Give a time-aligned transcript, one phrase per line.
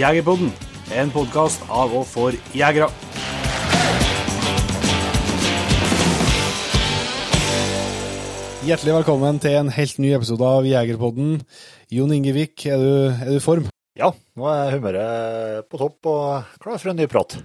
[0.00, 0.48] Jegerpodden,
[0.96, 2.86] en podkast av og for jegere.
[8.64, 11.34] Hjertelig velkommen til en helt ny episode av Jegerpodden.
[11.92, 13.66] Jon Ingevik, er du, i form?
[13.98, 14.08] Ja,
[14.40, 17.36] nå er humøret på topp og klar for en ny prat.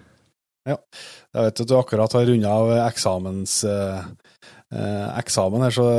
[0.63, 0.79] Ja.
[1.35, 4.07] Jeg vet at du akkurat har runda av eksamens, eh,
[4.71, 5.89] eh, eksamen her, så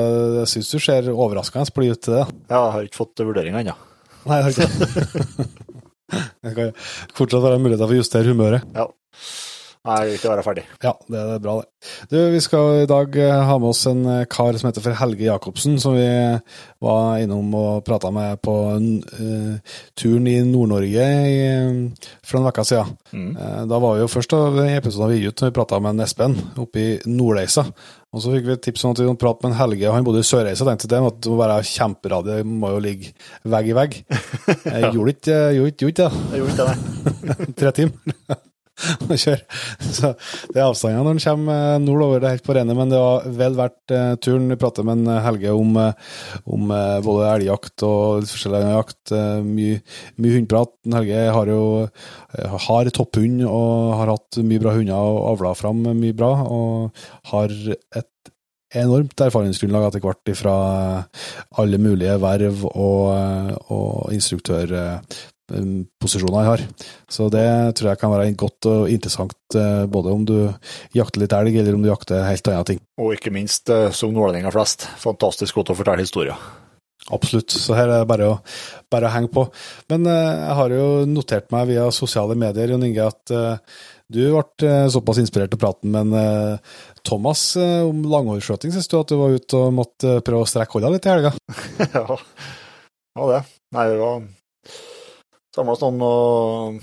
[0.40, 2.26] jeg syns du ser overraskende blid ut til det.
[2.48, 3.76] Ja, Jeg har ikke fått vurderinga ennå.
[4.24, 5.50] Nei, jeg har ikke det.
[6.12, 6.72] Det kan
[7.16, 8.66] fortsatt være muligheter for å justere humøret.
[8.76, 8.86] Ja.
[9.86, 10.62] Nei, jeg vil ikke være ferdig.
[10.82, 11.90] Ja, det er bra, det.
[12.10, 14.98] Du, vi skal i dag eh, ha med oss en eh, kar som heter for
[14.98, 16.06] Helge Jacobsen, som vi
[16.82, 21.06] var innom og prata med på uh, turen i Nord-Norge
[22.26, 22.96] for en uke siden.
[23.12, 23.30] Mm.
[23.38, 25.94] Uh, Da var vi jo først av den episoden vi gikk ut, vi prata med
[25.94, 27.66] en Espen oppe i Nordreisa.
[28.16, 30.06] Og så fikk vi et tips om at vi kunne prate med en Helge, han
[30.06, 30.66] bodde i Sørreisa.
[30.66, 34.00] Tenkte jeg at det må være kjemperadio, det må jo ligge vegg i vegg.
[34.72, 35.38] Jeg gjorde ikke
[36.02, 36.10] det.
[36.32, 37.56] Jeg gjorde ikke det.
[37.60, 38.44] Tre timer
[39.10, 39.42] å kjøre.
[39.80, 40.12] Så
[40.52, 42.76] det er avstander når en kommer nordover, det er helt på rennet.
[42.76, 44.48] men det var vel verdt eh, turen.
[44.52, 46.18] Vi prater med en Helge om, eh,
[46.56, 49.14] om eh, både elgjakt og forskjellig annen jakt.
[49.16, 49.80] eh, mye,
[50.20, 50.74] mye hundeprat.
[50.96, 55.82] Helge har jo eh, har topphund og har hatt mye bra hunder og avla fram
[55.96, 57.54] mye bra, og har
[57.96, 58.12] et
[58.76, 60.56] enormt erfaringsgrunnlag etter hvert fra
[61.62, 64.12] alle mulige verv og, og
[65.46, 66.64] instruktørposisjoner jeg har.
[67.10, 67.46] Så det
[67.78, 70.36] tror jeg kan være godt og interessant, eh, både om du
[70.94, 72.80] jakter litt elg, eller om du jakter helt andre ting.
[72.98, 76.36] Og ikke minst, eh, som nordlendinger flest, fantastisk godt å fortelle historier.
[77.10, 77.50] Absolutt.
[77.50, 78.38] Så her er det bare å,
[78.90, 79.46] bare å henge på.
[79.88, 83.76] Men eh, jeg har jo notert meg via sosiale medier, Jon Inge, at eh,
[84.10, 86.58] du ble eh, såpass inspirert til praten med en, eh,
[87.06, 88.74] Thomas eh, om langhårskjøting.
[88.74, 91.14] Syns du at du var ute og måtte eh, prøve å strekke hånda litt i
[91.14, 91.32] helga?
[91.94, 92.18] ja,
[93.20, 93.44] ja det.
[93.76, 94.26] Nei, det var
[95.56, 96.80] samla sånn, og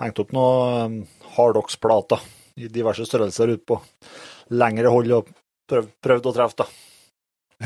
[0.00, 0.92] hengte opp noen
[1.36, 2.20] harddocksplater
[2.62, 3.76] i diverse størrelser ut på
[4.56, 5.24] lengre hold og
[5.68, 6.66] prøv, prøvd å treffe, da.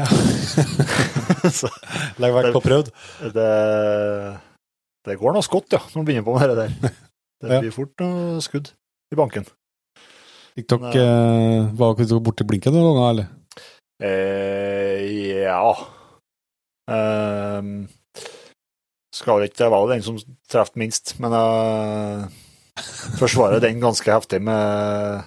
[0.01, 0.07] Ja.
[2.23, 2.89] Legg vekt på prøvd.
[3.35, 3.51] det,
[5.09, 6.71] det går noe skott, ja, når man begynner på med det der.
[7.41, 7.59] Det Ja.
[7.63, 8.67] blir fort noe skudd
[9.09, 9.47] i banken.
[10.59, 13.27] Gikk dere eh, Var dere borti blinken noen ganger, eller?
[14.05, 14.99] Eh,
[15.47, 15.71] ja
[16.91, 17.87] Ehm,
[19.15, 20.19] Skal ikke være den som
[20.51, 22.29] traff minst, men jeg
[23.19, 25.25] forsvarer den ganske heftig med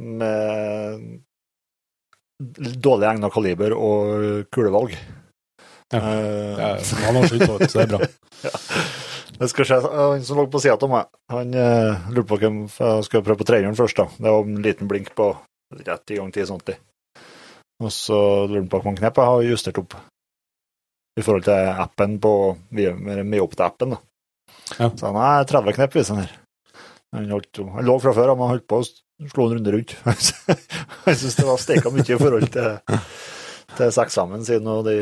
[0.00, 1.20] med
[2.80, 4.96] dårlig egna kaliber og kulevalg.
[5.92, 5.98] Ja.
[5.98, 6.70] Eh, Ja,
[7.04, 8.08] han har slutt, så det er bra.
[9.40, 9.80] det skal skje.
[9.92, 13.42] Han som lå på sida av meg, han uh, lurte på hvem jeg skulle prøve
[13.42, 14.00] på tredjehjul først.
[14.00, 14.08] da.
[14.16, 15.32] Det var en liten blink på
[15.80, 16.80] rett i gang 1070.
[17.80, 19.98] Og så lurte han på hvor mange knep jeg har justert opp
[21.18, 22.34] i forhold til appen på
[22.70, 23.96] Meopt-appen.
[23.96, 24.00] da.
[24.78, 24.90] Ja.
[24.96, 26.36] Så han er 30 knep, viser han her.
[27.16, 29.96] Han, holdt, han lå fra før, men han holdt på å slå en runde rundt.
[30.06, 30.16] han
[31.16, 33.00] syntes det var steika mye i forhold til,
[33.76, 34.96] til seksamen sin og de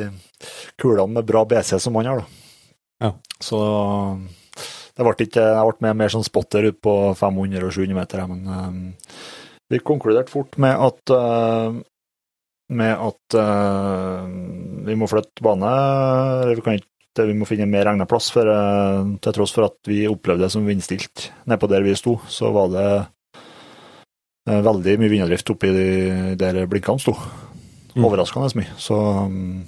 [0.81, 2.25] kulene med bra BC som han har.
[3.05, 3.13] Ja.
[3.45, 3.61] Så
[4.99, 8.25] det ble ikke, jeg ble med mer sånn spotter ut på 500 og 700 meter,
[8.27, 8.81] men um,
[9.71, 11.77] vi konkluderte fort med at eh,
[12.69, 14.29] med at uh,
[14.85, 15.71] vi må flytte bane,
[16.51, 19.79] vi, kan ikke, vi må finne mer egnet plass, for uh, til tross for at
[19.89, 22.87] vi opplevde det som vindstilt nedpå der vi sto, så var det
[23.39, 25.89] uh, veldig mye vindavdrift oppi de,
[26.41, 27.17] der blinkene sto.
[27.97, 28.05] Mm.
[28.05, 28.77] Overraskende mye.
[28.79, 29.65] Så um,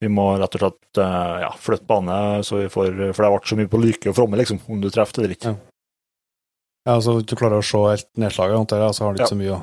[0.00, 3.58] vi må rett og slett ja, flytte bane, så vi får, for det ble så
[3.58, 5.56] mye på lyke og fromme, liksom, om du treffer eller ikke.
[5.56, 5.75] Ja.
[6.86, 9.32] Ja, altså Du klarer å se helt nedslaget, antar jeg, så har du ikke Ja.
[9.32, 9.60] så mye å,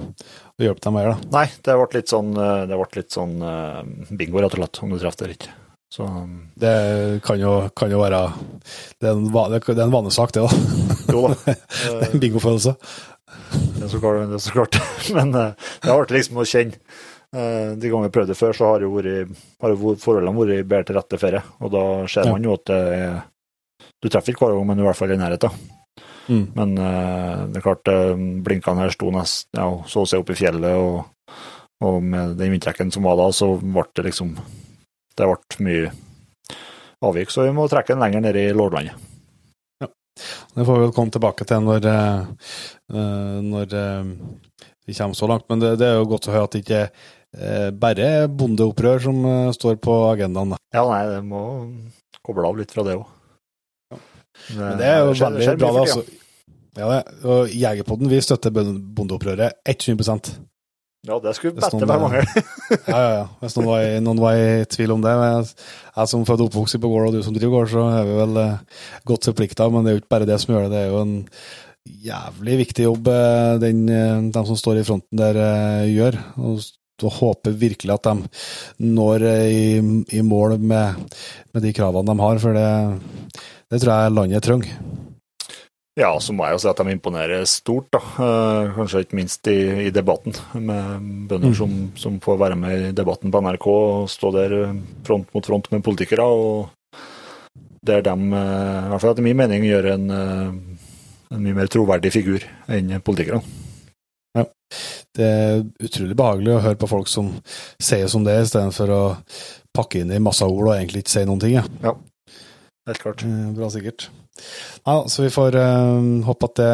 [0.59, 1.05] å hjelpe deg med.
[1.07, 1.15] da.
[1.37, 3.77] Nei, det ble litt sånn, eh, det ble litt sånn eh,
[4.19, 5.53] bingo, rett og slett, om du treffer eller ikke.
[5.93, 6.73] Så mm, Det
[7.23, 8.19] kan jo, kan jo være
[8.99, 10.61] Det er en, det er en vanesak, det, da.
[11.13, 11.37] jo da.
[11.45, 12.73] Det er en bingofølelse.
[13.53, 14.23] Det er så klart.
[14.31, 14.79] Det er så klart.
[15.17, 15.53] Men eh,
[15.83, 16.79] det har vært liksom å kjenne.
[17.33, 19.31] De gangene jeg prøvde før, så har jo vært,
[19.63, 21.39] har jo forholdene vært bedre til rette for det.
[21.65, 21.81] Og da
[22.13, 22.81] ser man jo at det
[24.03, 25.55] Du treffer ikke hver gang, men i hvert fall i nærheten.
[26.27, 26.45] Mm.
[26.55, 28.15] Men uh, det er klart, uh,
[28.45, 31.39] blinkene her sto nest, ja, så se opp i fjellet, og,
[31.83, 34.37] og med den vindtrekken som var da, så ble det liksom
[35.13, 35.89] Det ble mye
[37.03, 39.09] avvik, så vi må trekke den lenger ned i Lårlandet.
[40.53, 43.71] Det får vi vel komme tilbake til når, eh, når
[44.85, 45.45] vi kommer så langt.
[45.49, 46.81] Men det, det er jo godt å høre at det ikke
[47.33, 49.25] er bare bondeopprør som
[49.57, 50.53] står på agendaen.
[50.73, 51.43] Ja, nei, det må
[52.25, 53.12] koble av litt fra det òg.
[54.57, 55.71] Men det er jo veldig bra.
[55.71, 56.03] det, altså.
[56.73, 57.01] Ja, det.
[57.29, 60.33] Og Jegerpodden vi støtter bondeopprøret 100%
[61.03, 62.21] Ja, det skulle Hvis bedre mange.
[62.87, 63.23] Ja, ja, ja.
[63.41, 65.11] Hvis noen var, i, noen var i tvil om det.
[65.11, 65.49] Jeg,
[65.97, 68.15] jeg som født og oppvokst på gård, og du som driver gård, så er vi
[68.21, 69.67] vel eh, godt forplikta.
[69.69, 70.71] Men det er jo ikke bare det som gjør det.
[70.73, 71.17] Det er jo en
[72.07, 76.19] jævlig viktig jobb eh, den, eh, de som står i fronten der, eh, gjør.
[76.39, 76.63] Og,
[77.03, 79.65] og håper virkelig at de når eh, i,
[80.15, 81.19] i mål med,
[81.51, 82.69] med de kravene de har, for det,
[83.71, 84.75] det tror jeg landet trenger.
[85.93, 87.99] Ja, så må jeg jo si at de imponerer stort, da.
[88.01, 91.57] Eh, Kanskje ikke minst i, i debatten, med bønder Mm.
[91.59, 94.73] som, som får være med i debatten på NRK og stå der eh,
[95.05, 96.25] front mot front med politikere.
[96.25, 96.69] og
[97.85, 100.49] Der de, dem, i hvert fall etter min mening, gjør en, eh,
[101.35, 103.43] en mye mer troverdig figur enn politikerne.
[105.13, 107.27] Det er utrolig behagelig å høre på folk som
[107.77, 109.01] sier som det, istedenfor å
[109.77, 111.59] pakke inn i masse ord og egentlig ikke si noen ting.
[111.83, 111.93] Ja.
[112.87, 113.23] Helt klart.
[113.23, 114.09] Eh, Bra sikkert.
[114.83, 116.71] Ja, så vi får uh, håpe at det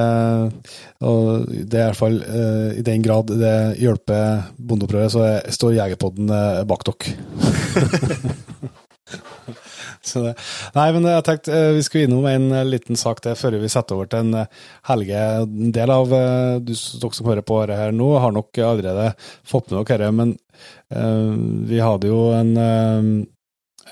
[1.06, 5.54] og det er i hvert fall uh, i den grad det hjelper bondeopprøret, så jeg,
[5.58, 7.14] står Jegerpodden uh, bak dere.
[10.10, 14.08] Nei, men jeg tenkte vi skulle innom en liten sak til før vi setter over
[14.10, 14.48] til en
[14.88, 15.20] Helge.
[15.44, 16.08] En del av
[16.64, 19.12] du, dere som hører på dette her nå, har nok allerede
[19.46, 20.34] fått med dere dette, men
[21.70, 22.56] vi hadde jo en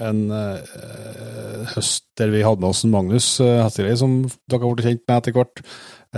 [0.04, 4.12] en eh, høst der vi hadde med oss Magnus uh, Hesseløy, som
[4.50, 5.58] dere har blitt kjent med etter hvert,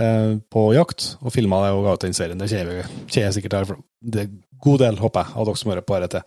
[0.00, 2.40] eh, på jakt, og filma det og ga ut den serien.
[2.40, 4.30] Det kommer jeg sikkert her, for det er
[4.64, 6.20] god del, håper jeg, av dere som hører på dette.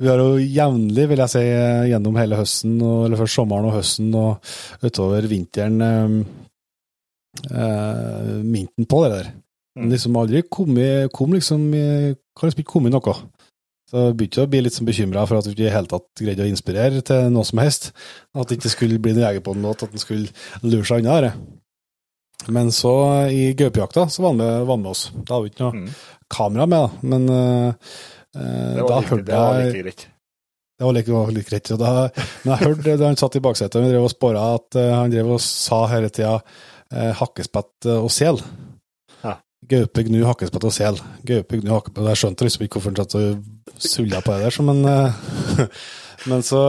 [0.00, 1.44] vi har jo jevnlig, vil jeg si,
[1.92, 4.52] gjennom hele høsten, eller først sommeren og høsten og
[4.84, 6.16] utover vinteren eh,
[7.48, 9.32] eh, minten på det der.
[9.80, 10.76] Men liksom aldri kom,
[11.14, 13.14] kom liksom, kan liksom ikke komme noe.
[13.90, 16.20] Så jeg begynte å bli litt sånn bekymra for at vi ikke i hele tatt
[16.22, 17.88] greide å inspirere til noe som helst.
[18.38, 20.30] At det ikke skulle bli noen Jegerpodden-låt, at den skulle
[20.62, 21.32] lure seg unna det.
[22.54, 22.92] Men så,
[23.34, 25.02] i gaupejakta, så var han med, var han med oss.
[25.26, 25.90] Da hadde vi ikke noe Mm.
[26.30, 27.08] kamera med, da.
[27.10, 27.68] Men eh,
[28.36, 30.06] eh, Det var, da hørte det var like greit.
[30.78, 31.68] det var like, var like greit.
[31.82, 31.92] Da,
[32.44, 35.10] men jeg hørte da han satt i baksetet og drev og spora, at uh, han
[35.12, 38.38] drev og sa hele tida uh, hakkespett eh, og sel.
[39.68, 41.00] Gaupe, gnu, hakkespett og sel.
[41.28, 44.56] Gaupe, gnu, hakkespett Jeg skjønte liksom ikke hvorfor han satt og sulla på det der,
[44.64, 45.66] men, eh,
[46.32, 46.62] men så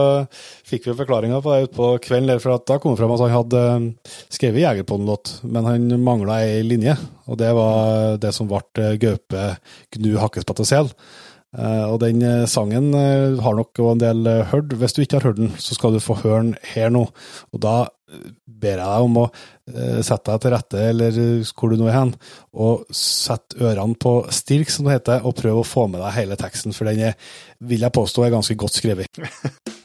[0.68, 3.34] fikk vi forklaringa på det utpå kvelden, der, for da kom det fram at han
[3.34, 8.62] hadde eh, skrevet Jegerpodden-låt, men han mangla ei linje, og det var det som ble
[8.84, 9.48] eh, gaupe,
[9.96, 10.92] gnu, hakkespett og sel.
[11.52, 14.72] Eh, og den eh, sangen eh, har nok en del hørt.
[14.78, 17.04] Hvis du ikke har hørt den, så skal du få høre den her nå.
[17.52, 17.76] Og da
[18.12, 19.26] ber jeg deg om å
[20.04, 21.18] sette deg til rette, eller
[21.56, 22.10] hvor du nå er hen,
[22.52, 26.36] og sette ørene på stilk, som det heter, og prøve å få med deg hele
[26.36, 27.16] teksten, for den er,
[27.64, 29.22] vil jeg påstå er ganske godt skrevet.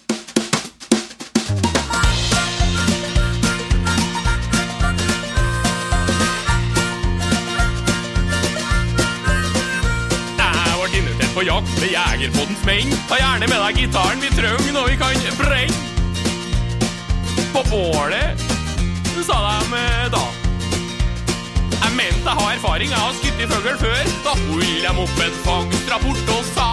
[11.37, 12.93] på jakt med Jegerpoddens menn.
[13.09, 15.75] Ta gjerne med deg gitaren, vi trenger når vi kan brenne.
[17.53, 18.45] På bålet,
[19.27, 20.23] sa de eh, da.
[21.75, 24.09] Jeg mente jeg har erfaring, jeg har skutt fugl før.
[24.25, 26.69] Da holdt de opp en fangstrapport og sa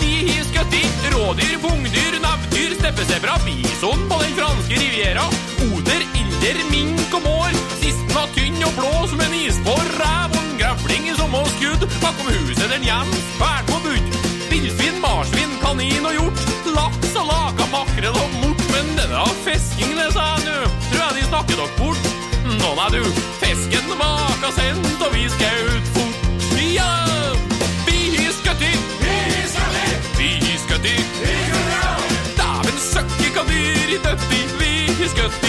[0.00, 5.28] Vi har skutt rådyr, pungdyr, nebbdyr, steppesebra, bison på den franske riviera.
[5.68, 6.08] Oter,
[6.38, 7.56] ilder, mink og mår.
[7.80, 9.86] Sisten var tynn og blå som en isbår.
[9.98, 11.86] Ræv og en grevling som må skudd.
[12.02, 14.18] Bakom huset den hjem, kvern på budd.
[14.50, 16.44] Villsvin, marsvin, kanin og hjort.
[16.76, 18.62] Laks og laka, makrell og mort.
[18.72, 22.14] Men denne fisking, det sa jeg nu, tror jeg de snakker dere bort.
[22.48, 23.02] Nå nei du,
[23.42, 26.16] fisken vaka sendt, og vi skaut fort.
[26.68, 26.88] Ja,
[27.86, 28.72] vi har skutt i.
[30.18, 30.96] Vi har skutt i.
[32.38, 34.42] Dæven søkke hva dyr i døtti.
[34.62, 35.47] Vi har skutt i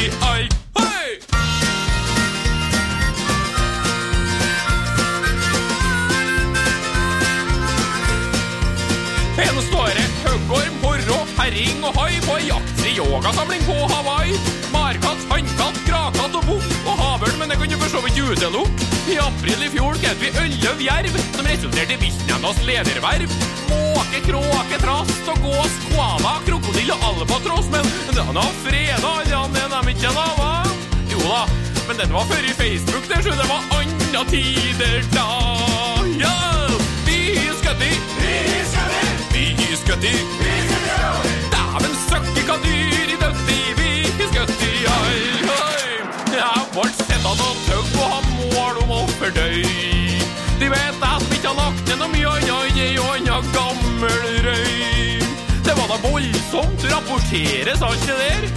[11.50, 14.38] horrå, herring og hai på ei jaktfri yogasamling på Hawaii.
[14.72, 18.88] Markatt, hannkatt, gravkatt og bukk og havørn, men det kan du for så vidt utelukke.
[19.10, 23.29] I april i fjor skjøt vi elleve jerv, som resulterte i viltnemndas lederverv.
[23.70, 29.74] Måke, kråke, trast og gås, koala, krokodille og albatross, men den har freda alle enn
[29.74, 30.53] dem ikke da, hva?
[31.10, 31.41] Jo da,
[31.88, 35.27] men den var før i Facebook, der, så det var andre tider da.
[36.20, 36.38] Ja,
[37.08, 37.94] vi skutt i.
[39.34, 40.18] Vi skutt i.
[40.39, 41.38] Dæven Dæven
[41.83, 45.21] søkke søkkika dyr i døtti vi skutti, ai,
[45.55, 45.88] oi.
[46.33, 49.63] Jeg ble sett av noe tøgg og har mål om å fordøy.
[50.59, 55.19] De vet at vi ikke har lagt ned noe mye annet og anna gammel røy.
[55.65, 58.50] Det var da voldsomt rapporteres, alt det der.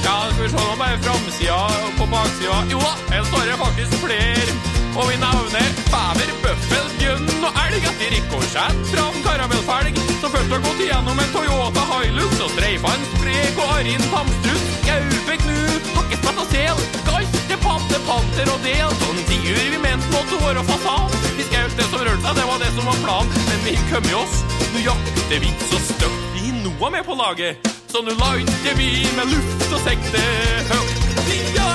[0.00, 2.64] Ja, skal vi se nå bare framsida og på baksida.
[2.72, 4.69] Jo da, her står det faktisk flere.
[4.98, 10.54] Og vi navner bever, bøffel, bjørn og elg etter rikosjett fra en karamellfelg som først
[10.54, 14.72] har gått igjennom en Toyota Hilux og streifa en sprek og arrin tamstrut.
[14.86, 15.60] Gaupe, knu,
[15.94, 18.96] hakkespett og sel, galte, patte, panter og del.
[19.04, 21.06] Sånn tiur vi mente måtte være fasal.
[21.38, 23.44] Vi skjøt det som rørte seg, det var det som var planen.
[23.46, 24.40] Men vi kom i oss,
[24.74, 26.24] nå jakter vi så støkt.
[26.34, 30.26] Vi noe med på laget, så nå lander vi med luft og sekte
[30.72, 31.06] høyt.
[31.54, 31.70] Ja!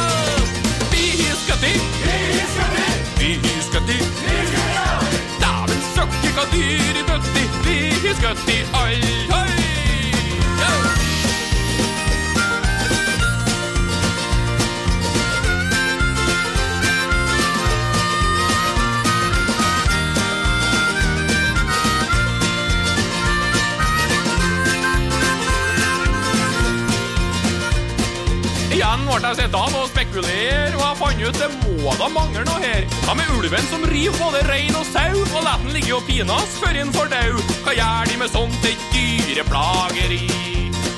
[0.92, 1.08] Vi
[1.46, 2.85] skal til, vi
[6.36, 7.44] søkke hva dyr i døtti,
[8.04, 9.55] vi skal
[28.86, 32.60] Igjen ble jeg sittende og spekulere, og jeg fant ut det må da mangle noe
[32.62, 32.84] her.
[33.08, 36.52] Hva med ulven som river både rein og sau, og lar den ligge og pines
[36.62, 37.40] før den får dau?
[37.66, 40.20] Hva gjør de med sånt et dyreplageri?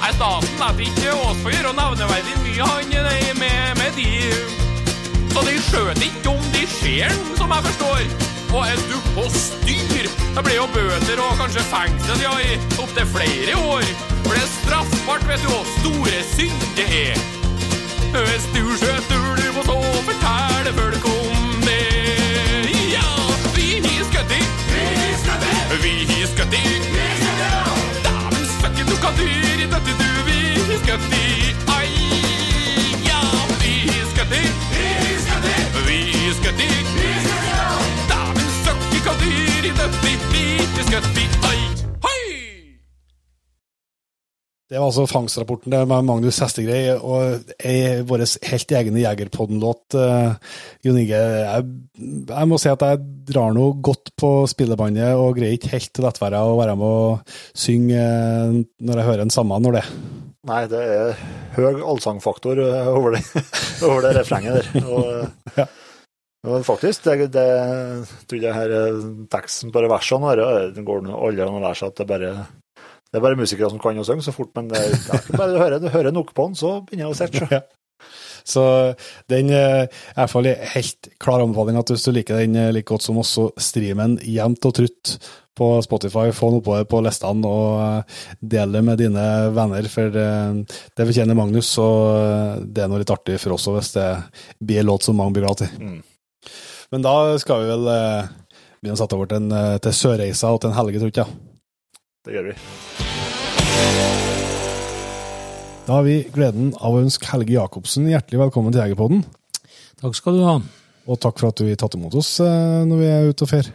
[0.01, 4.11] Nei, staten lar ikke oss få gjøre nevneverdig mye, han det med, med de.
[5.31, 8.03] Så de skjøt ikke om de ser den, som jeg forstår.
[8.51, 13.07] Og er du på styr, Det blir jo bøter og kanskje fengsel ja, i opptil
[13.15, 13.89] flere år.
[14.27, 17.36] For det er straffbart, vet du, og store synd det er.
[18.17, 21.83] Hvis du skjøter du må så fortelle folk om det.
[22.93, 23.09] Ja,
[23.55, 24.41] vi har skutt i.
[25.83, 26.63] Vi har skutt i.
[28.05, 30.39] Dæven søkke, du kan dyr i dette du, vi
[30.81, 31.53] skal i.
[31.77, 31.93] Ai,
[33.09, 33.21] ja,
[33.61, 33.73] vi
[34.13, 34.43] skal i.
[35.87, 35.99] Vi
[36.39, 36.73] skutt i.
[38.09, 41.46] Dæven søkke, hva dyr i dette vi har skutt Ai,
[44.67, 49.95] Det var altså fangstrapporten det med Magnus Hestegrei og ei vår helt egne Jegerpodden-låt.
[49.95, 50.35] Uh,
[50.83, 51.69] Jon Inge, jeg,
[52.27, 56.09] jeg må si at jeg drar noe godt på spillebåndet og greier ikke helt til
[56.09, 59.85] å være å være med og synge uh, når jeg hører den samme når det.
[60.47, 63.23] Nei, det er høy allsangfaktor eh, over det,
[63.87, 64.85] over det refrenget der.
[64.87, 65.65] Og, Ja.
[66.47, 67.49] og faktisk, det, det
[68.29, 68.77] tror jeg her
[69.31, 70.43] teksten på versene her,
[70.75, 72.31] det går nå alle an å lære seg at det bare
[73.11, 75.53] det er bare musikere som kan å synge så fort, men det, er ikke bare
[75.53, 77.49] du hører, du hører nok på den, så begynner jeg å sette.
[77.57, 77.63] Ja.
[78.47, 78.63] Så
[79.31, 82.55] den eh, er i hvert fall en helt klar anbefaling at hvis du liker den
[82.55, 85.17] eh, like godt som oss, så stream den jevnt og trutt
[85.57, 88.19] på Spotify, få den oppover på listene og eh,
[88.53, 93.39] del det med dine venner, for det fortjener Magnus, og det er noe litt artig
[93.41, 94.07] for oss òg, hvis det
[94.63, 95.73] blir en låt som mange blir glad til.
[95.81, 96.53] Mm.
[96.95, 99.51] Men da skal vi vel begynne å sette over til,
[99.83, 101.46] til Sørreisa og til en helge, tror jeg.
[102.25, 102.55] Det gjør vi.
[105.87, 109.21] Da har vi gleden av å ønske Helge Jacobsen hjertelig velkommen til Jegerpodden.
[110.01, 110.55] Takk skal du ha.
[111.07, 113.51] Og takk for at du har tatt imot oss eh, når vi er ute og
[113.53, 113.69] fer.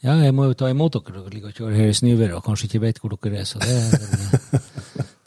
[0.00, 1.18] Ja, jeg må jo ta imot dere.
[1.18, 3.48] Dere ligger og kjører her i snøværet og kanskje ikke vet hvor dere er.
[3.48, 3.90] Så det er,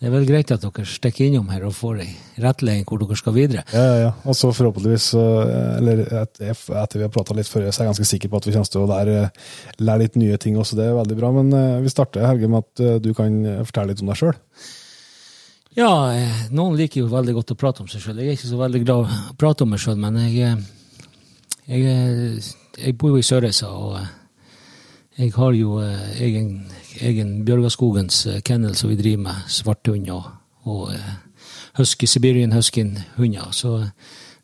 [0.04, 2.10] det er vel greit at dere stikker innom her og får ei
[2.44, 3.62] rettledning hvor dere skal videre.
[3.72, 4.10] Ja, ja, ja.
[4.28, 8.08] Og så forhåpentligvis, eh, eller etter vi har prata litt før, så er jeg ganske
[8.10, 9.22] sikker på at vi kommer til å lære,
[9.80, 10.76] lære litt nye ting også.
[10.76, 11.30] Det er veldig bra.
[11.38, 14.36] Men eh, vi starter, Helge, med at eh, du kan fortelle litt om deg sjøl.
[15.80, 15.94] Ja,
[16.52, 18.20] noen liker jo veldig godt å prate om seg sjøl.
[18.20, 20.52] Jeg er ikke så veldig glad i å prate om meg sjøl, men jeg,
[21.72, 22.44] jeg,
[22.76, 24.02] jeg bor jo i Sørreisa, og
[25.16, 26.58] jeg har jo egen,
[27.02, 30.28] egen Bjørgaskogens eh, kennel som vi driver med, svarthund og,
[30.70, 31.14] og eh,
[31.80, 33.52] husky, Siberian husky-hunder.
[33.52, 33.88] Så eh,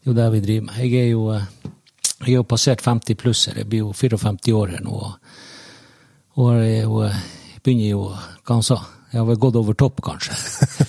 [0.03, 0.79] det er jo det vi driver med.
[0.85, 4.73] Jeg er jo, jeg er jo passert 50 pluss her, jeg blir jo 54 år
[4.75, 4.95] her nå.
[6.39, 8.79] og, jeg, jo, jeg begynner jo, hva han sa,
[9.11, 10.35] jeg har vel gått over topp kanskje.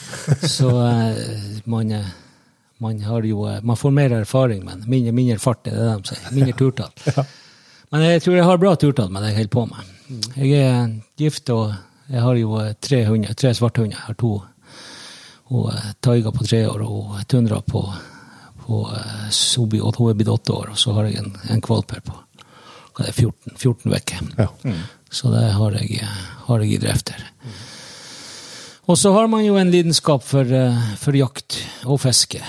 [0.57, 0.71] Så
[1.67, 1.95] man,
[2.79, 6.35] man har jo Man får mer erfaring, men mindre, mindre fart, er det de sier.
[6.37, 6.93] Mindre turtall.
[7.91, 9.89] Men jeg tror jeg har bra turtall med det jeg holder på med.
[10.37, 11.75] Jeg er gift, og
[12.11, 13.97] jeg har jo eh, tre hunder, tre svarthunder.
[13.97, 14.33] Jeg har to.
[15.51, 17.85] Og eh, Taiga på tre år, og Tundra på,
[18.65, 18.81] på
[19.31, 22.03] Sobi, og hun er blitt åtte år, og så har jeg en, en kvalp her
[22.07, 22.19] på
[23.01, 24.25] hva er 14, 14 uker.
[24.39, 24.49] Ja.
[25.11, 27.27] Så det har jeg, eh, har jeg i drift her.
[28.91, 32.43] Og så har man jo en lidenskap for, eh, for jakt og fiske.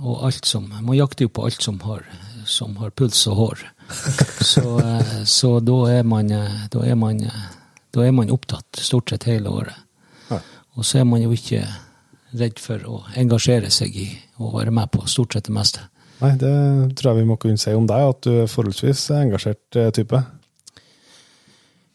[0.00, 2.04] Og alt som, man jakter jo på alt som har,
[2.46, 3.58] som har puls og hår.
[4.40, 7.46] Så, eh, så da, er man, eh, da, er man, eh,
[7.94, 9.86] da er man opptatt stort sett hele året.
[10.78, 11.64] Og så er man jo ikke
[12.38, 14.06] redd for å engasjere seg i
[14.38, 15.82] og være med på stort sett det meste.
[16.20, 16.52] Nei, det
[16.96, 20.20] tror jeg vi må kunne si om deg, at du er forholdsvis engasjert type.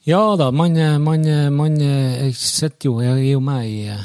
[0.05, 1.23] Ja da, man, man,
[1.55, 3.95] man Jeg sitter jo, jeg er jo med i,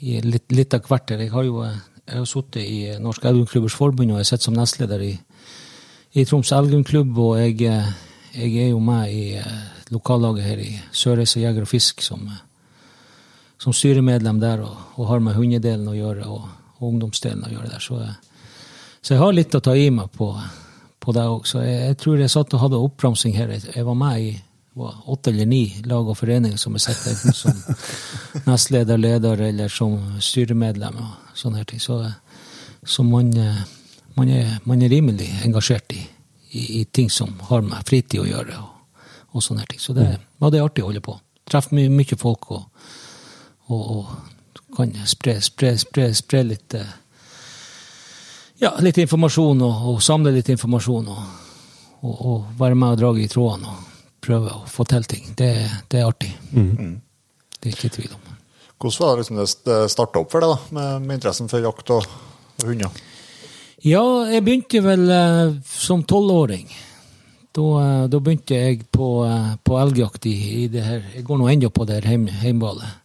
[0.00, 1.12] i litt, litt av hvert.
[1.12, 1.60] Jeg har jo
[2.06, 5.12] jeg har sittet i Norsk Elgumklubbers Forbund, og jeg sitter som nestleder i,
[6.16, 7.60] i Troms Elgumklubb, og jeg,
[8.32, 9.24] jeg, er jo med i
[9.92, 12.22] lokallaget her i Sørreisa Jeger og Fisk som,
[13.60, 17.74] som styremedlem der, og, og har med hundedelen å gjøre, og, og ungdomsdelen å gjøre
[17.74, 17.84] der.
[17.84, 18.16] Så jeg,
[19.02, 20.30] så jeg har litt å ta i meg på,
[21.04, 21.44] på det òg.
[21.46, 23.52] Så jeg, jeg, tror jeg satt og hadde oppramsing her.
[23.52, 24.34] Jeg var med i
[24.76, 29.72] var åtte eller ni lag og foreninger som jeg sitter enten som nestleder, leder eller
[29.72, 30.98] som styremedlem.
[31.00, 31.80] og sånne her ting.
[31.80, 32.00] Så,
[32.84, 33.30] så man,
[34.16, 36.02] man, er, man, er, rimelig engasjert i,
[36.50, 38.56] i, i, ting som har med fritid å gjøre.
[38.60, 39.02] og,
[39.36, 39.80] og sånne ting.
[39.82, 41.18] Så det, ja, det er artig å holde på.
[41.46, 42.86] Treffer mye, mye folk og,
[43.68, 46.76] og, og kan spre, spre, spre, spre litt
[48.58, 51.24] ja, litt informasjon og, og, samle litt informasjon og,
[52.00, 55.28] og, og være med og dra i trådene og prøve å få til ting.
[55.38, 55.50] Det,
[55.92, 56.32] det er artig.
[56.52, 56.96] Mm.
[57.60, 58.32] Det er ikke tvil om.
[58.76, 61.92] Hvordan var det liksom det starta opp for deg, da, med, med, interessen for jakt
[61.94, 62.08] og,
[62.60, 63.04] og hunder?
[63.84, 64.02] Ja,
[64.32, 66.70] jeg begynte vel eh, som tolvåring.
[67.56, 71.40] Da, eh, da, begynte jeg på, eh, på elgjakt i, i, det her Jeg går
[71.40, 73.02] nå ennå på det her heimballet.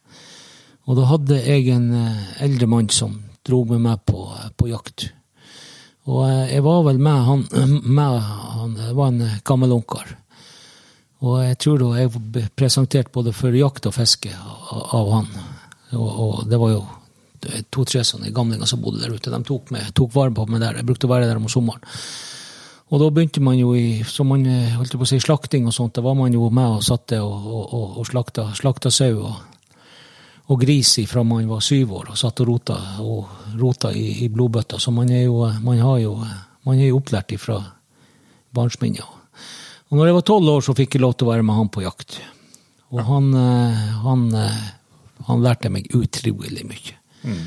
[0.88, 3.16] Og da hadde jeg en eh, eldre mann som
[3.48, 4.26] dro med meg på,
[4.58, 5.10] på jakt.
[6.12, 7.46] Og jeg var vel med han,
[8.00, 10.16] med han Det var en gammel onkel.
[11.22, 15.30] Og jeg tror da jeg ble presentert både for jakt og fiske av, av han.
[15.94, 16.82] Og, og, det var jo
[17.74, 19.32] to-tre sånne gamlinger som bodde der ute.
[19.34, 20.82] De tok, med, tok vare på meg der.
[20.82, 21.86] Jeg brukte å være der om sommeren.
[22.92, 24.44] Og da begynte man jo i som man
[24.76, 25.96] holdt på å si, slakting og sånt.
[25.96, 29.24] Da var man jo med og satte og, og, og slakta, slakta sau.
[29.30, 29.40] og
[30.52, 34.28] og gris fra man var syv år og satt og rota, og rota i, i
[34.32, 34.80] blodbøtta.
[34.84, 36.18] Så man er jo, man jo,
[36.68, 37.60] man er jo opplært ifra
[38.52, 39.20] barnsminnet.
[39.92, 41.72] Og når jeg var tolv år, så fikk jeg lov til å være med han
[41.72, 42.20] på jakt.
[42.92, 44.60] Og han, eh, han, eh,
[45.28, 46.98] han lærte meg utrolig mye.
[47.24, 47.46] Mm.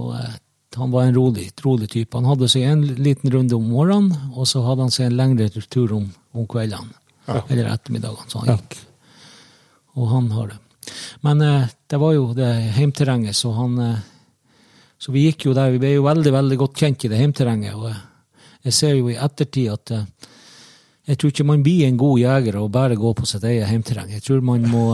[0.00, 0.34] Og eh,
[0.76, 2.16] han var en rolig, rolig type.
[2.16, 5.48] Han hadde seg en liten runde om morgenen, og så hadde han seg en lengre
[5.68, 6.94] tur om, om kveldene.
[7.26, 7.42] Ja.
[7.48, 8.30] Eller ettermiddagene.
[8.30, 8.78] Så han gikk.
[10.00, 10.58] Og han har det.
[11.26, 14.00] Men eh, det var jo det heimterrenget, så han eh,
[15.02, 15.72] Så vi gikk jo der.
[15.74, 17.74] Vi ble jo veldig, veldig godt kjent i det heimterrenget.
[17.74, 18.02] Og eh,
[18.68, 19.92] jeg ser jo i ettertid at
[21.10, 24.12] jeg tror ikke man blir en god jeger og bare går på sitt eget heimterreng.
[24.14, 24.84] Jeg tror man må,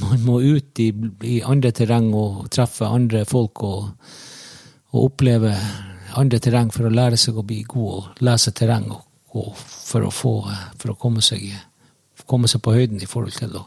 [0.00, 0.90] man må ut i,
[1.26, 3.90] i, andre terreng og treffe andre folk og,
[4.92, 5.54] og, oppleve
[6.20, 9.02] andre terreng for å lære seg å bli god og lese terreng og,
[9.36, 10.34] og for, å få,
[10.80, 11.44] for å komme seg,
[12.26, 13.66] komme seg på høyden i forhold til å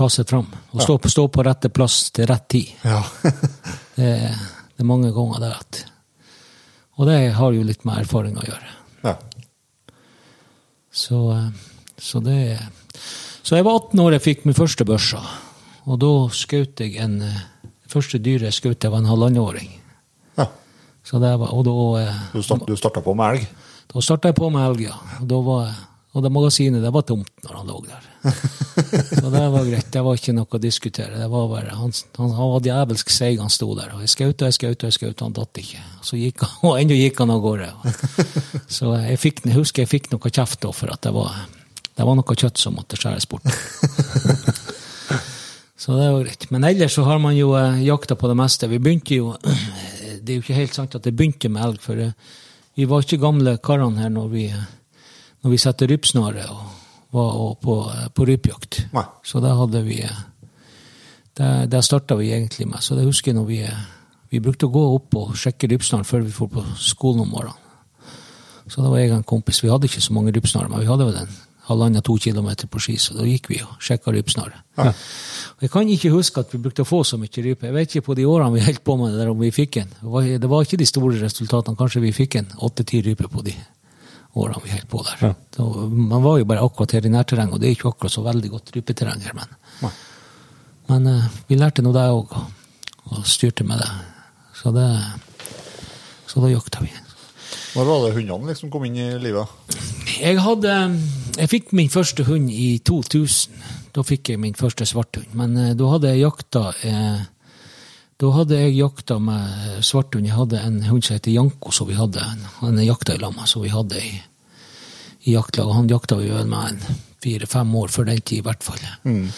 [0.00, 0.48] ta seg fram.
[0.72, 2.74] Og stå, på, stå på rette plass til rett tid.
[2.86, 3.02] Ja.
[3.98, 5.80] det, det, er mange ganger det at
[7.00, 8.74] Og det har jo litt med erfaring å gjøre.
[9.04, 9.16] Ja.
[10.90, 11.20] Så,
[11.96, 12.58] så det
[13.50, 15.18] Så jeg var 18 år jeg fikk min første børsa.
[15.90, 19.72] Og da skjøt jeg en Det første dyret jeg skjøt, var en halvannenåring.
[20.38, 20.44] Ja.
[21.02, 23.48] Så det var, og da, eh, du, start, du starta på med elg?
[23.90, 24.94] Da starta jeg på med elg, ja.
[25.26, 25.72] Og var
[26.12, 28.06] og det magasinet det var tomt når han lå der.
[29.18, 29.90] Så det var greit.
[29.94, 31.18] Det var ikke noe å diskutere.
[31.18, 33.92] Det var bare, Han, han, han var djevelsk seig, han sto der.
[33.94, 35.84] Og jeg skjøt og jeg skjøt og jeg skjøt, han datt ikke.
[36.06, 37.70] Så gikk han, Og ennå gikk han av gårde.
[38.78, 41.38] Så jeg, fikk, jeg husker jeg fikk noe kjeft da for at det var,
[42.00, 43.44] det var noe kjøtt som måtte skjæres bort.
[45.80, 46.46] Så det var greit.
[46.52, 48.68] Men ellers så har man jo eh, jakta på det meste.
[48.68, 49.34] Vi begynte jo
[50.20, 52.12] Det er jo ikke helt sant at det begynte med elg, for eh,
[52.76, 54.66] vi var ikke gamle karene her når vi eh,
[55.40, 56.64] når vi satte rypsnare og
[57.16, 57.76] var på,
[58.16, 58.82] på rypjakt.
[58.92, 59.06] Nei.
[59.24, 60.02] Så det hadde vi
[61.40, 62.82] Det, det starta vi egentlig med.
[62.84, 63.60] Så det husker jeg når vi,
[64.32, 67.68] vi brukte å gå opp og sjekke rypsnaren før vi dro på skolen om morgenen.
[68.68, 69.62] Så da var jeg og en kompis.
[69.64, 71.38] Vi hadde ikke så mange rypsnarer, men vi hadde vel en
[71.70, 74.60] halvannen-to kilometer på ski, så da gikk vi og sjekka rypsnaret.
[74.80, 74.92] Ja.
[75.60, 77.68] Jeg kan ikke huske at vi brukte å få så mye rype.
[77.68, 79.82] Jeg vet ikke på de årene vi holdt på med det, der om vi fikk
[79.82, 79.92] en.
[79.98, 81.78] Det var, det var ikke de store resultatene.
[81.78, 83.54] Kanskje vi fikk en åtte-ti ryper på de
[84.38, 85.26] årene vi holdt på der.
[85.28, 85.32] Ja.
[85.56, 88.24] Så, man var jo bare akkurat her i nærterrenget, og det er ikke akkurat så
[88.26, 89.92] veldig godt rypeterreng her, men, ja.
[90.92, 92.72] men uh, vi lærte nå det òg, og,
[93.10, 93.90] og, styrte med det.
[94.60, 94.86] Så, det,
[96.30, 96.92] så da jakta vi.
[97.76, 99.50] Når var det hundene liksom kom inn i livet?
[100.18, 100.76] Jeg hadde
[101.38, 103.68] Jeg fikk min første hund i 2000.
[103.94, 105.30] Da fikk jeg min første svarthund.
[105.38, 107.20] Men uh, da hadde jeg jakta eh,
[108.20, 110.26] da hadde jeg jakta med svarthund.
[110.28, 112.20] Jeg hadde en hund som heter Janko, som vi hadde.
[112.58, 114.10] Han jakta i lamma, som vi hadde i,
[115.24, 115.76] i jaktlaget.
[115.78, 118.82] Han jakta vi vel med en fire-fem år før den tid, i hvert fall.
[119.04, 119.30] Mm.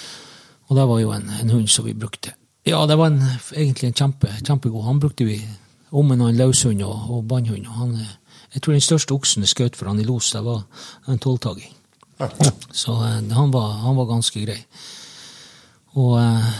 [0.67, 2.35] Og det var jo en, en, hund som vi brukte
[2.67, 4.85] Ja, det var en, egentlig en kjempe, kjempegod.
[4.87, 5.39] Han brukte vi
[5.91, 7.67] om en annen løshund og, og bannhund.
[7.67, 8.13] og Han, eh,
[8.53, 10.65] jeg tror den største oksen jeg skjøt for han i los, det var
[11.09, 11.73] en tolvtaging.
[12.71, 14.61] Så eh, han, var, han var ganske grei.
[15.97, 16.51] Og, eh,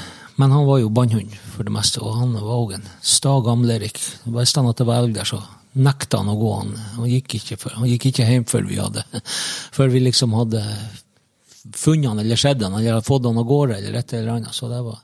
[0.41, 4.01] men han var jo bannhund for det meste, og han var òg en sta gamlerik.
[4.25, 6.53] Visste han at det var elg der, så nekta han å gå.
[6.63, 9.05] Han, han, gikk ikke for, han gikk ikke hjem før vi hadde
[9.77, 10.65] Før vi liksom hadde
[11.79, 14.57] funnet han eller sett han, eller fått han av gårde, eller et eller annet.
[14.57, 14.99] Så, det var,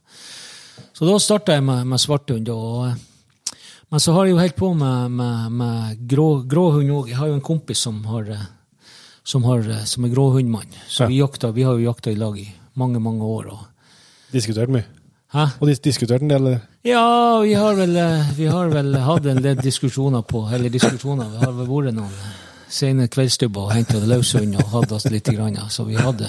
[0.97, 2.51] så da starta jeg med, med svarthund.
[2.53, 2.89] Og,
[3.91, 7.09] men så har jeg jo helt på med, med, med grå, gråhund òg.
[7.09, 8.27] Jeg har jo en kompis som, har,
[9.25, 10.69] som, har, som er gråhundmann.
[10.89, 11.09] Så Ja.
[11.09, 13.47] vi, jakta, vi har jo jakta i lag i mange, mange år.
[13.55, 13.67] Og,
[14.33, 14.85] Diskutert mye.
[15.33, 15.47] hæ?
[15.61, 16.61] Og dis diskutert en del eller?
[16.85, 21.29] Ja, vi har, vel, eh, vi har vel hatt en del diskusjoner på Eller diskusjoner,
[21.33, 22.13] vi har vel vært noen
[22.69, 25.25] sene kveldsstubber og henta løshund og hatt oss litt.
[25.33, 26.29] Grann, så vi hadde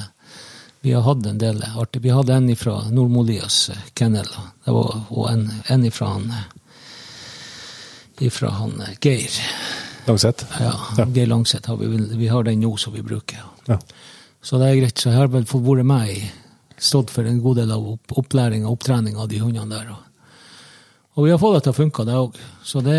[0.82, 2.02] vi har hatt en del artig.
[2.06, 4.74] Vi hadde en fra Nordmolias eh, kennel, og det
[5.12, 6.32] var, en, en fra han
[8.26, 9.40] ifra han eh, Geir.
[10.08, 10.46] Langseth?
[10.60, 11.06] Ja, Ja.
[11.06, 11.70] Geir Langseth.
[11.70, 13.44] Har vi, vi har den nå som vi bruker.
[13.68, 13.80] Ja.
[14.42, 14.98] Så det er greit.
[14.98, 16.22] Så jeg har vel fått vært med i
[16.80, 19.90] Stått for en god del av opplæringa opplæring og opptrening av de hundene der.
[21.18, 22.38] Og, vi har fått det til å funke, det òg.
[22.64, 22.96] Så det,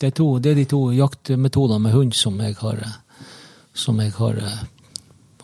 [0.00, 2.82] det, er to, det er de to jaktmetodene med hund som jeg har,
[3.72, 4.36] som jeg har,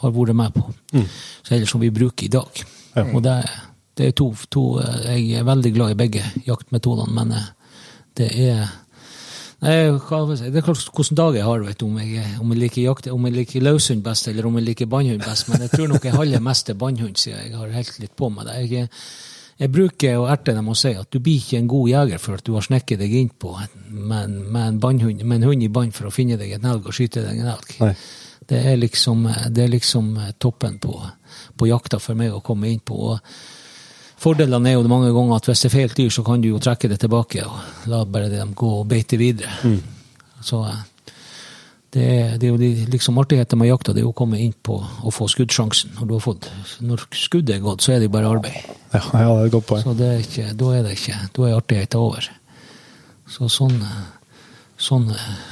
[0.03, 0.66] har vært med på.
[0.92, 2.61] Så, eller som vi bruker i dag.
[2.92, 3.07] Ja.
[3.09, 3.38] Og det,
[3.96, 7.48] det er to, to eh, Jeg er veldig glad i begge jaktmetodene, men eh,
[8.20, 8.66] det er
[9.62, 10.48] Nei, si?
[10.51, 13.07] Det er klart hvilken dag jeg har, vet du, om jeg, om jeg liker jakt,
[13.14, 15.46] om jeg liker løshund best, eller om jeg liker bannhund best.
[15.53, 18.31] Men jeg tror nok jeg holder mest til bannhund, siden jeg har helt litt på
[18.35, 18.57] med det.
[18.72, 18.90] Jeg,
[19.62, 22.40] jeg bruker å erte dem og si at du blir ikke en god jeger for
[22.40, 25.94] at du har snekket deg innpå med, med, en bannhund- med en hund i bånd
[25.94, 27.75] for å finne deg en elg og skyte deg en elg.
[27.85, 27.94] Nei.
[28.51, 30.96] Det er liksom, det er liksom toppen på,
[31.55, 32.98] på jakta for meg å komme inn på.
[33.12, 33.20] Og
[34.23, 36.63] Fordelene er jo mange ganger at hvis det er feil dyr, så kan du jo
[36.63, 39.51] trekke det tilbake og la bare dem gå og beite videre.
[40.43, 40.81] Så eh,
[41.93, 44.39] det er, det er jo de, liksom artigheten med jakta, det er jo å komme
[44.41, 45.99] inn på å få skuddsjansen.
[45.99, 46.49] Når, du har fått,
[46.81, 48.71] når skuddet er gått, så er det jo bare arbeid.
[48.95, 49.85] Ja, ja, det er et godt poeng.
[49.85, 52.31] Så det er ikke, da er det ikke, da er artigheten over.
[53.33, 53.77] Så sånn,
[54.81, 55.11] sånn,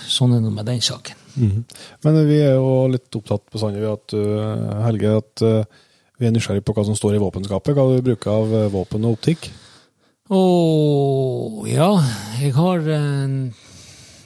[0.09, 1.21] sånn er det med den saken.
[1.37, 1.61] Mm.
[2.07, 5.85] Men vi er jo litt opptatt bestandig ved at, uh, Helge, at uh,
[6.21, 7.75] vi er nysgjerrig på hva som står i våpenskapet.
[7.75, 9.51] Hva du bruker av uh, våpen og optikk.
[10.31, 10.43] Å
[11.67, 11.91] ja,
[12.39, 13.35] jeg har en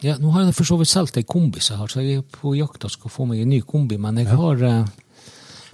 [0.05, 2.19] ja, Nå har jeg for så vidt solgt ei kombi som jeg har, så jeg
[2.21, 3.97] er på jakt og skal få meg en ny kombi.
[3.97, 4.83] Men jeg har eh,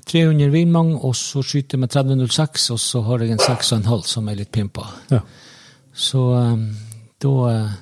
[0.07, 4.29] 300 Vinmang, og så skyter jeg med 3006, og så har jeg en 6,5 som
[4.31, 4.87] er litt pimpa.
[5.11, 5.25] Ja.
[5.93, 6.67] Så eh,
[7.21, 7.79] da eh,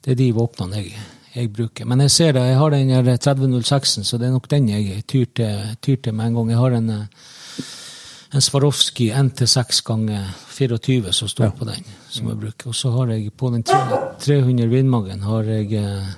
[0.00, 0.94] Det er de våpnene jeg,
[1.34, 1.84] jeg bruker.
[1.84, 5.02] Men jeg ser det, jeg har den der 3006-en, så det er nok den jeg
[5.04, 6.54] tyr til, tyr til med en gang.
[6.54, 7.26] Jeg har en, eh,
[8.30, 12.70] en Swarovski NT6 ganger 24 som står på den, som jeg bruker.
[12.70, 16.12] Og så har jeg på den 300 Vindmagen har jeg eh,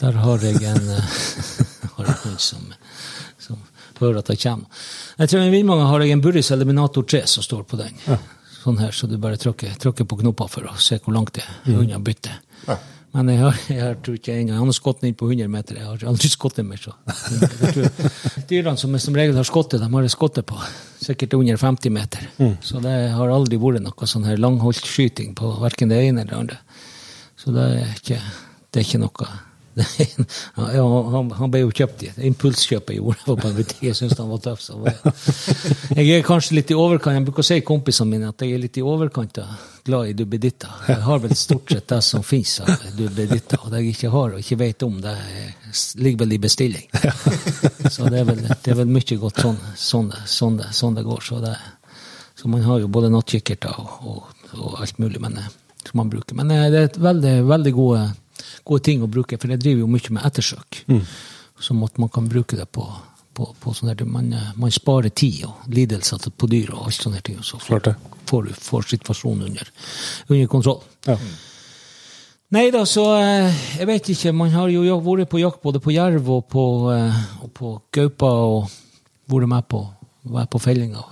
[0.00, 1.14] Der har jeg en eh,
[1.96, 2.66] har jeg en som,
[3.38, 3.62] som
[4.00, 4.66] hører at jeg kommer.
[5.18, 7.94] Jeg tror i Vindmagen har jeg en Burris Eliminator 3 som står på den.
[8.58, 11.46] Sånn her, så du bare trykker, trykker på knopper for å se hvor langt det
[11.46, 12.66] er unna byttet.
[13.16, 15.78] Men jeg har, jeg tror ikke engang Han har skutt inn på 100 meter.
[15.80, 16.92] Jeg har aldri skutt mer, så.
[18.50, 20.58] Dyrene som som regel har skottet, de har skottet på
[21.00, 22.28] sikkert under 50 meter.
[22.60, 26.40] Så det har aldri vært noe sånn her langholdtskyting på verken det ene eller det
[26.42, 26.58] andre.
[27.38, 28.20] Så det er ikke,
[28.72, 29.28] det er ikke noe
[30.56, 33.82] han, han ble jo kjøpt i et impulskjøp jeg gjorde på en butikk.
[33.88, 34.64] Jeg syntes han var tøff.
[35.96, 37.16] Jeg, er kanskje litt i overkant.
[37.18, 39.38] Jeg bruker å si kompisene mine at jeg er litt i overkant
[39.88, 40.72] glad i dubbeditter.
[40.90, 43.62] Jeg har vel stort sett det som fins av dubbeditter.
[43.64, 45.54] Og det jeg ikke har og ikke vet om, det er-
[46.00, 46.86] ligger vel i bestilling.
[47.92, 51.20] Så det er vel, det er vel mye godt sånn, sånn, sånn, sånn det går.
[51.24, 51.54] Så, det,
[52.38, 55.48] så man har jo både nattkikkerter og, og, og alt mulig men, eh,
[55.88, 56.36] som man bruker.
[56.40, 58.02] Men eh, det er et veldig, veldig gode,
[58.64, 60.82] gode ting å bruke, for jeg driver jo mye med ettersøk.
[61.60, 62.84] Som at man kan bruke det på,
[63.34, 67.02] på, på sånne der, man, eh, man sparer tid og lidelser på dyr og alt
[67.02, 67.40] sånne ting.
[67.40, 67.92] og Så får,
[68.30, 69.70] får får situasjonen under,
[70.28, 70.82] under kontroll.
[71.08, 71.18] Ja.
[72.54, 74.32] Nei da, så eh, jeg vet ikke.
[74.32, 78.30] Man har jo vært på jakt både på jerv og på, eh, og på gaupa
[78.46, 78.70] og
[79.28, 79.82] vært med på,
[80.32, 81.02] vært på fellinga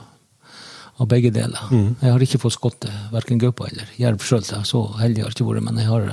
[0.97, 1.61] av begge deler.
[2.01, 4.41] Jeg har ikke fått skutt verken gaupa eller jerv sjøl.
[4.65, 6.07] Så heldig har jeg ikke vært, men jeg har,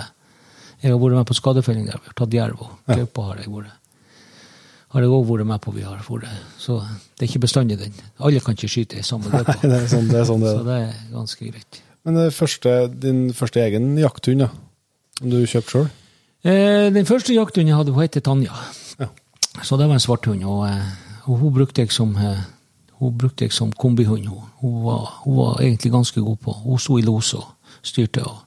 [0.83, 3.51] jeg har vært med på skadefelling der vi har tatt jerv, og gaupa har jeg
[3.53, 3.79] vært.
[4.93, 5.71] Har jeg òg vært med på.
[5.73, 6.27] vi har vært.
[6.61, 7.95] Så det er ikke bestandig den.
[8.19, 9.55] Alle kan ikke skyte i samme gaupa.
[9.63, 10.27] Det er sånn det er.
[10.29, 10.67] Sånn det Så er.
[10.67, 11.81] det er ganske greit.
[12.03, 14.49] Men det første, din første egen jakthund, da?
[15.23, 15.87] Om du kjøpte sjøl?
[16.43, 18.51] Eh, den første jakthunden jeg hadde, hun heter Tanja.
[18.99, 19.07] Ja.
[19.63, 22.41] Så det var en svart hund, og, eh, og hun brukte jeg som eh,
[22.99, 24.27] hun brukte jeg som kombihund.
[24.27, 26.53] Hun, hun, var, hun var egentlig ganske god på.
[26.67, 27.47] Hun sto i los og
[27.81, 28.21] styrte.
[28.27, 28.42] og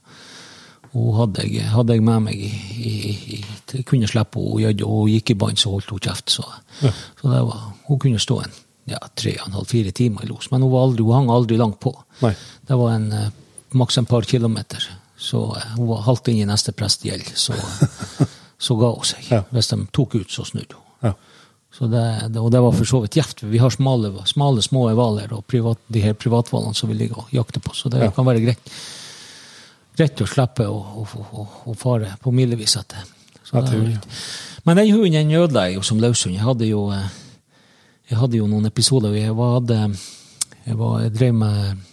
[0.96, 2.92] hun hadde jeg, hadde jeg med meg i, i,
[3.36, 3.38] i
[3.74, 6.30] Jeg kunne slippe henne, hun gikk i bånd, så holdt hun kjeft.
[6.32, 6.44] Så,
[6.80, 8.54] så det var, hun kunne stå en
[8.86, 10.50] ja, tre og en halv, fire timer i los.
[10.52, 11.90] Men hun, var aldri, hun hang aldri langt på.
[12.22, 12.30] Nei.
[12.68, 13.30] Det var en eh,
[13.74, 14.84] maks en par kilometer.
[15.18, 17.32] Så eh, hun var halvt inn i neste prestegjeld.
[17.34, 17.56] Så,
[18.68, 19.26] så ga hun seg.
[19.32, 19.42] Ja.
[19.50, 20.84] Hvis de tok ut, så snudde hun.
[21.10, 21.12] Ja.
[21.76, 23.42] Så det, det, og det var for så vidt gjevt.
[23.50, 27.34] Vi har smale, smale små hvaler og privat, de her privathvalene som vi ligger og
[27.36, 28.12] jakter på, så det Ja.
[28.16, 28.70] kan være greit.
[29.96, 33.06] Greit å slippe å, å, å, fare på milevis etter.
[33.52, 33.96] Ja, er.
[34.66, 36.34] Men den hunden den ødela jeg jo som løshund.
[36.34, 37.12] Jeg hadde jo, eh,
[38.10, 41.84] jeg hadde jo noen episoder jeg var, jeg, var, jeg drev med,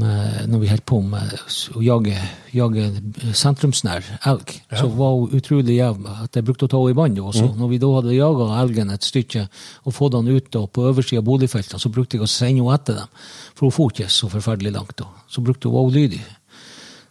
[0.00, 1.36] med når vi holdt på med
[1.76, 2.16] å jage,
[2.56, 2.88] jage
[3.36, 6.08] sentrumsnær elg, så var hun utrolig jevn.
[6.24, 7.52] at jeg brukte å ta henne i vannet også.
[7.60, 9.44] Når vi da hadde jaga elgen et stykke
[9.84, 12.74] og fått den ut da, på øversida av boligfeltene, så brukte jeg å sende henne
[12.74, 13.22] etter dem.
[13.54, 15.12] For hun for ikke så forferdelig langt da.
[15.30, 16.24] Så brukte hun å være lydig.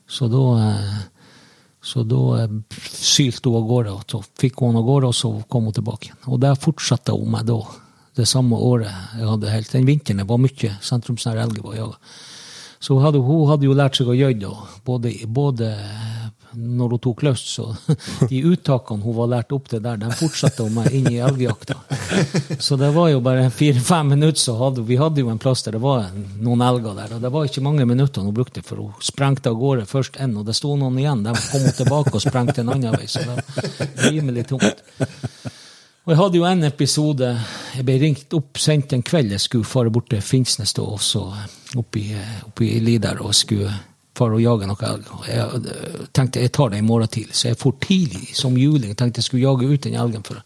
[0.08, 0.98] Så da eh,
[1.88, 2.56] så da eh,
[2.92, 6.10] sylte hun av gårde, og så fikk hun av gårde, og så kom hun tilbake
[6.10, 6.24] igjen.
[6.28, 7.62] Og der fortsatte hun med da,
[8.18, 9.72] det samme året jeg hadde helt.
[9.72, 11.62] Den vinteren var mye sentrumsnær elg.
[12.84, 15.72] Så hun hadde, hun hadde jo lært seg å gjøre og både, både
[16.54, 17.66] når hun tok løs, så
[18.30, 21.78] de uttakene hun var lært opp til der, de fortsatte hun med inn i elgjakta.
[22.60, 25.78] Så det var jo bare fire-fem minutter, så hadde vi hadde jo en plass der
[25.78, 27.18] det var noen elger der.
[27.18, 30.36] Og det var ikke mange minuttene hun brukte, for hun sprengte av gårde først én,
[30.40, 31.26] og det sto noen igjen.
[31.28, 34.84] De kom tilbake og sprengte en annen vei, så det var rimelig tungt.
[36.08, 37.30] Og jeg hadde jo en episode
[37.76, 39.34] Jeg ble ringt opp sent en kveld.
[39.36, 41.26] Jeg skulle fare bort til Finnsnes da, også
[41.76, 43.74] oppe i Lidar og skulle
[44.18, 45.12] fare å jage noe elg.
[45.30, 48.92] Jeg eh, tenkte jeg tar det i morgen tidlig, så jeg for tidlig som juling.
[48.92, 50.42] Jeg tenkte jeg skulle jage ut den elgen, for,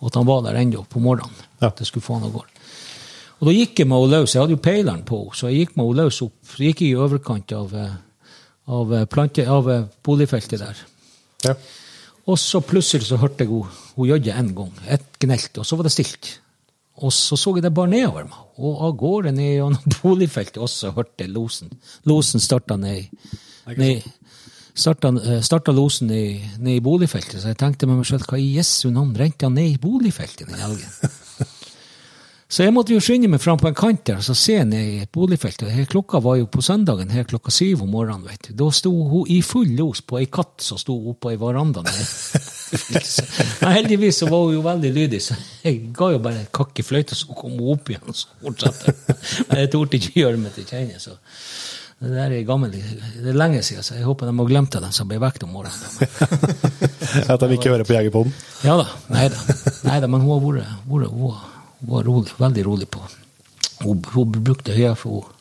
[0.00, 1.44] og at han var der ennå på morgenen.
[1.60, 1.70] Ja.
[1.70, 2.48] At jeg skulle få han av gårde.
[3.42, 4.36] Og da gikk jeg med henne løs.
[4.36, 6.36] Jeg hadde jo peileren på, så jeg gikk med henne løs opp.
[6.52, 7.96] Så gikk jeg i overkant av, eh,
[8.70, 9.70] av, eh, plante, av
[10.06, 10.84] boligfeltet der.
[11.48, 11.56] Ja.
[12.30, 14.72] Og så plutselig så hørte jeg hun, hun gjødde en gang.
[14.86, 16.36] Et gnelt, og så var det stilt.
[17.00, 18.40] Og så så jeg det bare nedover meg.
[18.60, 21.72] Og av gårde ned gjennom boligfeltet, også hørte losen.
[22.08, 23.08] Losen starta ned,
[23.76, 24.02] ned
[24.74, 28.40] starta, eh, starta losen ned, ned i boligfeltet, så jeg tenkte med meg selv, hva
[28.40, 30.88] i Jesu navn rente han ned i boligfeltet den helgen?
[32.52, 34.88] Så jeg måtte jo skynde meg fram på en kant der og så se ned
[34.90, 35.62] i et boligfelt.
[35.64, 38.26] Og her klokka var jo på søndagen her klokka syv om morgenen.
[38.28, 38.52] vet du.
[38.60, 41.80] Da sto hun i full los på ei katt som sto oppe i veranda.
[43.62, 46.84] Men heldigvis så var hun jo veldig lydig, så jeg ga jo bare kakk i
[46.84, 48.04] fløyta, så kom hun opp igjen.
[48.12, 48.94] og så fortsatte.
[49.48, 51.00] Men jeg torde ikke gjøre meg til kjenne.
[51.00, 51.16] så...
[52.02, 54.90] Det der er gammel, det er lenge siden, så jeg håper de har glemt den
[54.96, 55.86] som ble vekket om morgenen.
[57.30, 58.34] At de ikke hører på Jegerpodden.
[58.66, 58.88] Ja da.
[59.14, 60.08] Nei da.
[60.10, 61.51] Men hun har vært, vært, var-
[61.82, 63.02] hun var rolig, veldig rolig på.
[63.82, 65.38] Hun, hun brukte høye for hun.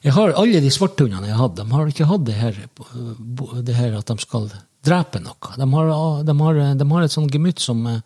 [0.00, 2.56] Jeg har alle de svarthundene jeg har hatt, de har ikke hatt det her,
[3.66, 4.48] det her at de skal
[4.86, 5.52] drepe noe.
[5.60, 5.90] De har,
[6.24, 8.00] de har, de har et sånt gemytt som eh,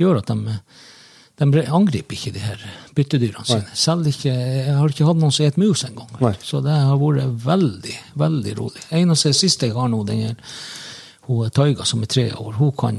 [0.00, 0.56] gjør at de,
[1.38, 2.64] de angriper ikke de her
[2.98, 3.76] byttedyrene sine.
[3.78, 6.10] Selv ikke, jeg har ikke hatt noen som et mus engang.
[6.42, 8.82] Så det har vært veldig, veldig rolig.
[8.98, 10.58] Eneste siste jeg har nå, den er
[11.28, 12.58] hun Taiga som er tre år.
[12.58, 12.98] Hun, kan,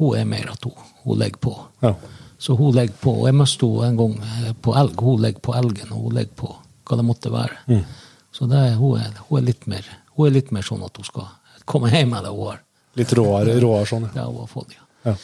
[0.00, 1.58] hun er mer at hun, hun legger på.
[1.84, 1.92] Ja.
[2.38, 3.14] Så hun legger på.
[3.22, 5.00] Og jeg møtte henne en gang eh, på elg.
[5.00, 6.52] Hun ligger på elgen, og hun legger på
[6.86, 7.80] hva det måtte være.
[8.36, 11.06] Så det, hun, er, hun, er litt mer, hun er litt mer sånn at hun
[11.08, 11.30] skal
[11.64, 12.60] komme hjem med det hun har.
[12.96, 14.26] Litt råere, råere sånn, ja.
[14.28, 14.84] Hun har fått, ja.
[15.08, 15.14] ja.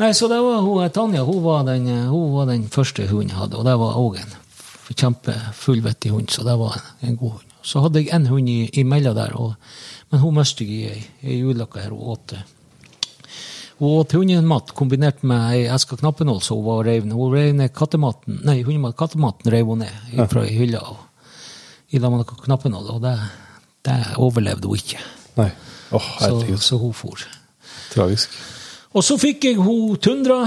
[0.00, 3.34] Nei, så det var hun, Tanja hun var, den, eh, hun var den første hunden
[3.34, 4.34] jeg hadde, og det var òg en
[4.92, 7.52] kjempefullvettig hund, så det var en, en god hund.
[7.62, 9.54] Så hadde jeg en hund i, imellom der, og,
[10.10, 11.92] men hun mistet jeg i ei ulykke her.
[11.92, 12.34] Hun åt,
[13.82, 17.16] hun til hundemat kombinert med ei eske knappenål, som hun var reiv ned.
[17.18, 21.00] Hun reiv ned kattematen, nei, hundemat, kattematen rev hun ned fra ei hylle og,
[21.92, 23.16] i lag med knappenål, og det,
[23.88, 25.02] det overlevde hun ikke.
[25.40, 25.50] Nei.
[25.92, 27.20] Åh, Så, så hun for.
[27.92, 28.32] Tragisk.
[28.92, 30.42] Og så fikk jeg hun Tundra.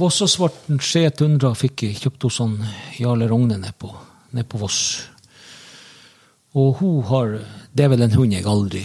[0.00, 2.54] Vossasvarten Skje Tundra fikk jeg kjøpt hos sånn
[2.96, 3.90] Jarle Rogne nede på,
[4.32, 4.80] ned på Voss.
[6.56, 7.38] Og hun har
[7.72, 8.82] Det er vel en hund jeg aldri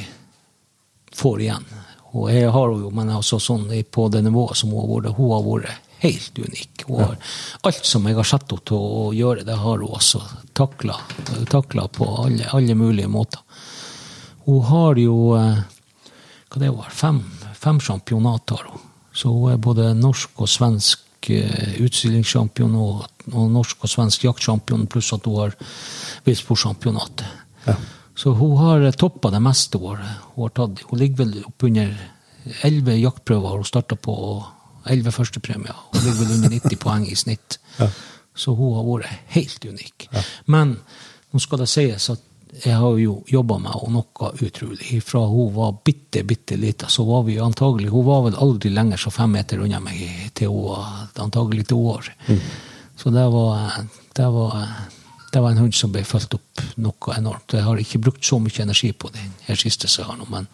[1.16, 1.66] får igjen.
[2.16, 5.34] Og jeg har jo, men altså sånn på det nivået som hun har vært, hun
[5.34, 6.86] har vært helt unik.
[6.88, 7.16] Hun har,
[7.68, 10.22] alt som jeg har sett henne til å gjøre, det har hun også
[10.58, 10.98] takla,
[11.52, 13.42] takla på alle, alle mulige måter.
[14.48, 15.60] Hun har jo eh,
[16.48, 17.20] hva det var, fem,
[17.58, 18.86] fem championat har hun.
[19.18, 24.88] Så hun er både norsk og svensk eh, utstillingssjampion og, og norsk og svensk jaktsjampion,
[24.88, 25.58] pluss at hun har
[26.28, 27.26] villsportsjampionatet.
[28.18, 30.86] Så hun har toppa det meste hun har, hun har tatt.
[30.90, 31.92] Hun ligger vel oppunder
[32.66, 35.76] elleve jaktprøver har hun starta på, og elleve førstepremier.
[35.92, 37.60] Hun ligger vel under 90 poeng i snitt.
[38.38, 40.08] Så hun har vært helt unik.
[40.54, 40.78] Men
[41.32, 42.24] nå skal det sies at
[42.64, 45.02] jeg har jo jobba med henne noe utrolig.
[45.06, 48.98] Fra hun var bitte, bitte lita, så var vi antagelig Hun var vel aldri lenger
[48.98, 52.08] så fem meter unna meg til hun var antagelig to år.
[52.98, 53.84] Så det var,
[54.16, 54.64] det var
[55.32, 57.54] det var en hund som ble fulgt opp noe enormt.
[57.54, 60.48] Jeg har ikke brukt så mye energi på den her siste nå, men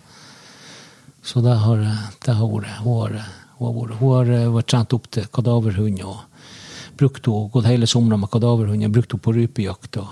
[1.24, 1.78] Så det har,
[2.26, 3.26] det har vært Hun har,
[3.60, 6.18] hun har, hun har eh, vært trent opp til kadaverhund og
[6.98, 8.92] brukt henne, gått hele somra med kadaverhund.
[8.92, 10.10] Brukt henne på rypejakt og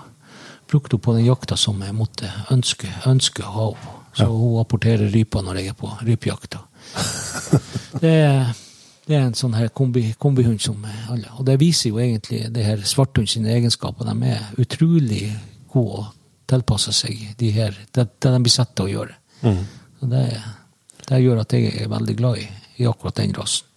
[0.70, 3.98] brukt henne på den jakta som jeg måtte ønske, ønske å ha henne.
[4.14, 6.60] Så hun apporterer rypa når jeg er på rypejakta.
[8.02, 8.71] Det er
[9.12, 11.28] det er en sånn her kombi, kombihund som alle.
[11.36, 14.08] Og det viser jo egentlig det her svarthund sine egenskaper.
[14.08, 15.26] De er utrolig
[15.74, 16.06] gode å
[16.52, 19.18] tilpasse seg de her, det, det de blir satt til å gjøre.
[20.02, 20.24] Og det,
[21.10, 22.48] det gjør at jeg er veldig glad i,
[22.80, 23.68] i akkurat den rasen.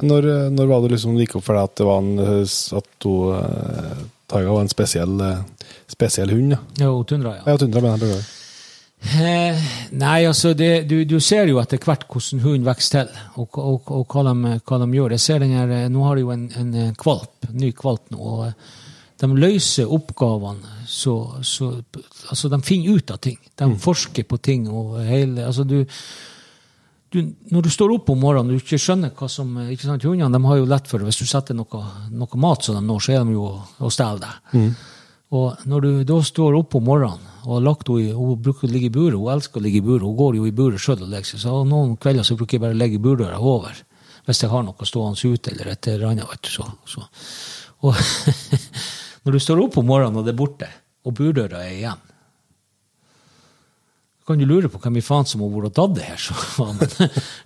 [0.00, 0.26] Når,
[0.56, 2.12] når var det liksom gikk opp for deg at det var en,
[2.80, 6.56] at du, eh, Taiga var en spesiell, eh, spesiell hund?
[6.56, 7.42] Ja, Ja, Tundra, ja.
[7.44, 8.24] ja Tundra, mener jeg.
[9.00, 9.56] Eh,
[9.96, 13.88] nei, altså, det, du, du ser jo etter hvert hvordan hunden vokser til, og, og,
[13.96, 15.14] og hva, de, hva de gjør.
[15.16, 18.12] Jeg ser den her, eh, Nå har de jo en, en eh, kvalp, ny kvalp
[18.12, 18.20] nå.
[18.20, 21.72] og De løser oppgavene så, så
[22.28, 23.40] Altså, de finner ut av ting.
[23.56, 24.68] De forsker på ting.
[24.68, 25.80] og hele, altså du,
[27.10, 27.18] du,
[27.50, 30.36] Når du står opp om morgenen og du ikke skjønner hva som ikke sant, Hundene
[30.36, 31.08] de har jo lett for det.
[31.08, 34.26] Hvis du setter noe, noe mat som de når, så er de jo og stjeler
[34.28, 34.34] det.
[35.30, 38.66] Og når du da står opp om morgenen og har lagt henne i Hun bruker
[38.66, 40.04] å ligge i buret, hun elsker å ligge i buret.
[40.04, 41.44] Hun går jo i buret sjøl og legger seg.
[41.44, 43.78] Så noen kvelder så bruker jeg bare å legge burdøra over.
[44.26, 46.28] Hvis jeg har noe stående ute eller et eller annet.
[46.28, 47.06] vet så, så.
[47.86, 47.96] Og
[49.24, 50.68] når du står opp om morgenen og det er borte,
[51.06, 52.06] og burdøra er igjen
[54.30, 56.20] kan du lure på hvem i faen som har vært og tatt det her.
[56.22, 56.34] Så,
[56.78, 56.92] men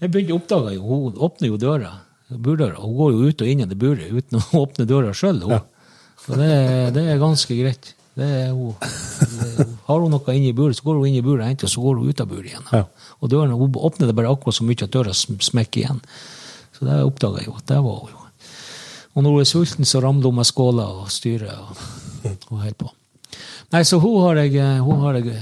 [0.02, 1.92] jeg begynte å oppdage jo, Hun åpner jo døra,
[2.28, 2.80] burdøra.
[2.82, 5.40] Hun går jo ut og inn i det buret uten å åpne døra sjøl.
[6.24, 6.50] Så det,
[6.96, 7.92] det er ganske greit.
[8.14, 8.74] Det er hun.
[8.78, 11.68] Det, har hun noe inne i buret, så går hun inn i buret og henter,
[11.68, 12.68] og så går hun ut av buret igjen.
[12.72, 12.84] Ja.
[13.20, 16.02] Og døren, hun åpner det bare akkurat så mye at døra smekker igjen.
[16.74, 18.20] Så det oppdaga jeg jo at det var hun jo.
[19.14, 21.82] Og når hun er sulten, så ramler hun med skåler og styrer og,
[22.50, 22.88] og holder på.
[23.74, 25.37] Nei, så hun har jeg, hun har jeg,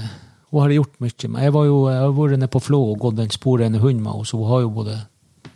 [0.49, 1.45] hun har jeg gjort mye med.
[1.45, 4.13] Jeg, var jo, jeg har vært nede på Flå og gått den sporene hund med
[4.13, 4.99] henne, så hun har jo både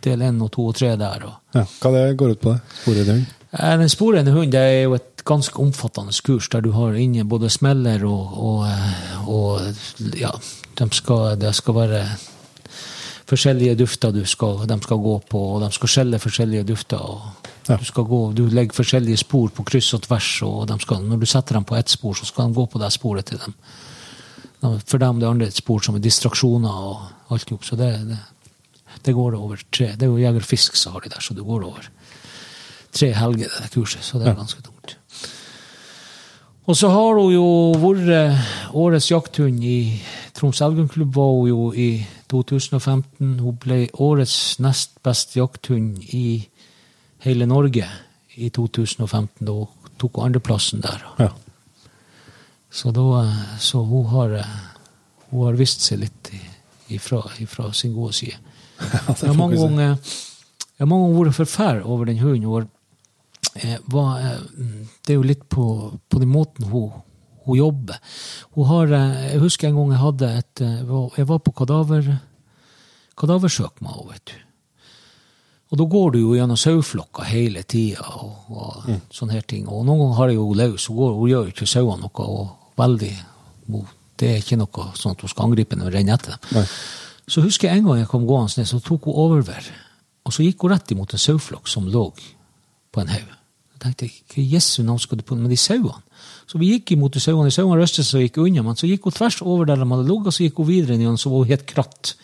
[0.04, 1.26] del én og to og tre der.
[1.26, 2.78] og Ja, hva det går ut på, det?
[2.82, 3.34] Sporende hund?
[3.82, 7.50] Den sporende hund det er jo et ganske omfattende kurs der du har inne både
[7.52, 10.32] smeller og, og, eh, og ja,
[10.80, 12.02] de skal, det skal være
[13.28, 16.98] forskjellige dufter du skal, de skal gå på, og de skal skjelle forskjellige dufter.
[16.98, 17.20] og
[17.68, 17.76] Ja.
[17.76, 21.20] du, skal gå, du legger forskjellige spor på kryss og tvers, og de skal, når
[21.20, 23.54] du setter dem på ett spor, så skal de gå på det sporet til dem.
[24.86, 27.58] For dem det er andre spor som er distraksjoner og alt i.
[27.62, 28.18] Så det, det,
[29.04, 29.92] det går over tre.
[29.92, 31.90] Det er jo Jeger og Fisk som har de der, så det går over
[32.92, 34.02] tre helger, det kurset.
[34.02, 34.77] Så det er ganske tungt.
[36.68, 37.44] Og så har hun jo
[37.80, 39.78] vært årets jakthund i
[40.36, 41.88] Troms Elgumklubb, var hun jo i
[42.28, 43.38] 2015.
[43.40, 46.42] Hun ble årets nest beste jakthund i
[47.24, 47.88] hele Norge
[48.36, 49.46] i 2015.
[49.48, 51.00] Da hun tok hun andreplassen der.
[51.18, 51.30] Ja.
[52.68, 53.24] Så, da,
[53.64, 54.36] så hun har
[55.30, 56.30] hun har vist seg litt
[56.92, 58.36] ifra, ifra sin gode side.
[59.24, 59.96] Ganger
[60.78, 62.44] jeg har mange ganger vært forferdet over den hunden.
[62.44, 62.74] Hun har-
[63.86, 64.40] var, eh,
[65.06, 65.66] det er jo litt på,
[66.08, 66.90] på den måten hun,
[67.46, 68.00] hun jobber.
[68.56, 72.12] Hun har, eh, jeg husker en gang jeg hadde et eh, Jeg var på kadaver,
[73.18, 74.36] kadaversøk med henne, vet du.
[75.68, 79.66] Og da går du jo gjennom saueflokka hele tida og, og sånne her ting.
[79.68, 80.86] Og noen ganger har jeg jo løs.
[80.88, 82.24] Hun, går, hun gjør jo ikke sauene noe.
[82.24, 83.10] og veldig,
[83.66, 86.56] hun, Det er ikke noe sånn at hun skal angripe når hun renner etter dem.
[86.56, 86.64] Nei.
[87.28, 89.68] Så husker jeg en gang jeg kom gående ned, så tok hun overvær.
[90.24, 92.06] Og så gikk hun rett imot en saueflokk som lå
[92.92, 93.37] på en haug.
[93.78, 96.00] Jeg tenkte hva i Jesu navn skal du på med de sauene?
[96.48, 97.52] Så vi gikk imot de sauene.
[97.54, 100.08] Sauene røstet seg og gikk unna, men så gikk hun tvers over der de hadde
[100.08, 102.14] ligget, så gikk hun videre inn igjen, så var hun helt kratt.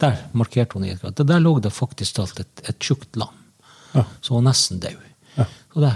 [0.00, 1.20] Der markerte hun i et kratt.
[1.26, 3.34] Der lå det faktisk alt et, et tjukt lam.
[3.94, 4.06] Ja.
[4.20, 5.02] Så hun var nesten død.
[5.74, 5.92] Så det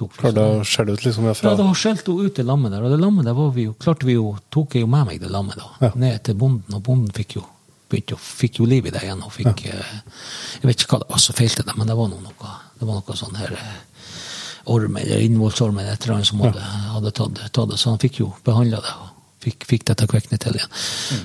[0.00, 2.72] tok vi Klarte å skjelle ut liksom ja, fra da skjelte hun ut det lammet
[2.72, 5.10] der, og det lammet der var vi jo, klarte vi jo, tok jeg jo med
[5.10, 5.90] meg det lammet da, Ja.
[6.00, 7.42] ned til bonden, og bonden fikk jo,
[7.92, 9.76] begynte jo, fikk jo liv i det igjen, og fikk, ja.
[10.62, 12.88] jeg vet ikke hva det var som feilte det, men det var noe, noe, det
[12.88, 13.76] var noe sånn her eh,
[14.70, 16.60] orm, eller innvollsorm, eller et eller annet som hadde,
[16.94, 18.94] hadde tatt, tatt det, så han fikk jo behandlet det,
[19.44, 20.72] fikk, fikk det til å kvekne til igjen.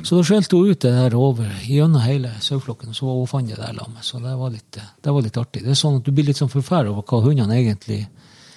[0.07, 3.57] Så da skjelte hun ut det der over, gjennom hele saueflokken, så hun fant det
[3.59, 5.63] der lammet, så det var litt, det var litt artig.
[5.65, 8.01] Det er sånn at du blir litt sånn forferdet over hva hundene egentlig,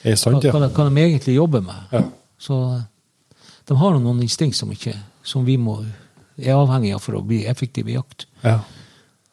[0.07, 0.53] Er sant, ja.
[0.55, 1.89] hva, de- hva de egentlig jobber med.
[1.93, 2.05] Ja.
[2.39, 2.59] Så
[3.69, 4.95] de har noen instinkt som, ikke,
[5.27, 5.81] som vi må,
[6.39, 8.29] er avhengige av for å bli effektive i jakt.
[8.47, 8.61] ja.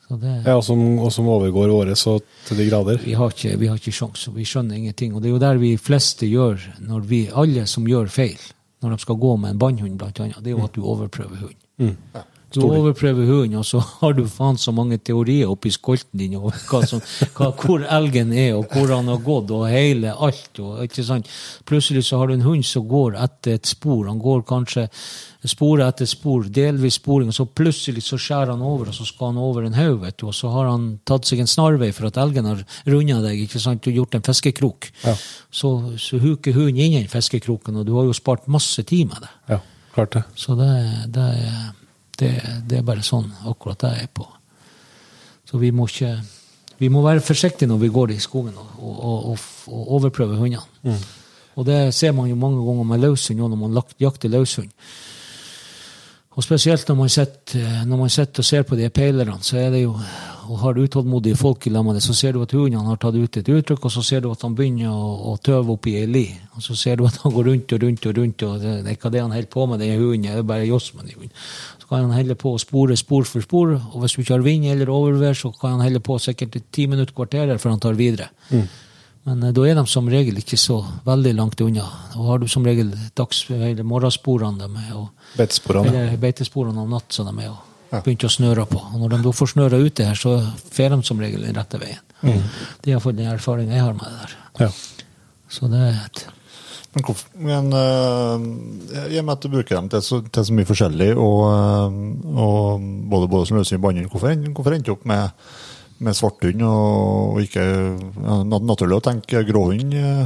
[0.08, 3.00] Så det, Ja, og som, og som overgår året så til de grader.
[3.02, 5.16] vi har ikke, vi har ikke sjans, vi skjønner ingenting.
[5.16, 8.40] Og det er jo der vi fleste gjør, når vi, alle som gjør feil,
[8.84, 11.42] når de skal gå med en bannhund blant annet, det er jo at du overprøver
[11.42, 11.62] hunden.
[11.78, 12.24] Mm.
[12.56, 16.56] Du overprøver hunden, og så har du faen så mange teorier oppi skolten din over
[16.70, 17.02] hva som,
[17.36, 20.52] hva, hvor elgen er, og hvor han har gått, og hele alt.
[20.64, 21.32] Og, ikke sant?
[21.68, 24.06] Plutselig så har du en hund som går etter et spor.
[24.08, 24.88] Han går kanskje
[25.50, 29.32] spor etter spor, delvis sporing, og så plutselig så skjærer han over, og så skal
[29.32, 32.10] han over en haug, vet du, og så har han tatt seg en snarvei for
[32.10, 34.90] at elgen har runda deg, ikke sant, og gjort en fiskekrok.
[35.04, 35.16] Ja.
[35.54, 35.72] Så,
[36.02, 39.26] så huker hunden inn i den fiskekroken, og du har jo spart masse tid med
[39.26, 39.34] det.
[39.54, 39.60] Ja,
[39.96, 40.24] klart det.
[40.40, 40.72] Så det,
[41.16, 41.28] det,
[42.22, 42.32] det,
[42.70, 44.28] det er bare sånn akkurat det er på.
[45.46, 46.18] Så vi må ikke
[46.76, 48.96] Vi må være forsiktige når vi går i skogen og, og,
[49.32, 50.98] og, og, overprøve hundene.
[51.56, 54.68] Og det ser man jo mange ganger med løshund, når man jakter løshund.
[56.36, 59.96] Og spesielt sitter, når man sitter og ser på de peilerne, så er det jo
[60.50, 63.50] og har utålmodige folk i lag så ser du at hunden har tatt ut et
[63.50, 66.26] uttrykk, og så ser du at han begynner å, å tøve oppi ei li.
[66.56, 68.92] Og så ser du at han går rundt og rundt og rundt, og det, det
[68.92, 71.20] er ikke det han holder på med, den hunden, det er bare joss med den
[71.20, 71.36] hunden.
[71.82, 74.46] Så kan han helle på å spore spor for spor, og hvis du ikke har
[74.46, 77.98] vind eller overvær, så kan han helle på sikkert ti minutter kvarterer før han tar
[78.00, 78.30] videre.
[79.26, 81.86] Men eh, da er de som regel ikke så veldig langt unna.
[82.14, 85.90] Da har du som regel dags- eller morgensporene de er, Beitesporene.
[85.92, 88.80] eller beitesporene om natt som de er og begynte å snøre på.
[88.94, 90.38] Og når de da får snøra ute her, så
[90.74, 92.02] fer de som regel den rette veien.
[92.26, 94.38] Det er iallfall den erfaringen jeg har med det der.
[94.66, 94.70] Ja.
[95.52, 96.26] Så det er et
[96.96, 97.04] Men,
[97.44, 101.10] men uh, i og med at du bruker dem til så, til så mye forskjellig,
[101.20, 101.98] og, øh,
[102.40, 105.30] og både, både som løsning og bannhund, hvorfor, hvorfor endte du opp med,
[106.04, 110.26] med svarthund, og, ikke ja, Naturlig å tenke gråhund øh,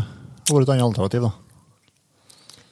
[0.50, 1.32] var et annet alternativ, da.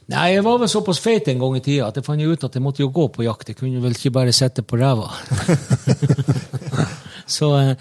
[0.07, 2.53] Nei, jeg var vel såpass feit en gang i tida at jeg fant ut at
[2.55, 3.49] jeg måtte jo gå på jakt.
[3.51, 5.09] Jeg kunne vel ikke bare sitte på ræva.
[7.37, 7.73] så, eh,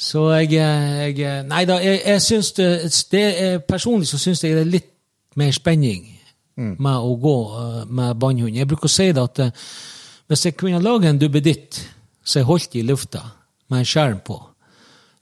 [0.00, 2.70] så jeg, eh, jeg Nei da, jeg, jeg syns det,
[3.12, 4.88] det er, Personlig så syns jeg det er litt
[5.36, 6.08] mer spenning
[6.56, 8.56] med å gå eh, med bannhund.
[8.56, 9.68] Jeg bruker å si det at eh,
[10.30, 11.80] hvis jeg kunne lage en duppeditt
[12.22, 13.22] som jeg holdt i lufta
[13.72, 14.36] med en skjerm på,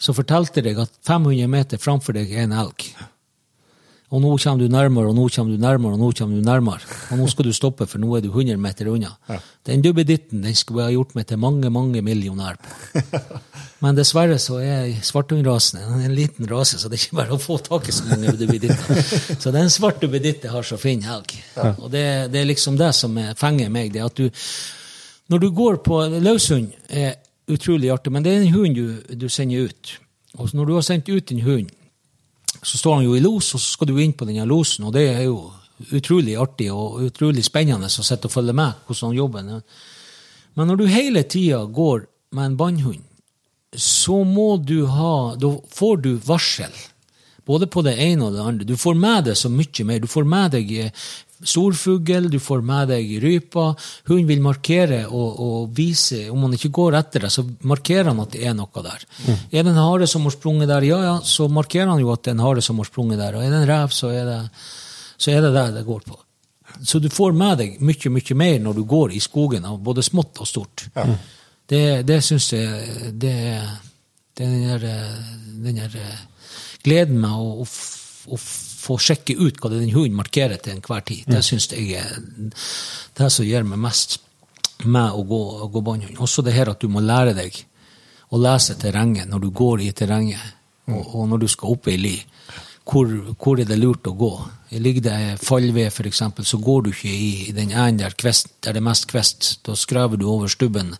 [0.01, 2.91] så fortalte jeg at 500 meter framfor deg er en elg.
[4.11, 6.83] Og nå kommer du nærmere, og nå kommer du nærmere, og nå kommer du nærmere.
[7.15, 9.13] Og nå skal du stoppe, for nå er du 100 meter unna.
[9.69, 12.73] Den duppeditten den skulle jeg ha gjort meg til mange, mange millionær på.
[13.85, 17.41] Men dessverre så er svarthundrasen en, en liten rase, så det er ikke bare å
[17.41, 18.99] få tak i så mange duppeditter.
[19.41, 21.37] Så det er en svart duppeditt jeg har så fin helg.
[21.79, 22.03] Og det,
[22.35, 24.27] det er liksom det som er- fenger meg, det at du
[25.31, 27.15] Når du går på løshund, er
[27.55, 29.95] utrolig artig, men det er en hund du, du sender ut.
[30.39, 31.71] Og når du har sendt ut en hund,
[32.63, 34.95] så står han jo i los, og så skal du inn på denne losen, og
[34.95, 35.51] det er jo
[35.97, 39.53] utrolig artig og utrolig spennende å sitte og følge med hvordan han jobber.
[40.59, 42.05] Men når du hele tida går
[42.37, 43.05] med en bannhund,
[43.73, 46.73] så må du ha Da får du varsel.
[47.47, 48.67] Både på det ene og det andre.
[48.67, 50.03] Du får med deg så mye mer.
[50.03, 50.91] Du får med deg eh,
[51.47, 53.71] storfugl, du får med deg rypa.
[54.09, 58.23] Hunden vil markere og, og vise Om han ikke går etter deg, så markerer han
[58.23, 59.05] at det er noe der.
[59.51, 62.25] Er det en hare som har sprunget der, ja, ja, så markerer han jo at
[62.25, 63.39] det er en hare som har sprunget der.
[63.39, 64.41] Og er det en rev, så er det,
[65.17, 66.19] så er det det det går på.
[66.87, 70.05] Så du får med deg mye, mye mer når du går i skogen, av både
[70.07, 70.87] smått og stort.
[71.71, 73.69] Det, det syns jeg det er
[74.41, 75.17] den der, eh,
[75.65, 76.21] den der eh,
[76.85, 77.67] gleden med å, å,
[78.35, 78.39] å
[78.81, 81.29] få sjekke ut hva den hunden markerer til enhver tid.
[81.29, 82.19] Det syns jeg er
[83.19, 84.19] det som gir meg mest
[84.85, 86.21] med å gå, å gå båndhund.
[86.25, 87.59] Også det her at du må lære deg
[88.31, 90.57] å lese terrenget når du går i terrenget,
[90.91, 92.17] og, og når du skal opp ei li.
[92.91, 94.31] Hvor, hvor er det lurt å gå?
[94.83, 98.75] Ligger det fallved, eksempel, så går du ikke i, i den enden der, kvest, der
[98.75, 99.51] det er mest kvest.
[99.67, 100.95] Da skraver du over stubben,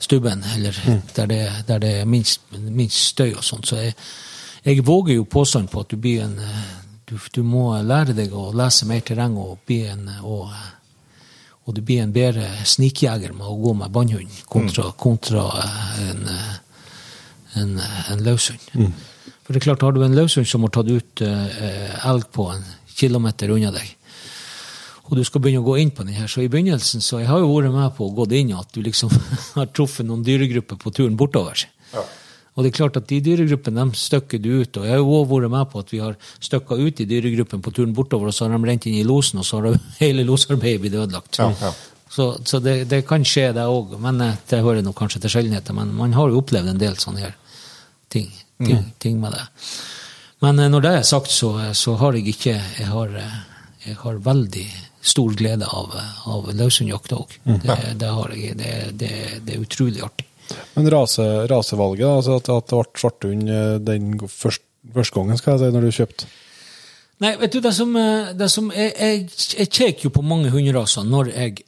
[0.00, 0.78] stubben eller
[1.16, 3.68] der, det, der det er minst, minst støy og sånt.
[3.68, 3.96] Så jeg,
[4.64, 6.38] jeg våger jo påstand på at du blir en
[7.14, 10.50] du, du må lære deg å lese mer terreng og bli en og,
[11.64, 16.24] og du blir en bedre snikjeger med å gå med bannhund kontra, kontra eh, en,
[16.28, 16.54] eh,
[17.62, 18.64] en, eh, en løshund.
[19.44, 22.64] For det er klart, har du en løshund som har tatt ut elg på en
[22.96, 23.90] kilometer unna deg,
[25.04, 27.28] og du skal begynne å gå inn på den her, så i begynnelsen så jeg
[27.28, 29.12] har jo vært med på å gå inn at du liksom
[29.58, 31.66] har truffet noen dyregrupper på turen bortover.
[32.54, 35.16] Og det er klart at de dyregruppene de støkker du ut, og jeg har jo
[35.16, 38.36] også vært med på at vi har støkka ut i dyregruppen på turen bortover, og
[38.36, 41.40] så har de rent inn i losen, og så har hele losarbeidet blitt ødelagt.
[41.42, 41.72] Ja, ja.
[42.14, 43.96] Så, så det, det kan skje, det òg.
[43.98, 45.74] Men eh, det hører nok kanskje til sjeldenheter.
[45.74, 47.32] Men man har jo opplevd en del sånne her
[48.12, 48.28] ting,
[48.62, 49.42] ting, ting med det.
[50.44, 53.16] Men eh, når det er sagt, så, eh, så har jeg ikke Jeg har,
[53.82, 54.68] jeg har veldig
[55.02, 55.96] stor glede av,
[56.30, 57.34] av løshundjakt òg.
[57.44, 58.54] Det, det har jeg.
[58.62, 59.10] Det, det,
[59.42, 60.28] det er utrolig artig.
[60.76, 65.54] Men rase, rasevalget, altså at, at det ble svarthund eh, den første, første gangen, skal
[65.54, 66.32] jeg si, når du kjøpte.
[67.22, 69.28] Nei, vet du, det som, eh, det som Jeg, jeg,
[69.58, 71.64] jeg kjekker jo på mange hunderaser når jeg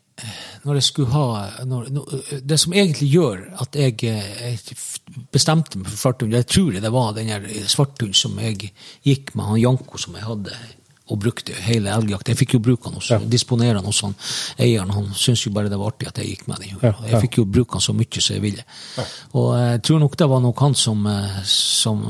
[0.64, 2.12] når jeg skulle ha når, når,
[2.48, 4.78] Det som egentlig gjør at jeg, eh, jeg
[5.32, 8.72] bestemte meg for svarthund, jeg tror det var den der svarthund som jeg
[9.04, 10.56] gikk med, han Janko som jeg hadde
[11.06, 12.32] og brukte hele elgjakta.
[12.32, 14.14] Jeg fikk jo bruke også, hos, disponere den hos han
[14.58, 14.90] eieren.
[14.90, 16.80] Han syntes jo bare det var artig at jeg gikk med den.
[16.82, 18.64] Ja, Jeg fikk jo bruke den så mye som jeg ville.
[19.38, 22.02] Og jeg tror nok det var nok han som, eh, som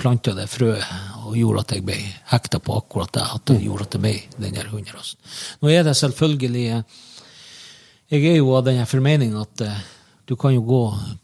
[0.00, 0.84] planta det frøet
[1.26, 1.98] og gjorde at jeg ble
[2.32, 3.26] hekta på akkurat det.
[3.34, 5.20] At det gjorde at det ble den der hunderasen.
[5.60, 6.82] Nå er det selvfølgelig eh,
[8.08, 9.80] Jeg er jo av den formening at eh,
[10.28, 10.78] du kan jo gå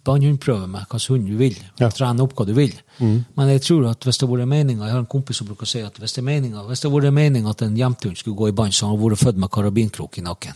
[0.09, 1.89] bannhundprøve med hvilken hund du vil, og Ja.
[1.93, 2.73] trene opp hva du vil.
[3.01, 5.67] Men jeg tror at hvis det hadde vært meninga Jeg har en kompis som bruker
[5.67, 8.17] å si at hvis det er meninga hvis det hadde vært meninga at en jevnthund
[8.17, 10.55] skulle gå i bånd, så hadde han vært født med karabinkrok i nakken.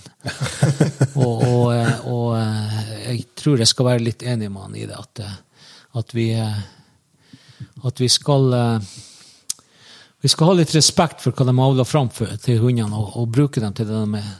[1.22, 4.86] og og, eh, og eh, jeg tror jeg skal være litt enig med han i
[4.86, 5.36] det, at, eh,
[5.98, 6.30] at vi
[7.84, 8.50] at vi skal
[10.20, 13.60] vi skal ha litt respekt for hva de avler fram til hundene, og, og bruke
[13.60, 14.30] dem til det de er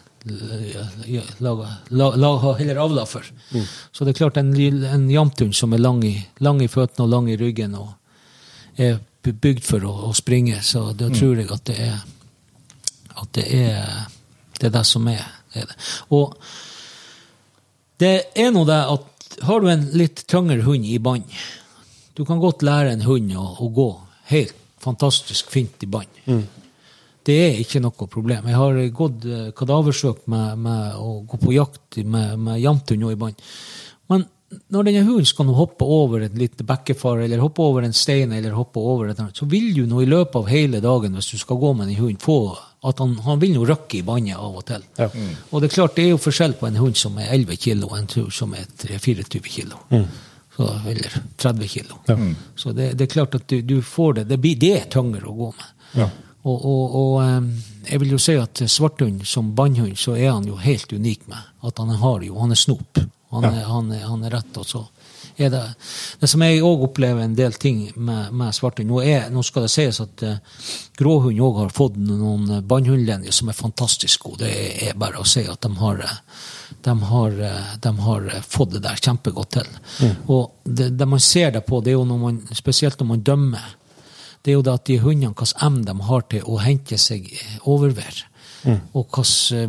[1.91, 2.33] la, la,
[2.83, 3.26] avla for.
[3.93, 6.14] Så det er klart, en, en jamthund som er lang i,
[6.45, 7.95] lang i føttene og lang i ryggen, og
[8.79, 11.99] er bygd for å, å springe, så da tror jeg at det er
[13.18, 14.09] at det er
[14.59, 15.22] det, er det som er,
[15.55, 15.76] er det.
[16.14, 16.35] Og
[17.99, 21.29] det er nå det at har du en litt tyngre hund i bånd
[22.16, 23.89] Du kan godt lære en hund å, å gå
[24.33, 26.11] helt fantastisk fint i bånd.
[27.29, 28.49] Det er ikke noe problem.
[28.49, 33.12] Jeg har gått eh, kadaversøk med, med å gå på jakt med, med jamthund nå
[33.12, 33.47] i bånd.
[34.09, 34.24] Men
[34.72, 38.33] når denne hunden skal nå hoppe over et lite bekkefar, eller hoppe over en stein,
[38.33, 41.35] eller hoppe over et annet, så vil du nå i løpet av hele dagen, hvis
[41.35, 42.39] du skal gå med en hund, få
[42.89, 44.87] at han, han vil nå røkke i bandet av og til.
[44.97, 45.11] Ja.
[45.51, 47.91] Og det er klart, det er jo forskjell på en hund som er 11 kilo,
[47.91, 49.83] og en hund som er 3-24 kilo.
[50.57, 52.01] Så, eller 30 kilo.
[52.57, 54.24] Så det, det er klart at du, du får det.
[54.33, 55.68] Det, blir, det er tyngre å gå med.
[56.49, 60.57] Og, og, og jeg vil jo si at svarthund som bannhund, så er han jo
[60.61, 63.01] helt unik med at han har jo, han er snop.
[63.30, 64.86] Han er, han han er rett, og så
[65.38, 65.62] er det
[66.20, 69.66] Det som jeg òg opplever en del ting med, med svarthund nå, er, nå skal
[69.66, 70.38] det sies at uh,
[70.99, 74.49] gråhund òg har fått noen bannhundlinjer som er fantastisk gode.
[74.49, 76.16] Det er bare å si at de har eh,
[76.84, 79.70] de har, eh, de har fått det der kjempegodt til.
[80.26, 83.24] Og det, det man ser det på, det er jo når man, spesielt når man
[83.26, 83.70] dømmer,
[84.49, 87.28] det er jo det at de hundene, hvilken evne de har til å hente seg
[87.68, 88.22] overvær.
[88.64, 88.78] Mm.
[88.99, 89.18] Og
[89.55, 89.68] eh,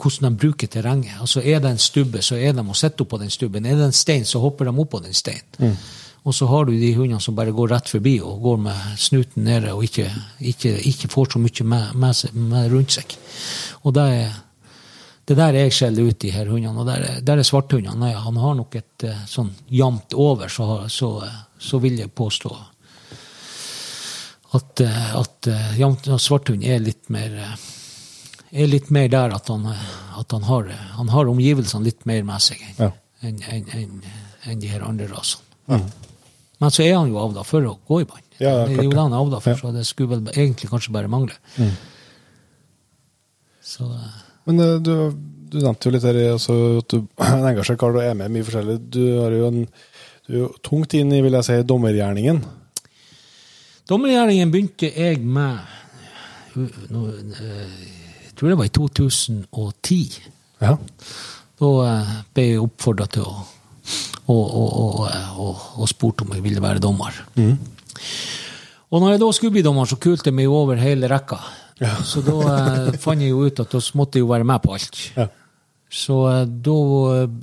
[0.00, 1.18] hvordan de bruker terrenget.
[1.20, 3.66] Altså Er det en stubbe, så er de å sitter oppå den stubben.
[3.66, 5.76] Er det en stein, så hopper de oppå den steinen.
[6.24, 9.42] Og så har du de hundene som bare går rett forbi og går med snuten
[9.42, 10.04] nede og ikke,
[10.52, 13.16] ikke, ikke får så mye med, med, med rundt seg.
[13.82, 14.36] Og det er
[15.26, 16.78] det der jeg skjeller ut de her hundene.
[16.78, 18.12] Og der, er- der er svarthundene.
[18.22, 21.10] Han har nok et eh, sånn jevnt over, så, så,
[21.58, 22.54] så vil jeg påstå
[24.52, 27.54] at, eh, at eh, svarthund er litt mer eh,
[28.52, 29.64] er litt mer der at han,
[30.20, 30.66] at han, har,
[30.98, 32.90] han har omgivelsene litt mer med seg enn Ja.
[33.24, 34.02] en, en,
[34.44, 35.80] en, de her andre rasene.
[36.60, 38.26] Men så er han jo avla for å gå i bånd.
[38.42, 38.98] Ja, ja, det er jo det.
[39.00, 39.56] han er avla for, Ja.
[39.62, 41.34] så det skulle vel egentlig kanskje bare mangle.
[43.62, 44.92] Så eh, Men du,
[45.52, 48.28] du nevnte jo litt her altså, at du er en engasjert kar og er med
[48.30, 48.78] i mye forskjellig.
[48.92, 49.62] Du, har jo en,
[50.26, 52.42] du er jo tungt inn i vil jeg si, dommergjerningen.
[53.92, 55.58] Dommergjerningen begynte jeg med
[56.56, 57.80] eh,
[58.24, 59.98] Jeg tror det var i 2010.
[60.62, 60.76] Ja.
[61.60, 63.34] Da eh, ble jeg oppfordra til å
[64.30, 65.00] og, og,
[65.42, 67.16] og, og, spurte om jeg ville være dommer.
[68.92, 71.40] Og når jeg da skulle bli dommer, så kulte jeg meg over hele rekka.
[72.06, 74.76] Så da eh, fant jeg jo ut at da måtte jeg jo være med på
[74.76, 75.00] alt.
[75.16, 75.26] Ja.
[75.92, 76.76] Så eh, da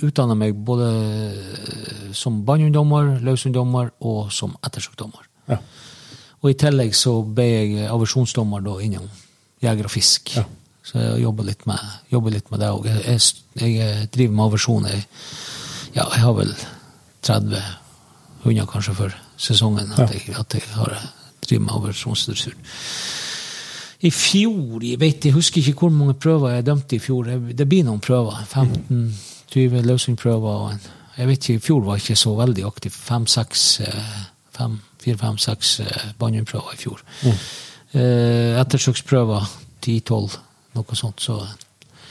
[0.08, 0.88] utdanna jeg meg både
[1.28, 5.28] eh, som bannhunddommer, løshunddommer og som ettersøkdommer.
[5.52, 5.60] Ja.
[6.42, 9.10] Og i tillegg så ble jeg aversjonsdommer da innom
[9.64, 10.36] jeger og fisk.
[10.38, 10.46] Ja.
[10.84, 11.80] Så jeg jobber litt med,
[12.10, 12.88] jobber litt med det òg.
[12.88, 13.20] Jeg,
[13.60, 14.88] jeg, jeg driver med aversjon.
[14.90, 15.04] Jeg,
[15.98, 16.54] ja, jeg har vel
[17.28, 17.64] 30
[18.46, 20.96] hunder kanskje for sesongen at, jeg, at jeg har
[21.44, 22.56] driver med aversjonsdressur.
[24.00, 27.28] I fjor jeg vet, jeg husker ikke hvor mange prøver jeg dømte i fjor.
[27.52, 28.40] Det- blir noen prøver.
[28.48, 30.78] 15-20 løshundprøver.
[31.18, 32.92] Jeg vet ikke, I fjor var jeg ikke så veldig aktiv.
[32.96, 33.66] Fem-seks
[35.10, 35.72] Fire-fem-seks
[36.20, 37.02] bannhundprøver i fjor.
[37.26, 39.48] Eh, ettersøksprøver
[39.82, 40.36] ti-tolv,
[40.78, 41.22] noe sånt.
[41.22, 41.40] Så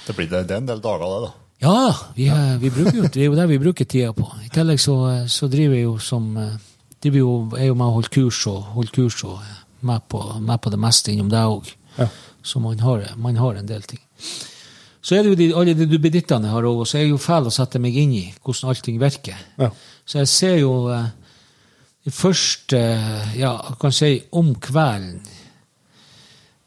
[0.07, 1.32] Det blir det, det er en del dager, det, da.
[1.62, 4.26] ja, vi, er, vi bruker jo, det er jo det vi bruker tida på.
[4.44, 4.96] I tillegg så,
[5.28, 8.72] så driver jeg jo som de driver jo, er jo med å holde kurs og
[8.74, 9.38] holder kurs og
[9.86, 11.68] med på, med på det meste innom det òg.
[11.99, 12.09] Ja.
[12.42, 14.01] Så man har, man har en del ting.
[15.03, 17.12] Så er det jo de, alle de duppedittene jeg har òg, og så er jeg
[17.12, 19.38] jo fæl å sette meg inn i hvordan allting virker.
[19.61, 19.70] Ja.
[20.09, 21.07] Så jeg ser jo eh,
[22.09, 22.79] det første
[23.39, 25.21] Ja, kan si om kvelden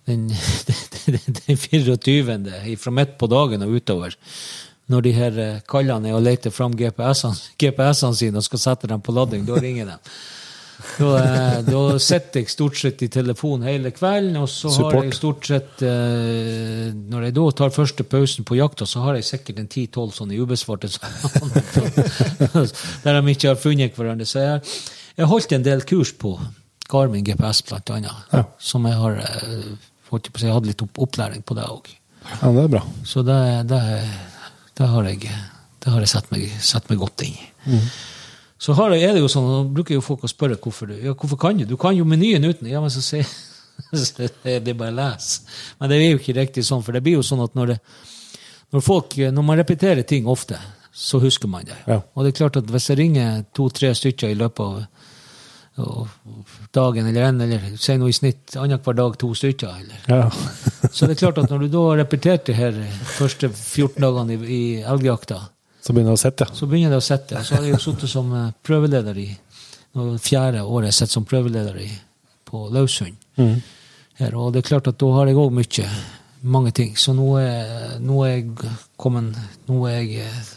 [0.10, 0.28] den,
[1.06, 2.78] den, den 24.
[2.82, 4.16] fra midt på dagen og utover,
[4.92, 8.90] når de her eh, kallene er og leter fram GPS-ene GPS sine og skal sette
[8.92, 9.98] dem på lading, da ringer de.
[10.98, 14.96] Da, eh, da sitter jeg stort sett i telefonen hele kvelden, og så Support.
[14.96, 19.20] har jeg stort sett eh, Når jeg da tar første pausen på jakta, så har
[19.20, 22.66] jeg sikkert en 10-12 sånne ubesvarte sånne,
[23.06, 24.26] der de ikke har funnet hverandre.
[24.28, 24.66] Så jeg,
[25.18, 26.36] jeg holdt en del kurs på
[26.92, 28.44] Garmin GPS, blant annet, Ja.
[28.60, 31.88] som jeg har fått holdt på å si, jeg hadde litt opplæring på det òg.
[32.42, 32.82] ja, det er bra.
[33.08, 33.38] Så det,
[33.72, 33.82] det,
[34.78, 35.30] det har jeg,
[35.84, 37.80] det har jeg sett, meg, sett meg godt inn i.
[38.62, 40.98] Så har jeg, er det jo sånn, nå bruker jo folk å spørre hvorfor du
[41.00, 41.64] ja, hvorfor kan du.
[41.66, 42.68] Du kan jo menyen uten.
[42.70, 43.26] Ja, men så sier
[43.98, 45.30] så det er bare les.
[45.80, 47.80] Men det er jo ikke riktig sånn, for det blir jo sånn at når, det,
[48.76, 50.60] når, folk, når man repeterer ting ofte,
[50.94, 51.78] så husker man det.
[51.88, 52.02] Ja.
[52.14, 54.82] Og det er klart at hvis jeg ringer to-tre stykker i løpet av
[56.72, 60.28] dagen eller en, eller si noe i snitt annenhver dag to stykker, eller Ja.
[60.92, 62.76] så det er klart at når du da har repetert det her
[63.08, 65.42] første 14 dagene i, i elgjakta,
[65.82, 67.40] Så begynner det å sitte, så begynner det å sitte.
[67.44, 69.30] Så har jeg jo sittet som eh, prøveleder i
[69.96, 71.90] nå det fjerde året jeg som prøveleder i,
[72.46, 73.18] på Laushund.
[74.20, 75.88] Her, og det er klart at da har jeg òg mye,
[76.44, 76.94] mange ting.
[76.96, 79.36] Så nå er, nå er jeg kommet
[79.68, 80.52] Nå er jeg eh,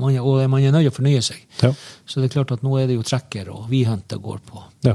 [0.00, 1.40] man, Og man er nødt til å fornye seg.
[1.62, 1.72] Ja.
[2.06, 4.62] Så det er klart at nå er det jo trekker og vidhunt det går på
[4.84, 4.94] ja.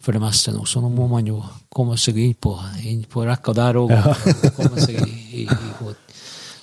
[0.00, 0.64] for det meste nå.
[0.66, 1.42] Så nå må man jo
[1.72, 3.90] komme seg inn på, inn på rekka der òg.
[3.94, 5.96] og-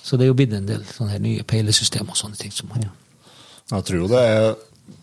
[0.08, 2.52] så det er jo blitt en del sånne her nye peilesystemer og sånne ting.
[2.54, 2.86] som man
[3.68, 4.54] Jeg tror jo det er,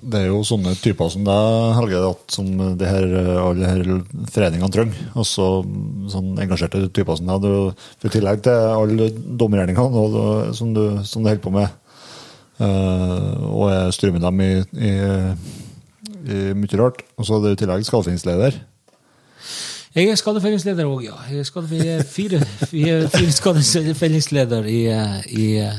[0.02, 2.48] det er jo sånne typer som deg, Helge, at som
[2.80, 3.06] det her,
[3.38, 3.84] alle her
[4.34, 4.98] foreningene trenger.
[5.14, 5.46] Altså
[6.10, 7.46] sånn engasjerte typer som deg.
[8.02, 10.10] I tillegg til alle dommergjerningene
[10.58, 11.70] som, du, som du holder på med,
[12.60, 14.52] og jeg strømmer dem i,
[14.88, 14.94] i,
[16.32, 17.04] i mye rart.
[17.18, 18.62] Og så er du i tillegg skadefinningsleder.
[19.96, 21.16] Jeg er skadefellingsleder òg, ja.
[21.32, 21.46] Jeg
[21.88, 25.78] er, fire, er fire skadefellingsleder i, eh, i, eh,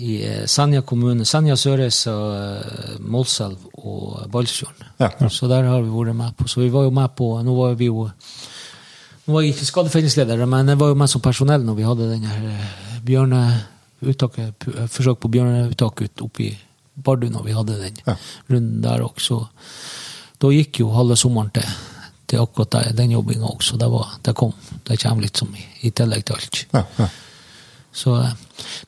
[0.00, 1.26] i eh, Senja kommune.
[1.28, 4.94] Senja, Sørreisa, eh, Målselv og Balsfjorden.
[4.96, 5.10] Ja.
[5.28, 6.48] Så der har vi vært med på.
[6.48, 8.08] Så vi var jo med på Nå var vi jo
[9.26, 12.08] Nå var jeg ikke skadefellingsleder, men jeg var jo med som personell når vi hadde
[12.14, 13.60] den her
[14.00, 16.58] pu- eh, forsøk på bjørneuttak ut oppe i
[17.00, 18.16] Bardu når vi hadde den Ja.
[18.50, 19.46] runden der også.
[20.40, 21.64] Da gikk jo halve sommeren til,
[22.26, 23.76] til akkurat der, den jobbinga også.
[23.78, 24.52] Det, var, det kom.
[24.84, 26.66] Det kommer litt som i, i tillegg til alt.
[26.74, 27.08] Ja, ja.
[27.92, 28.32] Så, eh,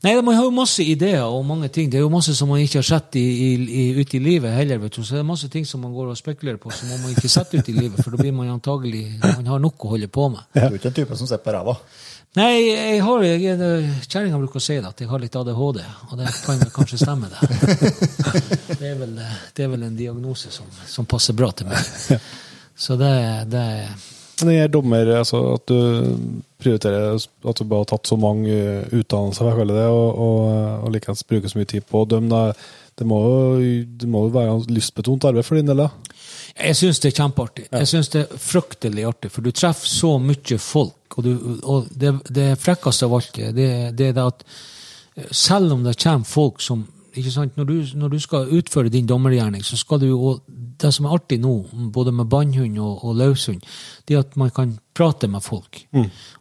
[0.05, 1.89] nei, Man har jo masse ideer og mange ting.
[1.91, 4.53] Det er jo masse som man ikke har sett i, i, i, ute i livet
[4.55, 4.79] heller.
[4.79, 5.03] vet du.
[5.03, 7.59] Så det er masse ting som man går og spekulerer på som man ikke setter
[7.59, 7.99] ut i livet.
[8.05, 10.45] For da blir man antagelig Man har nok å holde på med.
[10.55, 11.75] Du er ikke en type som sitter på ræva?
[12.33, 15.83] Nei, jeg har er- Kjerringa bruker å si det, at jeg har litt ADHD.
[16.11, 17.41] Og det kan vel kanskje stemme, det.
[18.83, 19.13] Det er vel,
[19.55, 22.19] det er vel en diagnose som, som passer bra til meg.
[22.75, 23.13] Så det,
[23.53, 23.65] det
[24.43, 25.77] Men jeg er dommer, altså at du
[26.63, 30.49] prioriterer at du bare har tatt så mange eh, utdannelser, jeg kaller det, og, og,
[30.87, 32.65] og likeens bruker så mye tid på å dømme, deg,
[32.99, 33.71] det må jo
[34.03, 36.12] det må jo være lystbetont arbeid for din del, da?
[36.57, 37.67] Jeg syns det er kjempeartig.
[37.73, 41.17] Jeg syns det er fryktelig artig, for du treffer så mye folk.
[41.17, 41.33] Og, du,
[41.69, 43.53] og det, det frekkeste av alt det,
[43.97, 44.45] det er det at
[45.33, 46.87] selv om det kommer folk som
[47.57, 50.41] når du, når du skal utføre din dommergjerning, så skal du jo
[50.83, 53.61] Det som er artig nå, både med bannhund og, og løshund,
[54.09, 55.87] det er at man kan prate med folk.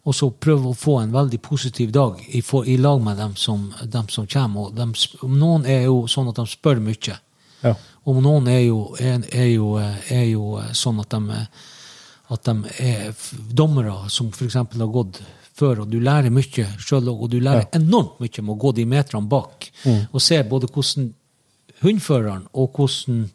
[0.04, 3.36] Og så prøve å få en veldig positiv dag i, for, i lag med dem
[3.36, 4.62] som, dem som kommer.
[4.62, 7.20] Og dem, noen er jo sånn at de spør mye.
[7.62, 7.76] Ja.
[8.10, 11.42] Og noen er jo, er, er jo, er jo sånn at de,
[12.34, 13.22] at de er
[13.54, 14.58] dommere som f.eks.
[14.58, 15.22] har gått
[15.62, 18.88] før, og du lærer mye sjøl, og du lærer enormt mye med å gå de
[18.90, 19.70] meterne bak.
[20.10, 21.12] Og se både hvordan
[21.82, 23.26] hundføreren og hvordan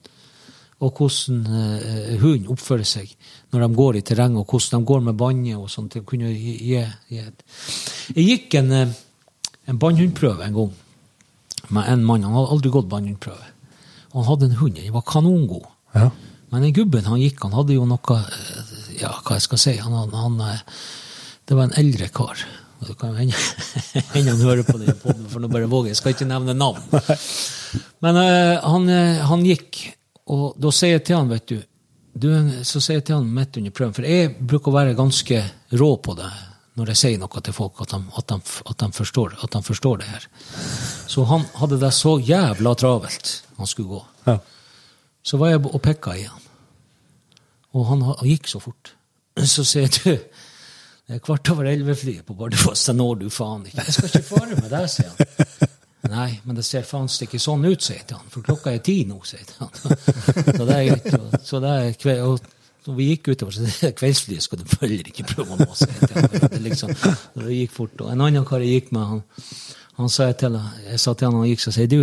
[0.84, 3.12] og hvordan uh, hund oppfører seg
[3.54, 5.96] når de går i terrenget, og hvordan de går med banne og sånt.
[5.96, 6.04] Jeg,
[6.36, 6.56] gi,
[7.08, 7.22] gi.
[8.12, 8.90] Jeg gikk en, eh,
[9.70, 10.74] en bannhundprøve en gang
[11.70, 12.26] med en mann.
[12.26, 13.55] Han hadde aldri gått bannhundprøve.
[14.16, 14.78] Han hadde en hund.
[14.80, 15.66] Den var kanongod.
[15.92, 16.10] Ja.
[16.50, 19.74] Men den gubben han gikk, han hadde jo noe eh, Ja, hva jeg skal si
[19.76, 20.62] han, han, eh,
[21.44, 22.40] Det var en eldre kar.
[22.86, 23.28] Det kan jo
[24.14, 26.00] hende han hører på den poden, for nå bare våger jeg.
[26.00, 26.82] Skal ikke nevne navn.
[28.04, 28.90] Men eh, han,
[29.30, 29.80] han gikk,
[30.32, 31.56] og da sier jeg til han, vet du,
[32.16, 32.28] du
[32.64, 35.42] Så sier jeg til han midt under prøven, for jeg bruker å være ganske
[35.76, 36.30] rå på det
[36.76, 38.36] når jeg sier noe til folk, at de, at de,
[38.68, 40.26] at de, forstår, at de forstår det her.
[41.08, 44.02] Så han hadde det så jævla travelt, han skulle gå.
[44.26, 44.38] Ja.
[45.26, 46.42] Så var jeg og pekka i han.
[47.76, 48.94] Og han, gikk så fort.
[49.54, 50.42] Så sier jeg du,
[51.06, 53.84] Det er kvart over elleve-flyet på Bardufoss, det når du faen ikke.
[53.84, 55.70] Jeg skal ikke fare med deg, sier han.
[56.16, 58.26] Nei, men det ser faen ikke sånn ut, sier han.
[58.32, 59.70] For klokka er ti nå, sier han.
[60.56, 61.42] Så det er greit.
[61.46, 65.10] Så det er kveld, og når vi gikk utover, så det kveldsflyet skal du heller
[65.10, 66.28] ikke prøve å nå, sier han.
[66.46, 66.94] Det, liksom,
[67.34, 67.98] det gikk fort.
[68.02, 69.24] Og en annen kar jeg gikk med, han,
[70.00, 72.00] han sa jeg til jeg sa til han, han gikk, så sier du,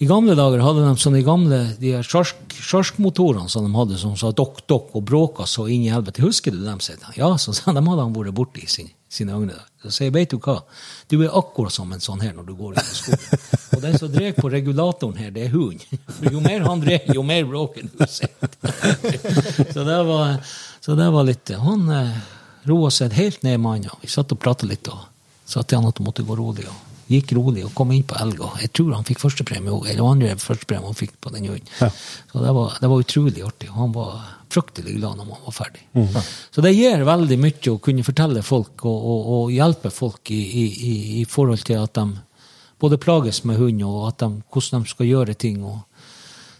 [0.00, 4.14] i gamle dager hadde de sånne gamle de her sjark- sjarkmotorene som de hadde, som
[4.16, 6.22] sa dokk, dokk, og bråka så inn i helvete.
[6.24, 6.80] Husker du dem?
[6.80, 6.96] sier.
[7.18, 9.66] Ja, så sa de hadde han vært borti i sin, sine yngre dager.
[9.84, 10.56] Så sier jeg, vet du hva,
[11.08, 13.46] du er akkurat som en sånn her når du går inn i skolen.
[13.76, 16.00] Og den som drar på regulatoren her, det er hunden.
[16.32, 18.04] Jo mer han drar, jo mer bråker du.
[18.08, 18.32] sier.
[19.74, 20.36] Så det var,
[20.80, 22.16] så det var litt Han eh,
[22.68, 23.88] roa seg helt ned med han.
[23.90, 23.98] ja.
[24.02, 25.04] Vi satt og prata litt, og
[25.48, 26.64] sa til han at han måtte gå rolig.
[26.68, 28.38] og gikk rolig og kom inn på elg.
[28.46, 31.66] og Jeg tror han fikk førstepremie òg, eller andre førstepremie han fikk på den hunden.
[32.30, 33.68] Så det var, det var utrolig artig.
[33.74, 35.82] Han var fryktelig glad når han var ferdig.
[36.54, 40.40] Så det gir veldig mye å kunne fortelle folk og, og, og hjelpe folk i,
[40.40, 42.06] i, i, i forhold til at de
[42.80, 45.58] både plages med hund, og at de, hvordan de skal gjøre ting.
[45.66, 45.82] og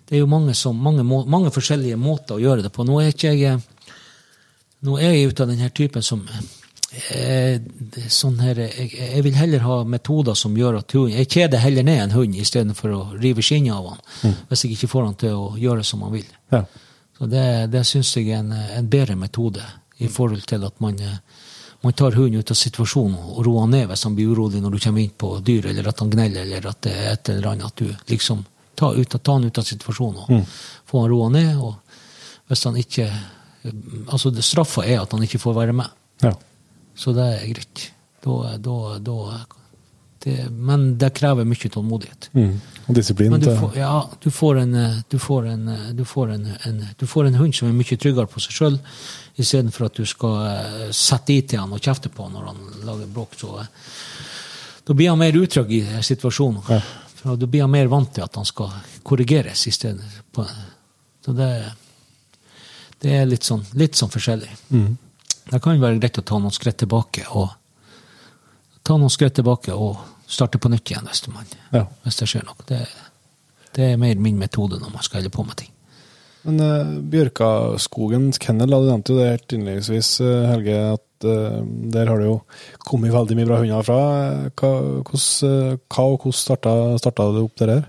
[0.06, 2.84] Det er jo mange, som, mange, må- mange forskjellige måter å gjøre det på.
[2.84, 3.62] Nå er ikke jeg
[4.82, 6.22] nå er jeg ute av denne typen som
[7.14, 7.60] eh,
[8.10, 11.86] sånn her, jeg, jeg vil heller ha metoder som gjør at hund Jeg kjeder heller
[11.86, 15.36] ned en hund istedenfor å rive skinnet av han, hvis jeg ikke får han til
[15.38, 16.26] å gjøre som han vil.
[16.54, 16.64] Ja.
[17.18, 19.62] Så det, det syns jeg er en, en bedre metode
[20.00, 21.18] i forhold til at man, eh,
[21.84, 24.74] man tar hunden ut av situasjonen og roer han ned hvis han blir urolig når
[24.76, 27.52] du kommer inn på dyr, eller at han gneller, eller at det er et eller
[27.52, 27.66] annet.
[27.70, 28.42] At du liksom
[28.80, 30.54] tar ut, tar han ut av situasjonen og
[30.88, 31.56] får han roa ned.
[31.60, 31.76] og
[32.50, 33.10] hvis han ikke
[34.08, 35.90] Altså, straffa er at han ikke får være med.
[36.24, 36.32] ja.
[37.00, 37.86] Så det er greit.
[38.20, 39.16] Da, da, da
[40.20, 42.28] det, Men det krever mye tålmodighet.
[42.36, 42.52] Mm.
[42.86, 43.32] Og disiplin.
[43.32, 44.76] Men du får, ja, du får, en,
[45.08, 48.28] du, får en, du, får en, en, du får en hund som er mye tryggere
[48.28, 48.78] på seg sjøl,
[49.40, 52.60] istedenfor at du skal eh, sette i til han og kjefte på han når han
[52.84, 53.38] lager bråk.
[53.40, 53.70] Så, eh,
[54.84, 56.60] da blir han mer utrygg i situasjonen.
[56.66, 56.96] situasjonen.
[57.20, 58.72] For Da blir han mer vant til at han skal
[59.04, 59.94] korrigeres i
[60.32, 60.48] på-
[61.24, 61.72] Så det,
[63.00, 64.48] det er litt sånn, litt sånn forskjellig.
[65.50, 67.48] Det kan være greit å ta noen skritt tilbake og
[68.86, 69.98] ta noen skritt tilbake og
[70.30, 71.84] starte på nytt igjen hvis, man, Ja.
[72.04, 72.54] hvis det skjer noe.
[72.68, 72.78] Det,
[73.74, 75.72] det er mer min metode når man skal holde på med ting.
[76.46, 81.58] Men uh, Bjørkaskogens kennel, du nevnte jo det helt innledningsvis, eh, Helge, at uh,
[81.92, 82.38] der har det jo
[82.88, 83.98] kommet veldig mye bra hunder fra.
[84.22, 84.70] Eh, Hva,
[85.04, 86.72] hvordan, eh, hva og hvordan starta,
[87.02, 87.84] starta det opp det der?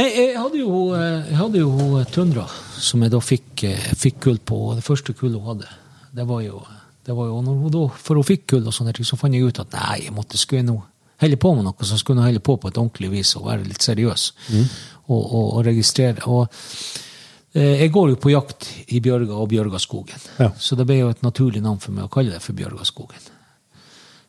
[0.00, 2.46] Nei, jeg hadde jo, eh, jeg hadde jo Tundra,
[2.80, 4.62] som jeg da fikk, eh, fikk kull på.
[4.78, 5.68] Det første kullet hun hadde,
[6.18, 6.60] det var jo,
[7.06, 9.34] det var jo når hun da, For hun fikk kull, og sånne ting, så fant
[9.38, 10.76] jeg ut at nei, jeg måtte skulle nå
[11.22, 13.82] helle på med noe, som skulle helle på på et ordentlig vis og være litt
[13.82, 14.26] seriøs.
[15.08, 16.20] Og, og, og registrere.
[16.30, 16.44] Og
[17.56, 20.50] eh, jeg går jo på jakt i Bjørga og Bjørgaskogen, Ja.
[20.60, 23.26] så det ble jo et naturlig navn for meg å kalle det for Bjørgaskogen.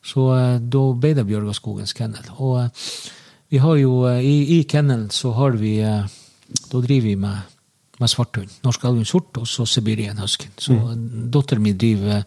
[0.09, 2.25] Så eh, da ble det Bjørgaskogens kennel.
[2.39, 2.89] Og eh,
[3.53, 6.05] vi har jo eh, i, i kennelen så har vi eh,
[6.71, 7.57] Da driver vi med,
[7.99, 8.49] med svarthund.
[8.63, 10.47] Norsk alvin sort og så Sibirien husky.
[10.57, 11.29] Så mm.
[11.33, 12.23] datteren min driver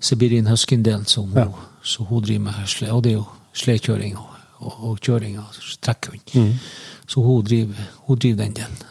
[0.00, 3.24] Sibirian husken-delen, så, hun- så hun driver med sle, og det er jo
[3.56, 4.26] sledekjøring og,
[4.58, 6.54] og, og kjøring av trekkhund.
[7.06, 7.74] Så hun driver,
[8.08, 8.82] hun driver den delen.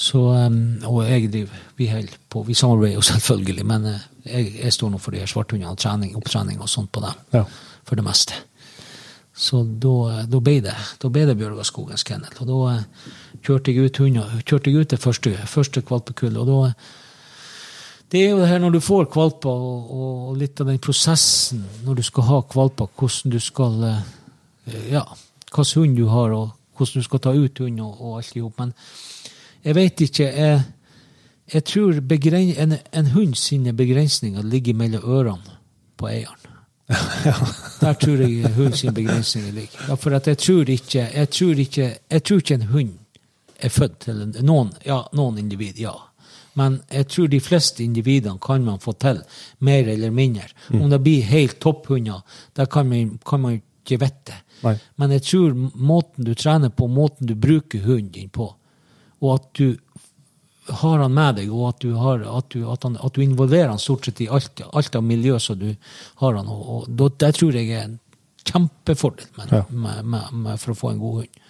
[0.00, 4.54] Så, um, og jeg driver Vi holder på, vi samarbeider jo selvfølgelig, men uh, jeg,
[4.62, 7.18] jeg står nå for de her svarthundene, trening, opptrening og sånt på dem.
[7.34, 7.42] Ja.
[7.84, 8.32] For det meste.
[9.40, 12.34] Så da, da ble det da ble det Bjørgaskogens kennel.
[12.42, 13.12] Og da eh,
[13.46, 16.40] kjørte jeg ut hunder, kjørte jeg ut det første, første kvalpekullet.
[16.42, 16.74] Og da
[18.10, 21.62] Det er jo det her når du får valper, og, og litt av den prosessen
[21.86, 24.02] når du skal ha valper, hvordan du skal eh,
[24.90, 25.04] Ja,
[25.50, 28.44] hvilken hund du har, og hvordan du skal ta ut hund og, og alt i
[28.44, 28.58] hop.
[28.58, 28.74] Men
[29.64, 30.28] jeg vet ikke.
[30.28, 30.60] Jeg,
[31.54, 35.58] jeg tror begren, en, en hund sine begrensninger ligger mellom ørene
[35.96, 36.39] på eieren.
[37.80, 39.86] Der tror jeg hund sin begrensninger ligger.
[39.88, 42.92] Ja, for jeg tror ikke jeg tror ikke, jeg tror ikke en hund
[43.60, 45.92] er født til en, noen, ja, noen individ, ja.
[46.58, 49.20] Men jeg tror de fleste individene kan man få til,
[49.58, 50.48] mer eller mindre.
[50.72, 52.24] Om det blir helt topphunder,
[52.56, 54.40] det kan man, kan man ikke vite.
[54.64, 54.74] Nei.
[54.96, 58.50] Men jeg tror måten du trener på, måten du bruker hunden din på,
[59.20, 59.76] og at du
[60.68, 63.68] har han med deg, og at du, har, at du, at han, at du involverer
[63.72, 65.70] han stort sett i alt, alt av miljø som du
[66.22, 66.48] har han.
[66.48, 66.88] Og, og
[67.20, 67.98] det tror jeg er en
[68.44, 69.62] kjempefordel med, Ja.
[69.70, 71.40] med, med, for å få en god hund.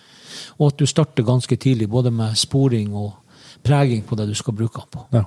[0.58, 3.12] Og at du starter ganske tidlig, både med sporing og
[3.66, 5.04] preging på det du skal bruke han på.
[5.18, 5.24] Ja.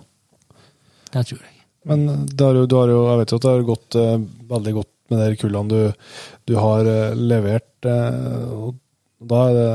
[1.13, 1.59] Det tror jeg.
[1.85, 4.15] Men det har jo, du har jo, jeg vet jo at det har gått eh,
[4.49, 6.07] veldig godt med de kullene du,
[6.47, 7.85] du har eh, levert.
[7.85, 8.79] Eh, og
[9.19, 9.67] da er det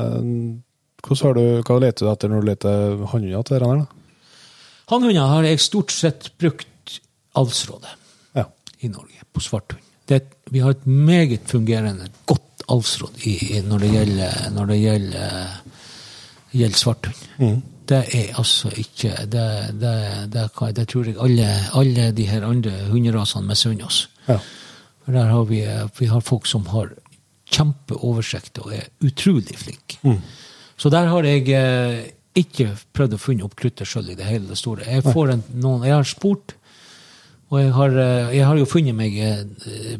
[1.05, 3.87] hvordan har du, Hva leter du etter når du leter hannhunder til denne?
[4.89, 7.01] Hannhunder har jeg stort sett brukt
[7.37, 7.95] avlsrådet.
[8.37, 8.45] Ja.
[8.81, 9.85] i Norge på svarthund.
[10.51, 13.19] Vi har et meget fungerende, godt avlsråd
[13.69, 15.59] når det gjelder, når det gjelder,
[16.53, 17.61] gjelder svarthund.
[17.89, 19.45] Det er altså ikke Det,
[19.81, 20.33] det,
[20.77, 24.09] det, tror jeg alle, alle de her andre hunderasene misunner oss.
[24.29, 24.39] Ja.
[25.07, 25.63] Der har vi,
[25.99, 26.91] vi har folk som har
[27.49, 30.21] kjempeoversikt og er utrolig flinke.
[30.77, 32.05] Så der har jeg eh,
[32.43, 34.87] ikke prøvd å finne opp kruttet sjøl i det hele det store.
[34.87, 36.55] Jeg, får en, noen, jeg har spurt,
[37.49, 39.39] og jeg har, eh, jeg har jo funnet meg eh,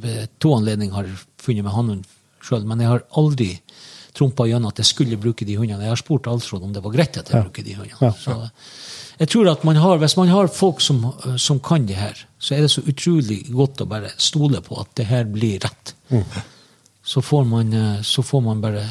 [0.03, 1.09] Ved to anledninger har
[1.41, 2.05] funnet meg hannhund
[2.45, 3.55] sjøl, men jeg har aldri
[4.19, 5.85] trumpa gjennom at jeg skulle bruke de hundene.
[5.87, 7.99] Jeg har spurt Alsrud om det var greit at jeg bruker de hundene.
[8.03, 8.13] Ja.
[8.19, 8.37] Så
[9.19, 11.03] jeg tror at man har, Hvis man har folk som,
[11.37, 14.95] som kan det her, så er det så utrolig godt å bare stole på at
[14.99, 15.95] det her blir rett.
[17.03, 18.85] Så, får man, eh, så får man bare,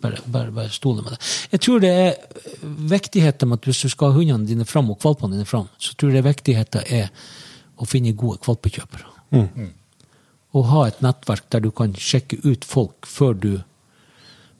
[0.00, 1.20] bare, bare, bare stole med det.
[1.52, 2.14] Jeg tror det er
[2.90, 5.94] viktigheten med at hvis du skal ha hundene dine fram og valpene dine fram, så
[5.98, 7.10] tror jeg viktigheten er
[7.80, 9.06] å finne gode valpekjøpere.
[10.50, 13.52] Og ha et nettverk der du kan sjekke ut folk før du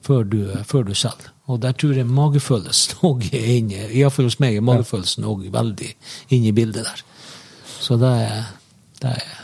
[0.01, 1.29] før du, før du selger.
[1.51, 3.89] Og der tror jeg magefølelsen òg er inne.
[3.91, 5.91] Iallfall hos meg er magefølelsen òg veldig
[6.29, 7.03] inne i bildet der.
[7.81, 8.49] Så det er,
[9.01, 9.37] det er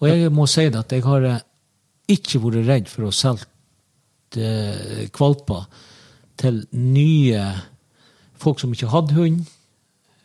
[0.00, 1.42] Og jeg må si det at jeg har eh,
[2.10, 3.46] ikke vært redd for å selge
[4.36, 5.66] eh, valper
[6.40, 7.42] til nye
[8.42, 9.42] folk som ikke hadde hund.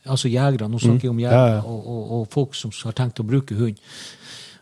[0.07, 0.69] Altså jegere.
[0.69, 1.65] Nå snakker jeg om jegere Ja, ja.
[1.65, 3.81] og, og, og folk som har tenkt å bruke hund.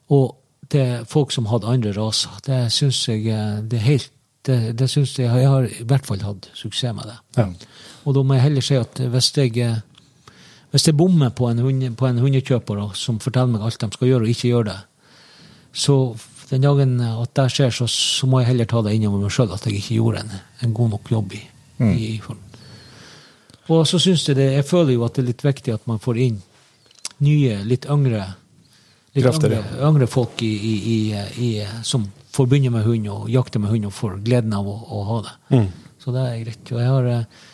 [0.10, 0.36] Og
[0.74, 2.34] er folk som hadde andre raser.
[2.46, 4.12] Det syns jeg eh, det er helt
[4.46, 7.16] det, det synes jeg, jeg har i hvert fall hatt suksess med det.
[7.38, 7.48] Ja.
[8.06, 9.80] Og da må jeg heller si at hvis jeg, eh,
[10.72, 14.12] hvis jeg bommer på en, hund, på en hundekjøper som forteller meg alt de skal
[14.12, 14.78] gjøre, og ikke gjør det,
[15.74, 15.96] så
[16.50, 19.54] den dagen at det skjer, så, så må jeg heller ta det innover meg sjøl
[19.56, 20.34] at jeg ikke gjorde en,
[20.66, 21.44] en god nok jobb i,
[21.90, 22.42] i form.
[23.74, 26.02] Og så syns jeg det Jeg føler jo at det er litt viktig at man
[26.02, 26.36] får inn
[27.26, 28.28] nye, litt yngre
[29.16, 30.98] litt yngre, yngre folk i, i, i,
[31.40, 31.50] i,
[31.88, 32.04] som
[32.36, 35.20] får begynne med hund og jakte med hund og får gleden av å, å ha
[35.26, 35.36] det.
[36.04, 36.72] Så det er greit.
[36.74, 37.46] Og jeg har, eh,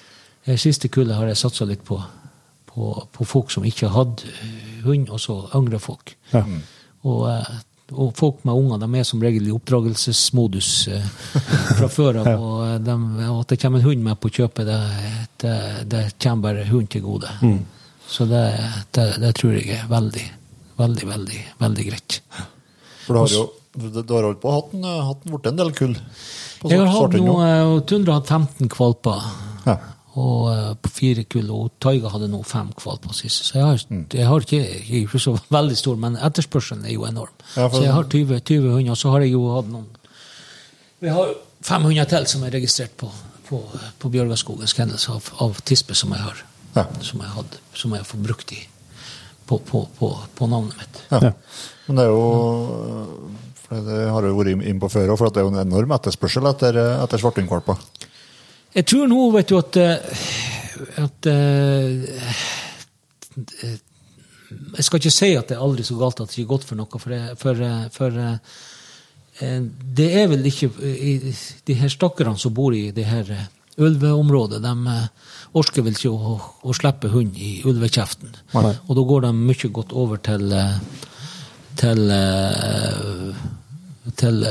[0.50, 2.00] det siste kullet har jeg satsa litt på,
[2.72, 4.26] på, på folk som ikke har hatt
[4.88, 6.16] hund, og så yngre folk.
[6.34, 6.42] Ja.
[7.06, 7.52] Og, eh,
[7.92, 11.08] og folk med unger de er som regel i oppdragelsesmodus eh,
[11.78, 12.32] fra før av.
[12.48, 14.80] Og eh, de, og at det kommer en hund med på kjøpet, det,
[15.44, 15.56] det,
[15.92, 17.32] det kommer bare hund til gode.
[18.12, 18.44] Så det,
[18.96, 20.28] det, det tror jeg er veldig,
[20.82, 22.22] veldig, veldig, veldig greit.
[23.06, 25.60] For du har jo du, har holdt på å hatt den, hatt en, borte en
[25.62, 25.94] del kull
[26.60, 27.94] på Jeg har hatt nå, eh, og
[28.28, 29.30] 15 valper.
[29.64, 29.78] Ja.
[30.20, 33.46] Og eh, på fire kull, og Taiga hadde nå fem kvalper sist.
[33.48, 34.06] Så jeg har, Mm.
[34.12, 37.32] jeg har ikke, jeg er ikke så veldig stor, men etterspørselen er jo enorm.
[37.56, 39.88] Ja, så jeg har 20, 20 hunder, og så har jeg jo hatt noen
[41.02, 41.32] Vi har
[41.64, 43.08] fem hunder til som er registrert på,
[43.48, 43.62] på,
[44.00, 46.44] på Bjørgaskogens kennels av, av tispe som jeg har.
[46.76, 46.86] Ja.
[47.02, 48.60] Som jeg, hadde, som jeg får brukt i,
[49.48, 51.02] på, på, på, på navnet mitt.
[51.12, 51.20] Ja.
[51.30, 51.32] Ja.
[51.88, 52.28] Men det er jo
[53.66, 55.62] for Det har jo vært inn på før òg, for at det er jo en
[55.64, 57.80] enorm etterspørsel etter, etter svarthundvalper.
[58.76, 60.00] Jeg tror nå, vet du, at, eh,
[61.04, 61.92] at eh,
[64.78, 66.68] Jeg skal ikke si at det er aldri så galt at det ikke er godt
[66.70, 68.10] for noe, for, det- for, eh, for
[69.98, 70.68] det er vel ikke
[71.66, 73.32] De her stakkarene som bor i det her
[73.82, 74.96] ulveområdet, de
[75.58, 76.36] orker vel ikke å,
[76.68, 78.36] å slippe hund i ulvekjeften.
[78.54, 78.74] Nei.
[78.86, 80.52] Og da går de mye godt over til
[81.80, 82.04] til
[84.20, 84.44] til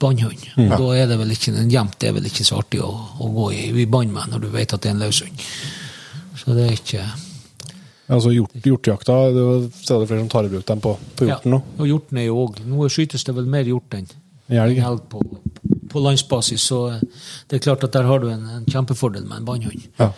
[0.00, 0.46] bannhund.
[0.56, 2.90] Og Da er det vel ikke en gjemt det er vel ikke så artig å,
[3.20, 5.44] å gå i, i bann med når du vet at det er en løshund.
[6.40, 7.04] Så det er ikke
[8.04, 11.54] Altså hjort, hjortejakta, det er stadig flere som tar i bruk dem på, på hjorten
[11.54, 11.60] nå.
[11.62, 14.10] Ja, og hjorten er jo òg Nå skytes det vel mer hjort enn
[14.52, 14.82] Elg.
[15.08, 15.22] på,
[15.88, 17.00] på landsbasis, så eh,
[17.48, 19.86] det er klart at der har du en, en kjempefordel med en bannhund.
[19.96, 20.10] Ja.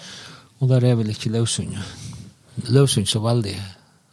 [0.59, 1.79] Og der er vel ikke løshund
[2.73, 3.55] løshund så veldig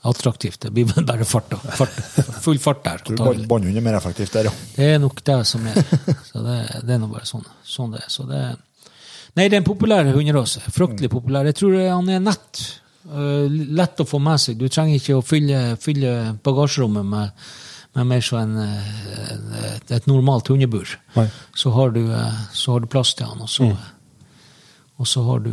[0.03, 0.61] attraktivt.
[0.61, 1.89] Det blir bare fart, fart
[2.41, 2.97] full fart der.
[3.07, 4.53] Tror Bannhund er mer effektivt der, ja.
[4.75, 5.79] Det er nok det som er.
[6.27, 8.09] Så det, det er nå bare sånn, sånn det er.
[8.11, 8.41] Så det,
[9.37, 10.63] nei, det er en populær hunderase.
[10.75, 11.47] Fryktelig populær.
[11.47, 12.65] Jeg tror han er nett.
[13.03, 14.59] Uh, lett å få med seg.
[14.59, 17.47] Du trenger ikke å fylle, fylle bagasjerommet med,
[17.95, 20.97] med mer en, øh, et, normalt hundebur.
[21.15, 21.27] Nei.
[21.55, 23.71] Så har, du, øh, så har du plass til han, og så,
[24.99, 25.51] og så har du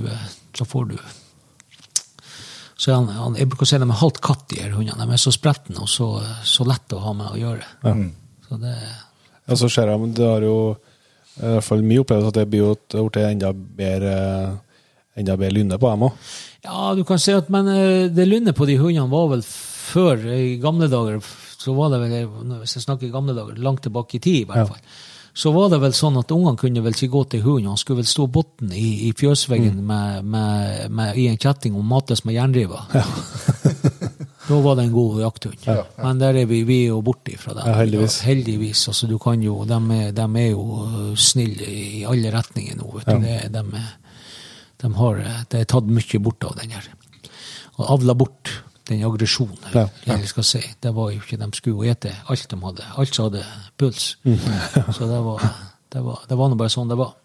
[0.57, 0.97] Så får du
[2.81, 5.05] så han, han, Jeg bruker å si de er halvt katt, de her hundene.
[5.05, 6.07] De er så spretne og så,
[6.49, 7.67] så lette å ha med å gjøre.
[8.49, 10.57] Så det Ja, så ser jeg, men det har jo
[11.41, 14.15] i hvert fall min opplevelse at det blir blitt enda bedre
[15.19, 16.33] enda bedre lynne på dem òg.
[16.65, 20.25] Ja, du kan si at men eh, det lynnet på de hundene var vel før,
[20.33, 21.21] i gamle dager,
[21.61, 22.17] så var det vel,
[22.63, 24.83] hvis jeg snakker i gamle dager, langt tilbake i tid i hvert Ja.
[25.35, 28.03] Så var det vel sånn at ungene kunne vel ikke gå til hunden, han skulle
[28.03, 32.39] vel stå botten i, i fjøsveggen med, med, med, i en kjetting og mates med
[32.39, 32.87] jernriver.
[34.51, 35.67] Da var det en god jakthund.
[36.03, 37.53] Men der er vi, vi er jo borte fra.
[37.55, 38.17] Ja, heldigvis.
[38.27, 38.81] heldigvis.
[38.91, 39.79] Altså, du kan jo, de,
[40.17, 42.89] de er jo øh, snille i alle retninger nå.
[42.97, 43.29] Vet du.
[43.29, 43.85] Det, de,
[44.83, 45.23] de har,
[45.53, 46.89] det er tatt mye bort av den her.
[47.79, 48.51] Og avla bort
[48.91, 49.71] den aggresjonen.
[49.75, 49.87] Ja.
[50.07, 50.61] jeg skal si.
[50.83, 52.91] Det var jo ikke, De skulle jo ete alt de hadde.
[52.97, 53.45] Alt som hadde
[53.79, 54.17] puls.
[54.25, 54.39] Mm.
[54.97, 55.49] Så det var,
[55.93, 57.17] det var, det var nå bare sånn det var.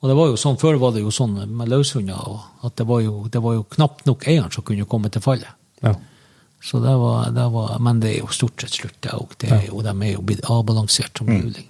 [0.00, 3.04] Og det var jo sånn, Før var det jo sånn med løshunder at det var
[3.04, 5.48] jo, det var jo knapt nok eieren som kunne komme til fallet.
[5.84, 5.94] Ja.
[6.64, 9.36] Så det var, det var, Men det er jo stort sett slutt, det òg.
[9.40, 11.68] De er jo blitt avbalansert som mulig.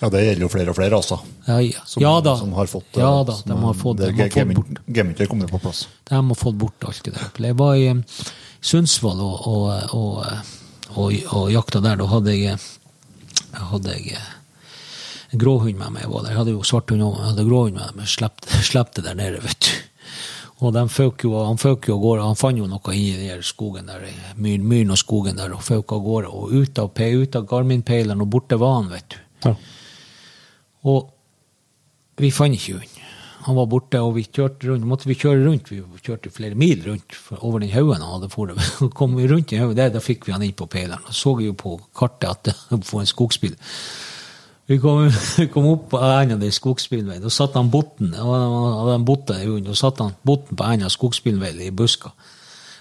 [0.00, 1.18] Ja, det gjelder jo flere og flere, altså.
[1.46, 1.82] Ja, ja.
[1.88, 2.34] Som, ja da.
[2.36, 4.80] Som har fått, ja, eh, da som, de har fått, det de har fått bort
[4.98, 5.84] Gemynter kommer på plass.
[6.10, 7.30] De har fått bort alt det der.
[7.46, 8.02] Jeg var i eh,
[8.64, 9.96] Sundsvall og, og,
[10.96, 11.98] og, og, jakta der.
[12.00, 12.60] Da hadde jeg,
[13.52, 14.30] hadde jeg eh,
[15.34, 16.06] en gråhund med meg.
[16.06, 18.08] Jeg, jeg hadde jo svarthund òg, men jeg hadde gråhund med meg.
[18.08, 18.54] Slepte,
[19.02, 19.74] det der nede, vet du.
[20.64, 22.24] Og jo, han føk jo av gårde.
[22.24, 24.06] Han fant jo noe i der skogen der,
[24.38, 26.30] myren, og skogen der, og føk av gårde.
[26.30, 29.18] Og ut av, ut av Garmin-peileren, og borte var han, vet du.
[29.44, 29.54] Ja.
[30.88, 31.10] Og
[32.22, 32.93] vi fant ikke hund.
[33.44, 34.86] Han var borte, og vi kjørte rundt.
[34.88, 35.68] måtte vi kjøre rundt.
[35.70, 38.60] Vi kjørte flere mil rundt over den haugen han hadde foret.
[38.78, 41.04] Så kom vi rundt den haugen, der, da fikk vi han inn på peileren.
[41.04, 42.56] Og så jo på kartet at det
[42.92, 43.58] var en skogsbil.
[44.66, 47.20] Vi kom, vi kom opp på enden av den skogsbilveien.
[47.20, 51.66] Da satt han botten hadde en botten og satt han botten på enden av skogsbilveien
[51.66, 52.14] i buska.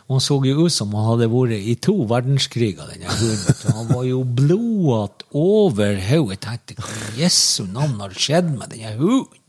[0.08, 3.76] Og han så jo ut som han hadde vært i to verdenskriger, denne hunden.
[3.76, 6.40] Han var jo blodete over hodet.
[6.40, 9.42] Jeg tenkte hva i Jesu navn har skjedd med denne hunden?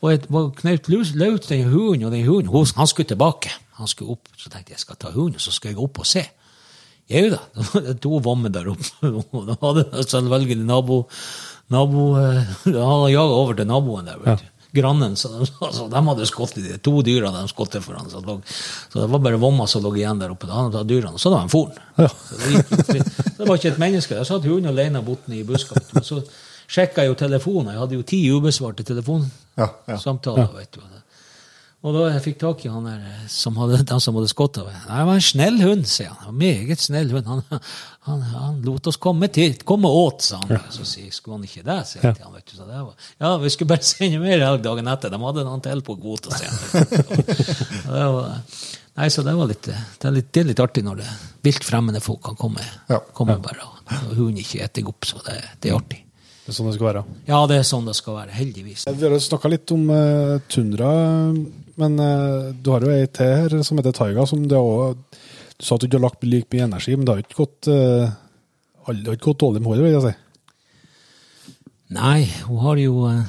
[0.00, 1.12] Og jeg var Knaut løs
[1.48, 3.52] den hunden, og den hunden, han skulle tilbake.
[3.80, 6.06] Han skulle opp, Så tenkte jeg jeg skal ta hunden, så skal jeg opp og
[6.08, 6.24] se.
[7.10, 9.10] Jau da, det var det to vommer der oppe.
[9.10, 11.02] Og da hadde selvfølgelig nabo,
[11.72, 14.18] nabo Da Han hadde jaga over til naboen der.
[14.24, 14.48] vet du.
[14.72, 15.16] Grannen.
[15.18, 18.20] Så de, altså, de hadde skutt i de to dyra de skutt for han, så,
[18.22, 20.46] så det var bare vomma som lå igjen der oppe.
[20.46, 21.80] Da hadde de tatt dyrene, og så hadde de foren.
[21.98, 22.70] Så det, gikk.
[23.18, 24.14] Så det var ikke et menneske.
[24.14, 25.82] Der satt hunden alene borte i buska.
[26.06, 26.22] så
[26.70, 27.72] sjekka jo telefonen.
[27.74, 30.46] Jeg hadde jo ti ubesvarte telefonsamtaler.
[30.46, 30.56] Ja, ja.
[30.60, 30.86] vet du.
[31.80, 34.58] Og da jeg fikk tak i han der eh, som hadde, den som hadde skutt
[34.60, 34.82] av meg.
[34.84, 36.34] Det var en snill hund, sier han.
[36.36, 37.30] Meget snill hund.
[37.30, 37.40] Han,
[38.04, 40.60] han, han lot oss komme til, komme åt, sa han.
[40.74, 42.34] Så sier jeg, skulle han ikke det, sier jeg til han.
[42.36, 42.56] vet du.
[42.58, 45.14] Så det var, ja, vi skulle bare sende mer elg dagen etter.
[45.16, 46.52] De hadde noen til på kvota, sier
[47.88, 48.28] han.
[49.00, 51.08] Nei, så det var litt, det er litt, det er litt artig når det
[51.46, 52.60] vilt fremmede folk kan komme,
[52.90, 52.98] Ja.
[53.16, 53.78] komme bare, og,
[54.10, 56.02] og hunden ikke eter opp, så det, det er artig.
[56.50, 57.02] Det er sånn det skal være.
[57.28, 58.88] Ja, det er sånn det skal være, heldigvis.
[58.90, 60.88] Vi har snakka litt om uh, tundra,
[61.78, 64.26] men uh, du har jo ei til her som heter Taiga.
[64.26, 64.96] som det også,
[65.60, 67.70] Du sa at du ikke har lagt like mye energi, men det har ikke gått,
[67.70, 68.10] uh,
[68.90, 70.16] det har ikke gått dårlig med håret, vil jeg si.
[71.90, 73.22] Nei, hun har jo eh,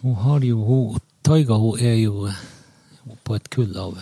[0.00, 2.38] Hun har jo hun, Taiga hun er jo eh,
[3.24, 3.98] på et kull av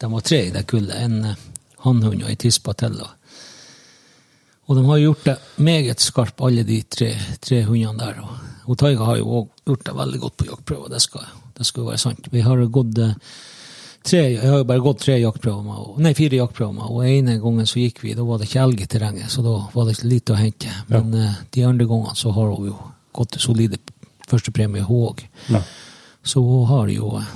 [0.00, 0.96] De var tre i det kullet.
[0.96, 1.44] En eh,
[1.86, 2.98] hannhund og ei tispa til.
[3.00, 3.14] da.
[4.66, 7.12] Og de har gjort det meget skarpt, alle de tre,
[7.42, 8.22] tre hundene der.
[8.22, 11.66] Og, og Taiga har jo òg gjort det veldig godt på jaktprøver, det skal, det
[11.68, 12.30] skal være sant.
[12.32, 13.14] Vi har gått eh,
[14.02, 17.38] tre, jeg har jo bare gått tre jaktprøver med, nei, fire jaktprøver med, og ene
[17.42, 20.00] gangen så gikk vi, da var det ikke elg i terrenget, så da var det
[20.02, 20.74] lite å hente.
[20.90, 21.32] Men ja.
[21.54, 22.78] de andre gangene så har hun jo
[23.16, 23.82] gått til solide
[24.26, 25.26] førstepremie, hun òg.
[26.26, 27.26] Så hun har jo gode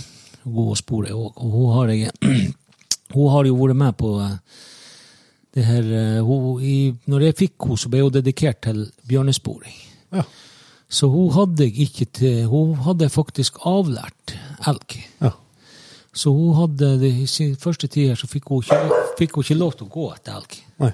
[0.45, 1.31] god å spore òg.
[1.37, 2.13] Og hun har, jeg,
[3.15, 4.37] hun har jo vært med på eh,
[5.57, 9.77] det her eh, hun, i, Når jeg fikk henne, så ble hun dedikert til bjørnesporing.
[10.15, 10.25] Ja.
[10.91, 14.35] Så hun hadde jeg ikke til Hun hadde faktisk avlært
[14.67, 14.97] elg.
[15.23, 15.35] Ja.
[16.13, 19.47] Så hun hadde det, i sin første tid her så fikk hun, ikke, fikk hun
[19.47, 20.57] ikke lov til å gå etter elg.
[20.83, 20.91] Nei.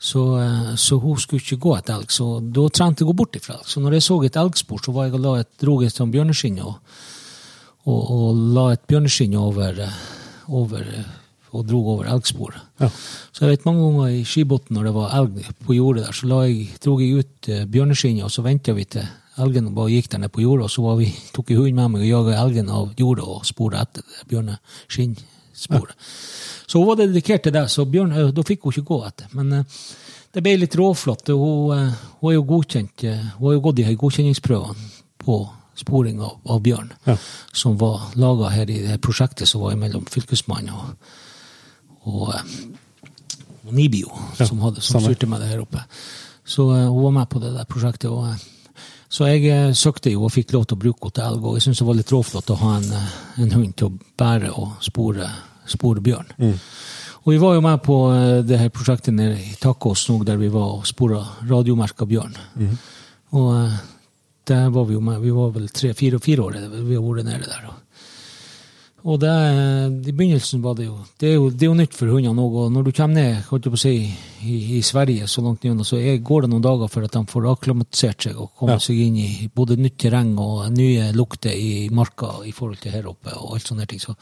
[0.00, 3.36] Så, eh, så hun skulle ikke gå etter elg, så da trente jeg gå bort
[3.36, 3.66] ifra elg.
[3.68, 6.14] Så når jeg så et elgspor, så var jeg og la et, drog et sånn
[6.14, 6.78] bjørneskinn og,
[7.84, 9.98] og, og la et bjørneskinn over, eh,
[10.62, 10.86] over
[11.52, 12.60] og dro over elgsporet.
[12.80, 12.88] Ja.
[13.32, 16.28] Så jeg vet mange ganger i Skibotn når det var elg på jordet der, så
[16.30, 19.06] la jeg, dro jeg ut eh, bjørneskinnet, og så venta vi til
[19.40, 21.90] elgen bare gikk der ned på jordet, og så var vi, tok jeg hunden med
[21.96, 25.94] meg og jaga elgen av jordet og sporet etter det bjørneskinnsporet.
[26.70, 29.30] Så hun var dedikert til det, så bjørn, eh, da fikk hun ikke gå etter.
[29.34, 29.78] Men eh,
[30.34, 31.32] det ble litt råflott.
[31.34, 33.02] Hun, hun er jo godkjent,
[33.38, 34.92] hun har jo gått de her godkjenningsprøvene
[35.24, 35.40] på
[35.80, 37.14] sporing av, av bjørn, Ja.
[37.56, 40.90] som var laga her i det prosjektet som var mellom Fylkesmannen og,
[42.08, 42.44] og, eh,
[43.66, 45.82] og Nibio, som, hadde, som styrte med det her oppe.
[46.44, 48.10] Så eh, hun var med på det der prosjektet.
[48.10, 51.44] Og, eh, så jeg søkte jo og fikk lov til å bruke henne til elg,
[51.44, 52.92] og jeg syntes det var litt råflott å ha en,
[53.42, 55.26] en hund til å bære og spore,
[55.66, 56.30] spore bjørn.
[57.20, 57.96] Og vi var jo med på
[58.48, 61.18] det her prosjektet nede i Takås nå, der vi var og spora
[61.50, 62.38] radiomerka bjørn.
[63.36, 63.74] Og eh,
[64.50, 67.28] der var vi jo med, vi var vel tre, fire, fire år vi har vært
[67.28, 67.68] nede der.
[67.70, 67.89] Og,
[69.08, 72.10] Og det, I begynnelsen var det jo Det er jo, det er jo nytt for
[72.12, 72.56] hundene òg.
[72.64, 73.92] Og når du kommer ned holdt jeg på å si,
[74.44, 77.22] i, i Sverige så langt ned, så er, går det noen dager for at de
[77.32, 78.84] får akklimatisert seg og kommet Ja.
[78.84, 83.08] seg inn i både nytt terreng og nye lukter i marka i forhold til her
[83.08, 83.32] oppe.
[83.36, 84.00] og alt sånne ting.
[84.04, 84.12] Så,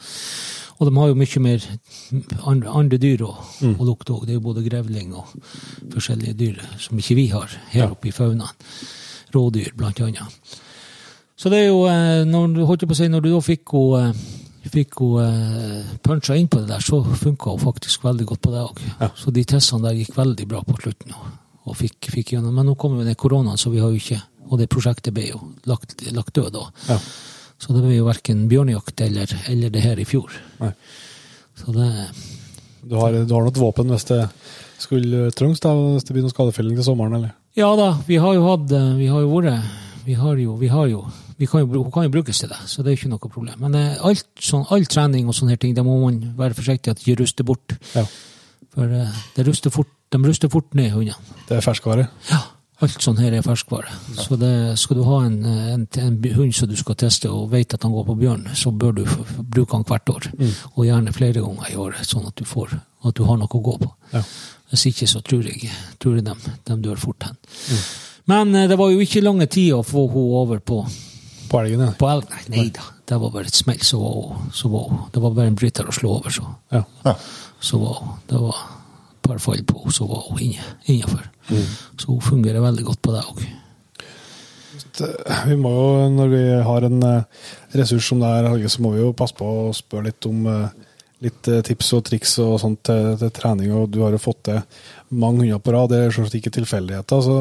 [0.79, 1.67] og de har jo mye mer
[2.47, 3.33] andre, andre dyr å,
[3.75, 4.25] å lukte òg.
[4.25, 5.35] Det er jo både grevling og
[5.91, 8.55] forskjellige dyr som ikke vi har her oppe i faunaen.
[9.35, 10.39] Rådyr, blant annet.
[11.39, 13.71] Så det er jo, eh, når holdt jeg på å si, når du da fikk
[13.71, 14.23] hun, eh,
[14.67, 18.53] fikk hun eh, puncha inn på det der, så funka hun faktisk veldig godt på
[18.53, 18.81] det òg.
[19.17, 21.15] Så de testene der gikk veldig bra på slutten.
[21.15, 22.55] Og, fikk, fikk gjennom.
[22.55, 25.27] Men nå kom jo den koronaen, så vi har jo ikke Og det prosjektet ble
[25.27, 25.39] jo
[25.69, 26.63] lagt, lagt død da.
[26.87, 26.95] Ja.
[27.61, 30.33] Så det ble jo verken bjørnejakt eller, eller det her i fjor.
[30.57, 30.71] Nei.
[31.59, 31.89] Så det
[32.81, 34.23] Du har, du har noe våpen hvis det
[34.79, 37.35] skulle trengs, da, hvis det blir noe skadefelling til sommeren, eller?
[37.59, 40.69] Ja da, vi har jo hatt eh, Vi har jo vært Vi har jo, vi
[40.71, 41.03] har jo
[41.47, 43.55] kan jo, Hun kan jo brukes til det, så det er ikke noe problem.
[43.63, 47.03] Men eh, alt, sånn, all trening og sånne ting, det må man være forsiktig at
[47.03, 47.75] ikke ruster bort.
[47.95, 48.05] Ja.
[48.75, 51.37] For eh, det ruster fort, de ruster fort ned, hundene.
[51.47, 52.09] Det er ferskvare.
[52.31, 52.41] Ja,
[52.83, 53.93] alt sånn her er ferskvare.
[54.17, 57.75] Så det, skal du ha en, en, en hund som du skal teste og vet
[57.75, 59.03] at han går på bjørn, så bør du
[59.39, 60.29] bruke han hvert år.
[60.75, 63.63] Og gjerne flere ganger i året, sånn at du får at du har noe å
[63.63, 63.89] gå på.
[64.13, 64.21] Ja.
[64.69, 65.71] Hvis ikke så tror jeg,
[66.01, 67.37] tror jeg de, de dør fort hen.
[68.29, 70.81] Men eh, det var jo ikke lange tid å få henne over på,
[71.49, 71.93] På elgen, ja.
[71.97, 72.41] på elgen.
[72.53, 74.91] Nei, da, det var bare et smell, så var hun, så var.
[75.13, 76.45] Det var bare en bryter å slå over, så,
[76.75, 77.15] ja.
[77.59, 78.19] så var hun.
[78.29, 81.25] Det var et par fall på henne, så var hun innafor.
[81.49, 81.65] Mm.
[81.97, 83.47] Så hun fungerer veldig godt på det òg.
[85.47, 87.47] Vi må jo, når vi har en eh,
[87.77, 90.47] ressurs som det her, Helge, så må vi jo passe på å spørre litt om
[90.49, 90.88] eh,
[91.23, 93.73] litt eh, tips og triks og sånt til, til trening.
[93.75, 94.61] og Du har jo fått til
[95.09, 97.25] mange hunder på rad, det er selvsagt ikke tilfeldigheter.
[97.25, 97.35] Så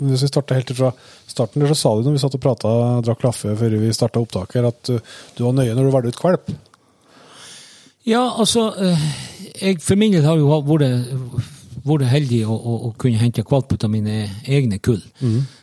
[0.00, 0.90] hvis vi starter helt fra
[1.30, 2.74] starten, så sa du når vi satt og prata,
[3.06, 6.24] drakk kaffe før vi starta opptaket, at du, du var nøye når du valgte ut
[6.26, 6.52] valp.
[8.08, 9.08] Ja, altså eh,
[9.60, 10.86] Jeg for min del har jo vært,
[11.84, 15.02] vært heldig å, å, å kunne hente valp ut av mine egne kull.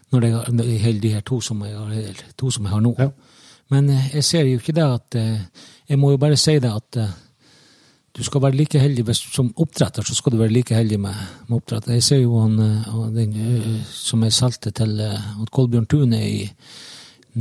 [0.08, 2.72] Når jeg har når jeg holder de her to som jeg har, to som jeg
[2.78, 2.94] har nå.
[3.02, 3.10] Ja.
[3.74, 6.72] Men eh, jeg ser jo ikke det at eh, Jeg må jo bare si det
[6.72, 7.16] at eh,
[8.18, 11.16] du skal være like heldig hvis, som oppdretter, så skal du være like heldig med,
[11.48, 11.94] med oppdretter.
[11.94, 16.22] Jeg ser jo han, eh, den eh, som jeg solgte til at han Kolbjørn Tune
[16.26, 16.48] i,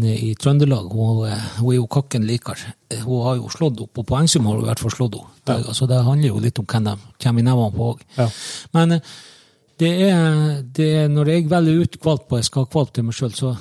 [0.05, 0.91] i Trøndelag.
[0.93, 2.75] Hun, eh, hun er jo kakken likere.
[2.91, 3.89] Eh, Hun har jo slått henne.
[3.95, 5.33] På poengsum har hun i hvert fall slått henne.
[5.47, 8.05] Det, altså, det handler jo litt om hvem de kommer i nevene på òg.
[8.19, 8.29] Ja.
[8.77, 9.17] Men eh,
[9.81, 13.09] det er, det er når jeg velger ut valp, og jeg skal ha valp til
[13.09, 13.57] meg sjøl, så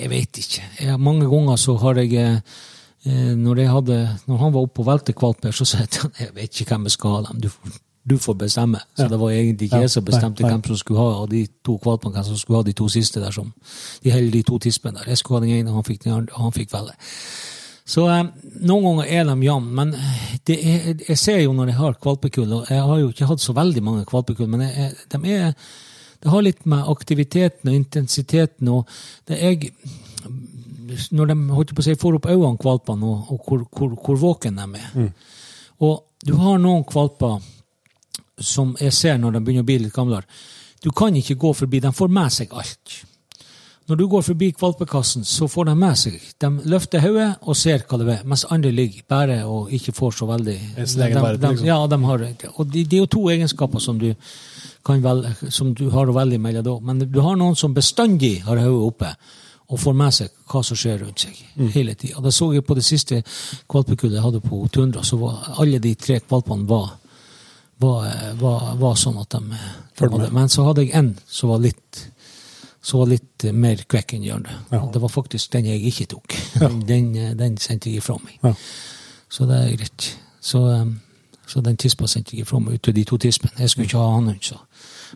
[0.00, 0.62] Jeg vet ikke.
[0.80, 2.60] Jeg, mange ganger så har jeg eh, eh,
[3.06, 6.12] når, jeg hadde, når han var oppe og valgte valper, så sa jeg til han
[6.20, 7.40] jeg vet ikke hvem jeg skal ha dem.
[7.40, 7.78] Du, får-
[8.10, 8.80] du får bestemme.
[8.96, 12.12] Så det var egentlig ikke jeg som bestemte hvem som skulle ha de to valpene,
[12.14, 13.30] hvem som skulle ha de to siste der.
[13.30, 13.52] Som,
[14.04, 15.08] de hele de to tispene der.
[15.08, 16.96] Jeg skulle ha den ene, han fikk den andre, han fikk velge.
[17.90, 18.24] Så eh,
[18.62, 19.94] noen ganger er de jevne, men
[20.46, 23.40] det er, jeg ser jo når jeg har valpekull, og jeg har jo ikke hatt
[23.42, 25.54] så veldig mange valpekull, men jeg- de er,
[26.22, 28.86] det har litt med aktiviteten og intensiteten og
[29.26, 29.72] det jeg,
[31.10, 34.20] Når de holdt på å si, får opp øynene, valpene, og, og hvor, hvor, hvor
[34.20, 35.12] våken de er.
[35.80, 37.40] Og du har noen valper
[38.40, 40.26] som jeg ser når de begynner å bli litt gamlere.
[40.80, 43.00] Du kan ikke gå forbi, de får med seg alt.
[43.90, 47.82] Når du går forbi valpekassen, så får de med seg De løfter hodet og ser
[47.88, 51.66] hva det er, mens andre ligger bare og ikke får så veldig de, de, liksom.
[51.66, 52.24] Ja, de har.
[52.54, 54.12] Og det, de er jo to egenskaper som du,
[54.86, 56.84] kan velge, som du har å velge mellom.
[56.86, 59.10] Men du har noen som bestandig har hodet oppe
[59.70, 61.68] og får med seg hva som skjer rundt seg Mm.
[61.74, 62.22] hele tiden.
[62.22, 63.22] Det så jeg på det siste
[63.70, 66.90] valpekullet jeg hadde på Tundra, så var alle de tre valpene var,
[67.78, 68.06] var,
[68.40, 69.40] var, var sånn at de,
[69.98, 70.30] de hadde.
[70.32, 72.06] Men så hadde jeg en som var litt
[72.82, 74.54] så var litt eh, mer kvekk enn de andre.
[74.72, 74.78] Ja.
[74.92, 76.36] Det var faktisk den jeg ikke tok.
[76.88, 78.38] Den, eh, den sendte jeg ifra meg.
[78.42, 78.54] Ja.
[79.28, 80.06] Så det er greit.
[80.40, 80.94] Så, um,
[81.46, 83.52] så den tispa sendte jeg ifra meg ut til de to tispene.
[83.58, 84.56] Jeg skulle ikke ha han hund, så.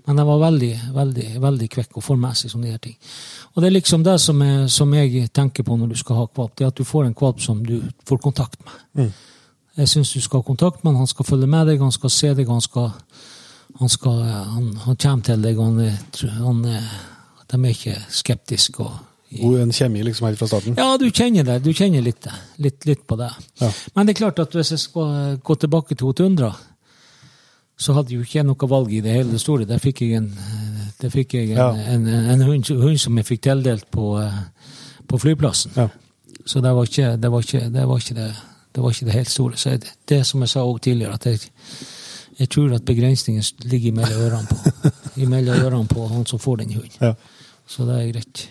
[0.06, 2.96] Men jeg var veldig, veldig, veldig kvekk og får med seg sånne her ting.
[3.54, 6.26] Og det er liksom det som, er, som jeg tenker på når du skal ha
[6.26, 7.76] kvalp, det er at du får en kvalp som du
[8.08, 9.14] får kontakt med.
[9.74, 12.12] Jeg syns du skal ha kontakt med han, han skal følge med deg, han skal
[12.12, 12.92] se deg, han skal
[13.78, 15.80] han, skal, han, han kommer til deg, han,
[16.38, 16.62] han,
[17.50, 18.84] de er ikke skeptiske.
[18.84, 19.00] Og,
[19.34, 20.76] God en kjemi liksom helt fra starten.
[20.78, 21.56] ja, du kjenner det.
[21.64, 22.26] Du kjenner litt,
[22.62, 23.32] litt, litt på det.
[23.58, 23.70] Ja.
[23.94, 26.52] Men det er klart at hvis jeg skal gå tilbake til Tundra,
[27.76, 29.66] så hadde jo ikke jeg noe valg i det hele det store.
[29.66, 30.30] Der fikk jeg en,
[31.10, 31.68] fikk jeg en, Ja.
[31.94, 34.40] en, en, hund, hund som jeg fikk tildelt på, eh,
[35.08, 35.72] på flyplassen.
[35.76, 35.88] Ja.
[36.46, 38.28] Så det var ikke det, var ikke, det, var det,
[38.74, 39.56] det, var ikke det helt store.
[39.56, 41.40] Så det, det som jeg sa òg tidligere, at jeg,
[42.38, 44.90] jeg tror at begrensningen ligger mellom ørene på,
[45.26, 46.98] imellom ørene på han som får den hunden.
[47.00, 47.14] Ja.
[47.66, 48.48] Så det er greit.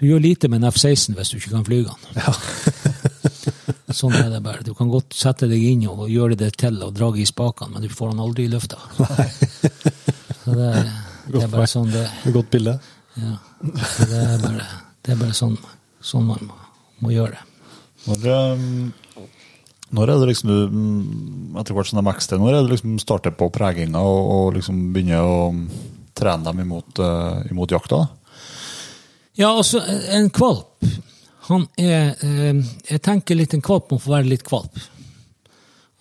[0.00, 1.98] Du gjør lite med en F-16 hvis du ikke kan fly den.
[3.94, 4.64] Sånn er det bare.
[4.66, 7.84] Du kan godt sette deg inn og gjøre det til og dra i spakene, men
[7.84, 8.80] du får den aldri i lufta.
[10.44, 10.90] Så det, er-
[11.30, 12.74] det er bare sånn det Et godt bilde.
[13.16, 13.36] ja.
[13.94, 14.66] Så det er bare,
[15.06, 15.54] det er bare sånn,
[16.04, 16.58] sånn man må,
[17.06, 17.44] må gjøre det.
[18.04, 19.22] Når, eh,
[19.96, 22.98] når er det liksom du, mm, etter hvert som de vokser, når er det liksom
[23.00, 25.38] starter på preginga og, og liksom begynner å
[26.18, 28.02] trene dem imot, eh, imot jakta?
[29.34, 29.80] Ja, altså,
[30.14, 30.84] en kvalp,
[31.48, 34.78] han er eh, Jeg tenker litt en kvalp må få være litt kvalp.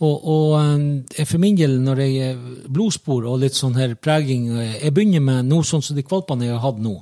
[0.03, 2.35] Og, og eh, for min del, når jeg
[2.69, 6.45] blodspor og litt sånn her preging eh, Jeg begynner med noe sånn som de kvalpene
[6.45, 6.93] jeg har hatt nå.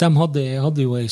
[0.00, 1.06] De hadde, jeg hadde jo ei,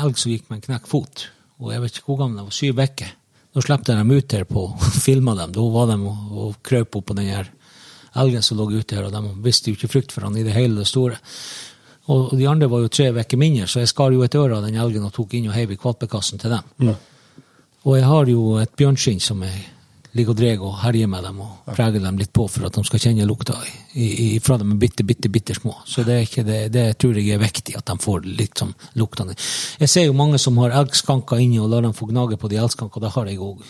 [0.00, 1.28] elg som gikk med en knekt fot.
[1.60, 3.14] Og jeg vet ikke hvor gammel de var, syv uker.
[3.52, 5.52] Da slapp jeg dem ut her på og filma dem.
[5.52, 7.52] Da var de og, og krøp opp på den her
[8.18, 10.56] elgen som lå ute her, og de visste jo ikke frykt for han i det
[10.56, 11.20] hele det store.
[12.08, 14.64] Og de andre var jo tre uker mindre, så jeg skar jo et øre av
[14.64, 16.70] den elgen og tok inn og heiv i kvalpekassen til dem.
[17.84, 19.66] Og jeg har jo et bjørnskinn som jeg
[20.16, 22.84] ligger og drar og herjer med dem og preger dem litt på for at de
[22.86, 23.54] skal kjenne lukta
[23.92, 25.74] i, i, fra dem er bitte, bitte, bitte små.
[25.86, 29.36] Så det, det, det tror jeg er viktig, at de får litt sånn luktende.
[29.78, 32.60] Jeg ser jo mange som har elgskanker inne og lar dem få gnage på de
[32.62, 33.04] elgskankene.
[33.06, 33.62] det har jeg òg.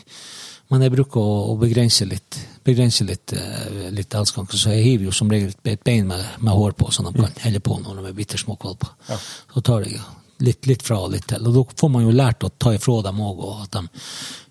[0.69, 2.39] Men jeg bruker å, å begrense litt,
[2.69, 6.55] begrense litt, eh, litt elskanke så jeg hiver jo som regel et bein med, med
[6.55, 8.95] hår på, så de kan helle på når de er bitte små kvalper.
[9.09, 10.01] Så tar jeg
[10.45, 11.45] litt, litt fra og litt til.
[11.47, 13.85] Og da får man jo lært å ta ifra dem òg, og at de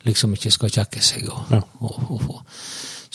[0.10, 1.28] liksom ikke skal kjekke seg.
[1.32, 2.40] Og, og, og, få.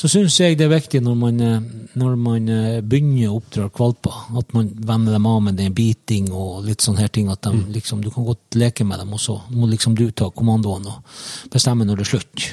[0.02, 1.66] Så syns jeg det er viktig når man, eh,
[2.00, 6.30] når man eh, begynner å oppdra valper, at man venner dem av med den biting
[6.32, 7.28] og litt sånne her ting.
[7.32, 10.30] At de, liksom, du kan godt leke med dem, og så må liksom du ta
[10.32, 11.16] kommandoen og
[11.52, 12.46] bestemme når det er slutt.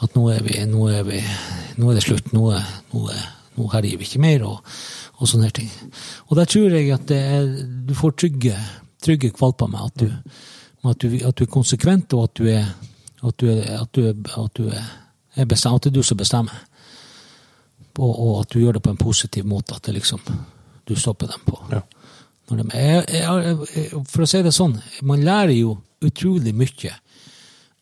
[0.00, 1.20] At nå er, vi, nå er, vi,
[1.76, 3.26] nå er det slutt, nå, er, nå, er,
[3.58, 4.70] nå herjer vi ikke mer, og,
[5.20, 5.68] og sånne ting.
[6.30, 7.20] Og der tror jeg at det
[7.88, 8.56] du får trygge,
[9.04, 10.08] trygge kvalper med at du,
[10.80, 12.72] med at, du, at du er konsekvent, og at du er,
[13.20, 14.88] at du at du er, at du er,
[15.36, 16.64] er bestemt, at det er du som bestemmer.
[18.00, 20.22] Og, og at du gjør det på en positiv måte, at det liksom,
[20.88, 21.58] du stopper dem på.
[21.74, 21.82] Ja.
[22.50, 26.96] De, jeg, jeg, for å si det sånn, man lærer jo utrolig mye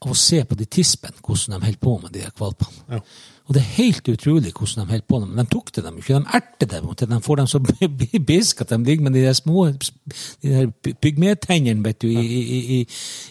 [0.04, 2.84] av å se på de tispen, hvordan de holder på med de kvalpene.
[2.88, 3.00] Ja.
[3.48, 5.18] Og det er helt utrolig hvordan de holdt på.
[5.24, 6.18] Men de tok til dem ikke.
[6.20, 7.60] De erter dem til de får dem så
[8.30, 12.58] biske at de ligger med de der små de der pygmetennene vet du, i, i,
[12.58, 12.80] i,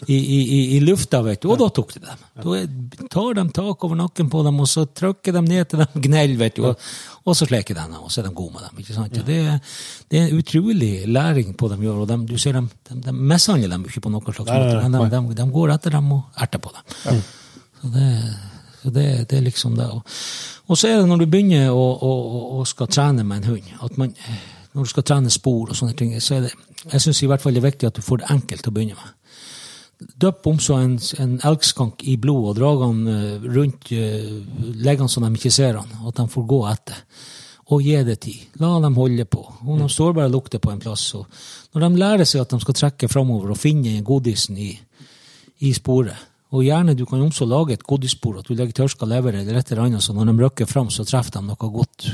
[0.08, 1.52] i, i, i, i lufta, vet du.
[1.54, 2.26] Og da tok de dem.
[2.42, 6.36] Da tar de tak over nakken på dem, og så trykker de ned til dem
[6.42, 6.66] vet du.
[6.66, 6.90] Og,
[7.22, 8.82] og så sleker de dem, og så er de gode med dem.
[8.82, 9.22] ikke sant?
[9.22, 9.40] Det,
[10.10, 12.02] det er en utrolig læring på dem gjør.
[12.02, 14.98] og de, du ser dem, de, de mishandler dem ikke på noen slags måte, men
[14.98, 17.26] de, de, de går etter dem og erter på dem.
[17.78, 18.12] Så det,
[18.82, 19.88] så det, det er liksom det.
[19.90, 20.18] Og,
[20.68, 22.14] og så er det når du begynner å, å,
[22.58, 24.14] å, skal trene med en hund, at man,
[24.72, 27.42] når du skal trene spor og sånne ting, så er det jeg synes i hvert
[27.42, 29.14] fall det er viktig at du får det enkelt å begynne med.
[29.98, 35.10] Døpp om så en, en elgskank i blod og drag han eh, rundt Legg leggene
[35.10, 37.00] så de ikke ser han, at de får gå etter.
[37.74, 38.44] Og gi det tid.
[38.62, 39.42] La dem holde på.
[39.66, 41.02] Om de står bare og lukter på en plass.
[41.18, 41.26] Og
[41.74, 44.70] når de lærer seg at de skal trekke framover og finne godisen i,
[45.66, 46.16] i sporet.
[46.56, 49.72] Og gjerne du kan også lage et godisspor, at du legger tørska lever eller et
[49.72, 52.08] eller annet, så når de røkker fram, så treffer de noe godt.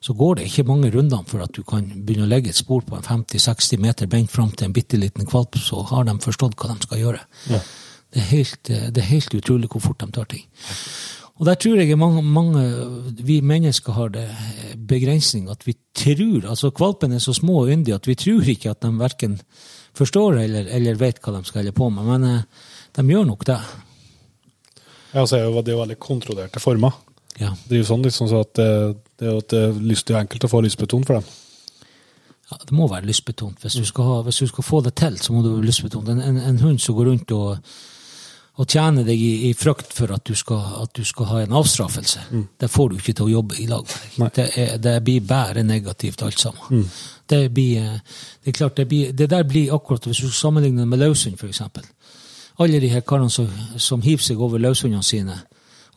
[0.00, 2.84] Så går det ikke mange rundene for at du kan begynne å legge et spor
[2.86, 6.56] på en 50-60 meter bent fram til en bitte liten kvalp, så har de forstått
[6.56, 7.22] hva de skal gjøre.
[7.48, 10.46] Det, er helt, det er helt utrolig hvor fort de tar ting.
[11.38, 12.62] Og der tror jeg mange, mange
[13.22, 17.70] vi mennesker har det eh, begrensning at vi tror altså Kvalpene er så små og
[17.70, 19.36] yndige at vi tror ikke at de verken
[19.98, 22.10] forstår eller, eller vet hva de skal holde på med.
[22.10, 22.66] Men eh,
[22.96, 23.58] de gjør nok det.
[25.14, 26.96] Ja, så er jo det er jo veldig kontrollerte former.
[27.40, 27.52] Ja.
[27.68, 28.70] Det er jo sånn liksom så at det,
[29.18, 31.28] det er jo at det er lyst, det er enkelt å få lystbetont for dem.
[32.50, 33.60] ja, det må være lystbetont.
[33.62, 36.08] Hvis du skal, ha, hvis du skal få det til, så må du være lystbetont.
[36.08, 37.58] En, en, en hund som går rundt og,
[38.58, 41.52] og tjener deg i, i frykt for at du skal, at du skal ha en
[41.60, 42.24] avstraffelse,
[42.58, 43.84] det får du ikke til å jobbe i lag
[44.16, 44.32] med Mm.
[44.34, 46.88] Det, er, det blir bare negativt alt sammen.
[47.28, 48.00] Det, blir, eh,
[48.42, 51.38] det er klart, det, blir, det der blir akkurat, hvis du sammenligner det med løshund,
[51.44, 51.84] eksempel.
[52.58, 53.48] Alle de her karene som,
[53.78, 55.36] som hiver seg over løshundene sine,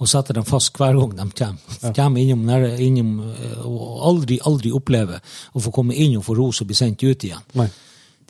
[0.01, 1.93] og setter dem fast hver gang de kommer.
[1.97, 2.47] Kommer innom,
[2.81, 5.21] innom eh, og aldri, aldri opplever
[5.53, 7.43] å få komme inn og få ros og bli sendt ut igjen.
[7.57, 7.67] Nei.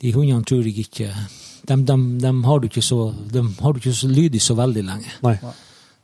[0.02, 1.12] De hundene tror jeg ikke
[1.62, 4.82] De, de, de har du ikke så de har du ikke så lydig så veldig
[4.82, 5.12] lenge.
[5.22, 5.36] Nei.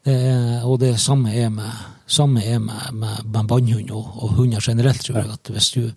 [0.07, 4.37] Det er, og det samme er med, samme er med, med, med bannhund og, og
[4.39, 5.33] hunder generelt, tror jeg.
[5.35, 5.91] at hvis, du,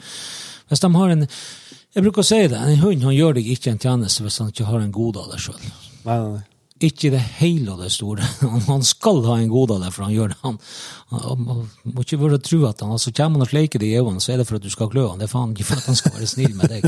[0.68, 1.28] hvis de har en
[1.94, 4.52] Jeg bruker å si det, en hund han gjør deg ikke en tjeneste hvis han
[4.52, 5.72] ikke har en god av deg sjøl.
[6.06, 6.48] Nei, nei, nei.
[6.82, 8.26] Ikke i det hele og det store.
[8.72, 10.38] Han, skal ha en god av det, for han gjør det.
[10.42, 10.56] Han,
[11.12, 14.00] han, han må ikke bare tro at han altså, kommer han og sleiker deg i
[14.00, 15.20] øynene, så er det for at du skal klø han.
[15.22, 16.88] Det er faen ikke for at han skal være snill med deg.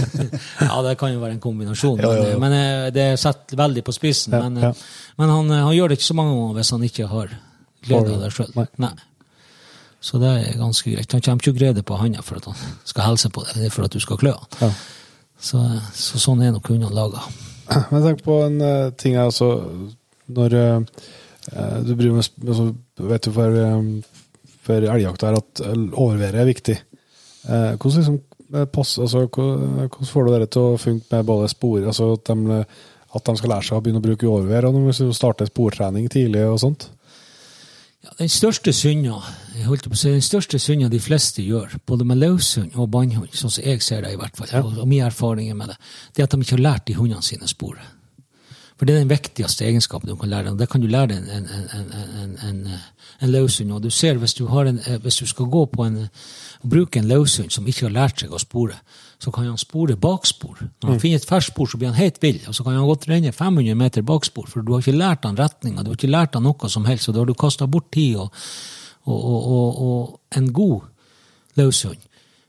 [0.68, 2.36] ja, det kan jo være en kombinasjon, Ja, ja, ja.
[2.38, 4.36] men, men eh, det er satt veldig på spissen.
[4.36, 4.70] Ja, men ja.
[4.70, 4.84] eh,
[5.18, 7.34] men han, eh, han gjør det ikke så mange ganger hvis han ikke har
[7.88, 8.92] glede av det sjøl.
[10.04, 11.16] Så det er ganske greit.
[11.16, 13.74] Han kommer ikke glede på handa for at han skal hilse på deg, det er
[13.74, 14.46] for at du skal klø han.
[14.60, 14.70] Ja.
[15.42, 15.64] Så,
[15.96, 17.24] så sånn er nok hundene laga.
[17.90, 19.50] Men jeg tenker på en uh, ting her også
[20.34, 20.82] Når uh,
[21.84, 23.88] du driver med med Vet du for, um,
[24.64, 25.60] for elgjakt her at
[25.92, 26.76] overværet er viktig.
[27.44, 28.20] Uh, hvordan liksom
[28.54, 32.30] eh, pass, altså, hvordan får du dere til å funke med både spor altså at
[32.30, 32.60] de,
[33.18, 36.46] at de skal lære seg å begynne å bruke overvær, og vi starter sportrening tidlig
[36.46, 36.86] og sånt?
[38.06, 39.18] Ja, den største synda
[39.54, 42.90] jeg holdt på å si, den største synda de fleste gjør, både med løshund og
[42.94, 45.76] bannhund, sånn som jeg ser det i hvert fall, og, og mine erfaringer med det,
[46.14, 47.92] det er at de ikke har lært de hundene sine sporet.
[48.74, 50.56] For det er den viktigste egenskapen du kan lære dem.
[50.58, 52.56] Det kan du lære en, en, en, en,
[53.22, 53.70] en, løshund.
[53.72, 56.08] Og du ser, hvis du, har en, eh, hvis du skal gå på en,
[56.66, 58.80] bruke en løshund som ikke har lært seg å spore,
[59.22, 60.58] så kan han spore bakspor.
[60.82, 62.42] Når han finner et ferskt spor, så blir han helt vill.
[62.50, 65.38] Og så kan han godt renne 500 meter bakspor, for du har ikke lært han
[65.38, 67.92] retninga, du har ikke lært han noe som helst, og da har du kasta bort
[67.94, 68.34] tid og,
[69.04, 70.80] og, og, og, en god
[71.60, 72.00] løshund,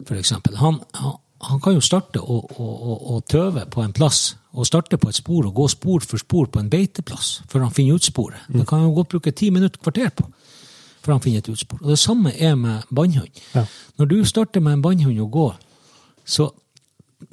[0.09, 0.55] eksempel.
[0.57, 4.97] Han, han, kan jo starte å, å, å, å tøve på en plass, og starte
[4.97, 8.07] på et spor og gå spor for spor på en beiteplass før han finner ut
[8.07, 8.47] sporet.
[8.47, 10.29] Det kan han jo godt bruke ti minutter, kvarter på
[11.05, 11.81] før han finner et utspor.
[11.83, 13.41] Og det samme er med bannhund.
[13.53, 13.65] Ja.
[13.99, 15.53] Når du starter med en bannhund og går,
[16.25, 16.49] så,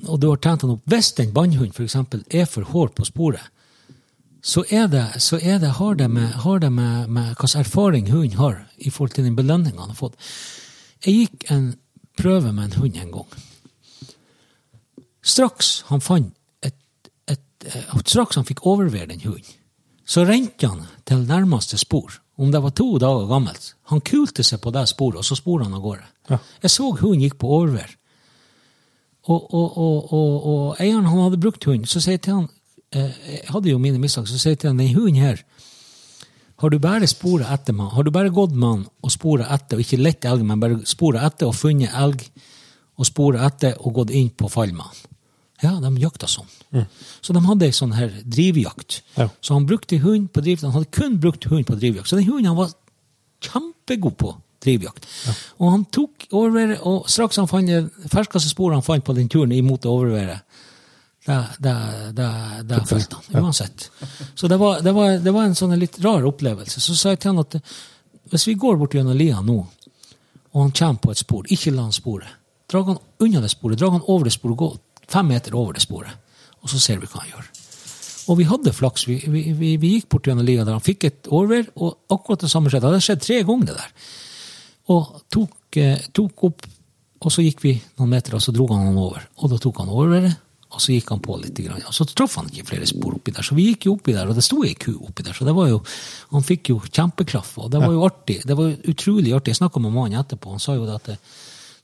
[0.04, 1.96] og du har trent han opp Hvis en bannhund f.eks.
[2.28, 3.46] er for hård på sporet,
[4.43, 8.10] så, er det, så er det, har det med, har det med, med slags erfaring
[8.10, 10.19] hunden har i forhold til den belønninga han har fått.
[11.06, 11.73] Jeg gikk en
[12.19, 13.31] prøve med en hund en gang.
[15.23, 16.32] Straks han fant
[16.62, 16.74] et,
[17.31, 19.59] et, et straks han fikk overvære den hunden,
[20.05, 23.74] så rente han til nærmeste spor, om det var to dager gammelt.
[23.93, 26.09] Han kulte seg på det sporet, og så spor han av gårde.
[26.31, 26.39] Ja.
[26.64, 27.94] Jeg så hunden gikk på overvær.
[29.31, 30.16] Og, og, og,
[30.51, 32.61] og, eieren han hadde brukt hunden, så sier jeg til han eh,
[32.93, 35.44] Jeg hadde jo mine mistanker, så sier jeg til den hunden her
[36.62, 37.90] har du bare sporet etter med?
[37.90, 40.77] Har du bare gått med han og sporet etter, og ikke lett elg, men bare
[40.86, 42.23] sporet etter og funnet elg,
[43.02, 45.01] og sporet etter og gått inn på fall med han?
[45.62, 46.47] Ja, de jakta sånn.
[47.23, 49.01] Så de hadde ei sånn her drivjakt.
[49.16, 49.28] Ja.
[49.43, 50.69] Så han brukte hund på drivjakt.
[50.69, 52.10] Han hadde kun brukt hund på drivjakt.
[52.10, 52.73] Så den hunden han var
[53.43, 54.32] kjempegod på
[54.62, 55.06] drivjakt.
[55.59, 59.31] Og han tok overværet, og straks han fant det ferskeste sporet han fant på den
[59.31, 60.47] turen imot overværet,
[61.24, 61.74] det,
[62.66, 63.90] det fulgte han, uansett.
[64.34, 66.82] Så det var, det, var, det var en sånn litt rar opplevelse.
[66.82, 67.58] Så sa jeg til han at
[68.32, 69.58] hvis vi går bort gjennom lia nå,
[70.52, 72.40] og han kommer på et spor, ikke la han sporet.
[72.70, 75.84] Dra han unna det sporet, dra han over det sporet, gå fem meter over det
[75.84, 77.48] sporet, og så ser vi hva han gjør.
[78.30, 79.06] Og vi hadde flaks.
[79.10, 82.44] Vi, vi, vi, vi gikk bort gjennom lia der han fikk et overvær, og akkurat
[82.44, 82.86] det samme skjedde.
[82.86, 84.12] Det hadde skjedd tre ganger, det der.
[84.94, 86.66] Og tok, eh, tok opp,
[87.22, 89.26] og så gikk vi noen meter, og så dro han han over.
[89.42, 90.38] Og da tok han overværet,
[90.72, 91.60] og så gikk han på litt.
[91.84, 93.44] Og så traff han ikke flere spor oppi der.
[93.44, 95.36] Så vi gikk jo oppi der, og det sto ei ku oppi der.
[95.36, 95.80] Så det var jo,
[96.32, 98.38] han fikk jo kjempeklaff, og det var jo artig.
[98.48, 99.52] Det var jo utrolig artig.
[99.52, 101.18] Jeg snakka med mannen etterpå, han sa jo det at det,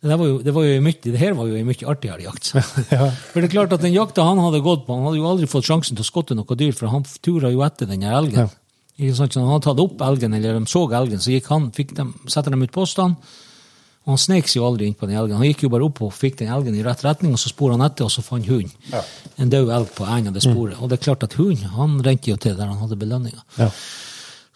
[0.06, 2.52] det, var jo, det, var jo mye, det her var jo ei mye artigere jakt.
[2.96, 3.10] Ja.
[3.32, 5.50] For det er klart at den jakta han hadde gått på, han hadde jo aldri
[5.50, 8.46] fått sjansen til å skotte noe dyr, for han tura jo etter den elgen.
[8.46, 8.94] Ja.
[8.98, 9.34] Ikke sant?
[9.34, 12.16] Så han hadde tatt opp elgen, eller de så elgen, så gikk han, fikk dem,
[12.30, 13.36] setter dem ut postene,
[14.08, 15.36] og han snek seg jo aldri inn på den elgen.
[15.36, 17.74] Han gikk jo bare opp og fikk den elgen i rett retning, og så spor
[17.74, 19.02] han etter, og så fant hunden Ja.
[19.36, 20.80] en død elg på enden av det sporet.
[20.80, 23.42] Og det er klart at hunden han rente jo til der han hadde belønninga.
[23.58, 23.68] Ja.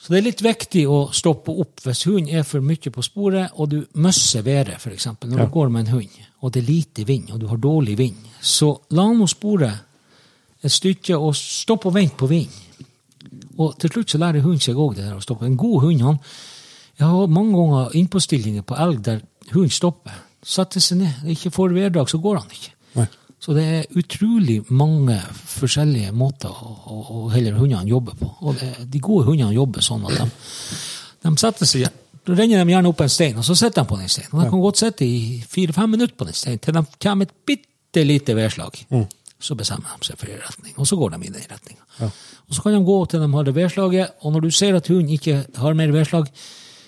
[0.03, 3.51] Så det er litt viktig å stoppe opp hvis hunden er for mye på sporet,
[3.55, 5.07] og du mister været, f.eks.
[5.21, 5.45] Når Ja.
[5.45, 6.09] du går med en hund,
[6.43, 9.79] og det er lite vind, og du har dårlig vind, så la nå sporet
[10.65, 12.49] et stykke, og stopp og vent på vind.
[13.59, 15.45] Og til slutt så lærer hunden seg òg det der å stoppe.
[15.47, 16.19] En god hund, han
[16.99, 20.15] Jeg har mange ganger innpåstillinger på elg der hunden stopper.
[20.43, 21.27] Setter seg ned.
[21.35, 22.73] Ikke får værdrag, så går han ikke.
[22.99, 23.09] Nei.
[23.43, 25.17] Så det er utrolig mange
[25.51, 28.29] forskjellige måter å, å, å heller hundene jobber på.
[28.47, 30.29] Og det, de gode hundene jobber sånn at de,
[31.27, 31.89] de setter seg
[32.23, 34.31] Da renner de gjerne opp en stein, og så sitter de på den steinen.
[34.37, 37.35] Og de kan godt sitte i fire-fem minutter på den steinen til de kommer et
[37.51, 38.79] bitte lite værslag.
[39.43, 42.13] Så bestemmer de seg for en retning, og så går de i den retninga.
[42.47, 44.87] Og så kan de gå til de har det vedslaget, og når du ser at
[44.93, 46.31] hunden ikke har mer værslag,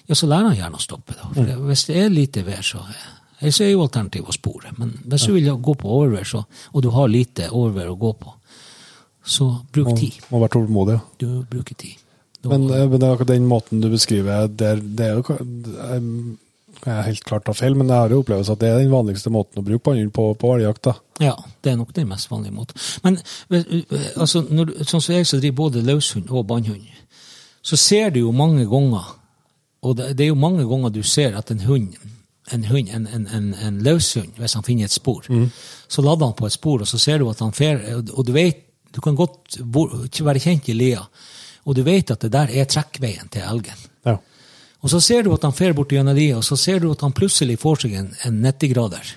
[0.09, 1.15] ja, så lærer han gjerne å stoppe.
[1.17, 1.29] da.
[1.35, 2.85] For det, hvis det er lite vær, så
[3.41, 4.71] Ellers er jo alternativet å spore.
[4.79, 8.13] Men hvis du vil gå på overvær, så, og du har lite overvær å gå
[8.17, 8.31] på,
[9.27, 10.13] så bruk Må, tid.
[10.31, 10.95] må være tålmodig.
[10.95, 11.01] ja.
[11.19, 11.97] Du bruker tid.
[12.43, 15.23] Da- Men, eh, men det er akkurat den måten du beskriver der, det er jo
[15.23, 15.39] ka-
[16.87, 18.91] er jeg helt klart ta feil, men jeg har jo opplevd at det er den
[18.93, 20.91] vanligste måten å bruke pannhund på på elgjakt.
[21.21, 22.77] Ja, det er nok den mest vanlige måten.
[23.03, 23.19] Men
[23.51, 23.83] eh,
[24.17, 26.85] altså, når, sånn som jeg som driver både løshund og bannhund,
[27.63, 29.05] så ser du jo mange ganger,
[29.85, 31.95] og det, det er jo mange ganger du ser at en hund,
[32.53, 35.25] en, hund, en, en, en, en løshund, hvis han finner et spor,
[35.89, 38.33] så lader han på et spor, og så ser du at han fer, og- du
[38.33, 38.63] vet,
[38.95, 39.59] du kan godt
[40.25, 41.03] være kjent i lia,
[41.65, 43.85] og du vet at det der er trekkveien til elgen.
[44.07, 44.17] Ja.
[44.85, 47.01] Og så ser du at han fer bort gjennom lia, og så ser du at
[47.01, 49.15] han plutselig får seg en, en 90-grader.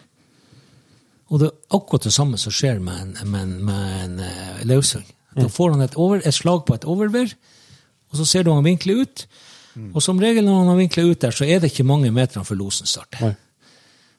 [1.30, 4.62] Og det er akkurat det samme som skjer med en, med en, med en eh,
[4.70, 5.04] løshund.
[5.36, 7.34] Da får han et, over, et slag på et overvær,
[8.10, 9.26] og så ser du han vinkle ut.
[9.94, 12.46] Og som regel når han har vinkla ut der, så er det ikke mange meterne
[12.46, 13.26] før losen starter.
[13.26, 13.36] Nei.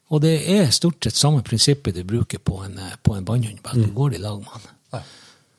[0.08, 3.60] Og det er stort sett samme prinsippet du bruker på en, eh, på en bannhund,
[3.62, 5.02] bare at du går i lag med han.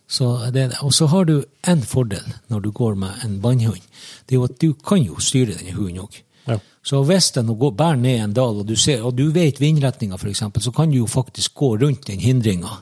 [0.09, 3.81] Så det, og så har du en fordel når du går med en bannhund.
[4.25, 6.17] Det er jo at du kan jo styre denne hunden òg.
[6.47, 6.57] Ja.
[6.81, 10.17] Så hvis den går bærer ned en dal, og du, ser, og du vet vindretninga
[10.17, 12.81] f.eks., så kan du jo faktisk gå rundt den hindringa.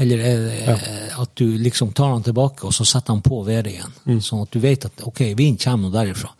[0.00, 0.20] Eller
[0.64, 0.74] ja.
[1.20, 4.20] at du liksom tar den tilbake, og så setter den på været igjen.
[4.24, 6.30] Sånn at du vet at ok, vinden kommer nå derifra.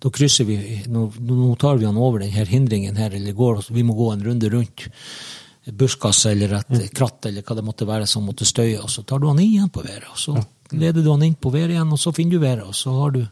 [0.00, 0.56] Da krysser vi,
[0.88, 4.24] nå, nå tar vi han over denne hindringen her, eller går, vi må gå en
[4.24, 4.88] runde rundt
[5.76, 9.20] buskas eller et kratt eller hva det måtte være som måtte støye, og så tar
[9.20, 10.08] du han igjen på været.
[10.10, 10.36] Og så
[10.72, 13.14] leder du han inn på været igjen, og så finner du været, og så har
[13.16, 13.22] du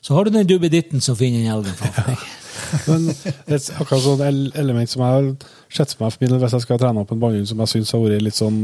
[0.00, 2.28] så har du den dubbeditten som finner den elgen framfor deg.
[2.88, 4.24] Men et akkurat sånn
[4.60, 5.28] element som jeg har
[5.72, 7.94] sett for meg for min hvis jeg skal trene opp en bannhund som jeg syns
[7.94, 8.60] har vært litt sånn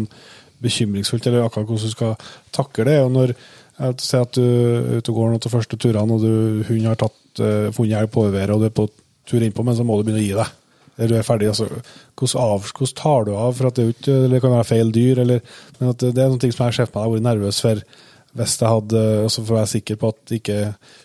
[0.65, 2.15] bekymringsfullt, eller akkurat hvordan du skal
[2.55, 3.35] takle det, og når
[3.77, 6.89] jeg ser at du er ute og går noen av første turene, og du, hunden
[6.89, 8.87] har tatt, uh, funnet elg på overværet, og du er på
[9.29, 10.55] tur innpå, men så må du begynne å gi deg.
[10.97, 11.67] Eller du er ferdig, altså,
[12.17, 15.21] hvordan, hvordan tar du av for at det, er ikke, det kan være feil dyr,
[15.27, 17.83] eller, men det, er noe som jeg ser for meg, har vært nervøs for
[18.37, 19.03] hvis jeg hadde,
[19.33, 20.57] så får jeg være sikker på at ikke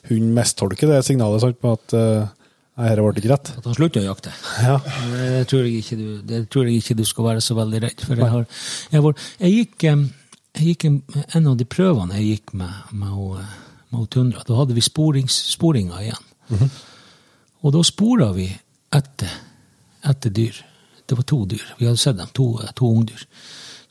[0.10, 3.52] hunden mistolker det signalet, sant, på at nei, dette ble ikke rett.
[3.60, 4.34] At han slutter å jakte.
[4.68, 4.78] Ja.
[5.12, 8.20] Det tror du, det tror jeg ikke du skal være så veldig redd for.
[8.20, 8.48] Jeg, har,
[8.94, 10.98] jeg, var, jeg gikk, jeg gikk en,
[11.40, 13.54] en av de prøvene jeg gikk med, med,
[13.92, 14.44] med Tundra.
[14.48, 16.68] Da hadde vi sporings, sporinga igjen.
[17.62, 18.50] Og da spora vi
[18.92, 19.34] etter,
[20.10, 20.62] etter dyr.
[21.06, 21.64] Det var to dyr.
[21.80, 23.26] Vi hadde sett dem, to, to ungdyr.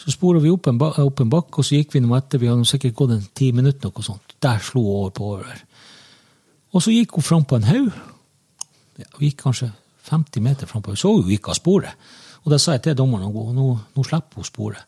[0.01, 2.41] Så spora vi opp en, ba- opp en bakke, og så gikk vi nå etter.
[2.41, 4.33] Vi hadde sikkert gått en ti minutter, noe sånt.
[4.41, 5.59] Der slo hun over på over.
[6.73, 7.91] Og så gikk hun fram på en haug.
[9.01, 9.69] Ja, vi gikk kanskje
[10.09, 10.95] 50 meter frampå.
[10.97, 11.93] Så hun gikk av sporet.
[12.45, 13.67] Og da sa jeg til dommeren at nå,
[13.97, 14.87] nå slipper hun sporet.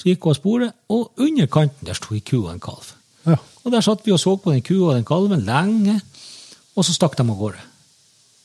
[0.00, 2.94] Så gikk hun av sporet, og under kanten der sto ei ku og en kalv.
[3.28, 3.36] Ja.
[3.62, 5.98] Og der satt vi og så på den kua og den kalven lenge,
[6.72, 7.60] og så stakk de av gårde.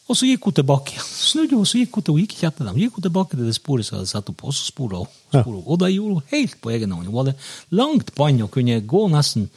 [0.08, 1.08] Og så gikk hun tilbake igjen.
[1.08, 2.78] Snudde hun, så gikk hun, til, hun gikk ikke etter dem.
[2.80, 5.18] Gikk hun tilbake til det sporet som hadde satt opp og så sporet hun.
[5.34, 5.42] Ja.
[5.42, 5.66] Spora hun.
[5.66, 7.10] Og det gjorde hun helt på egen hånd.
[7.10, 7.36] Hun hadde
[7.76, 9.50] langt bånd og kunne gå nesten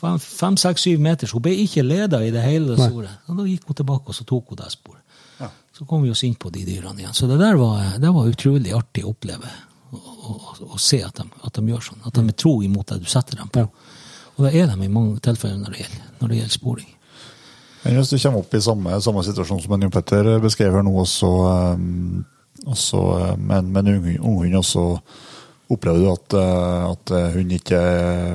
[0.00, 3.14] fem, fem, seks, syv meter, så hun ble ikke leda i det hele det store.
[3.28, 5.00] Og da gikk hun tilbake, og så tok hun det sporet.
[5.80, 7.14] Så kom vi oss inn på de dyrene igjen.
[7.16, 9.48] Så det der var, det var utrolig artig å oppleve.
[9.96, 12.02] Å, se at de, at de gjør sånn.
[12.04, 13.64] At de er tro imot det du setter dem på.
[14.36, 16.90] Og det er de i mange tilfeller når det gjelder, når det gjelder sporing.
[17.84, 20.84] Men hvis du kommer opp i samme, samme situasjon som en Jon Petter beskrev her
[20.84, 21.30] nå, også,
[21.74, 22.24] um,
[22.66, 24.86] og så, uh, med, en- ung- unghund, også
[25.70, 27.78] opplever du at, uh, at uh, hun ikke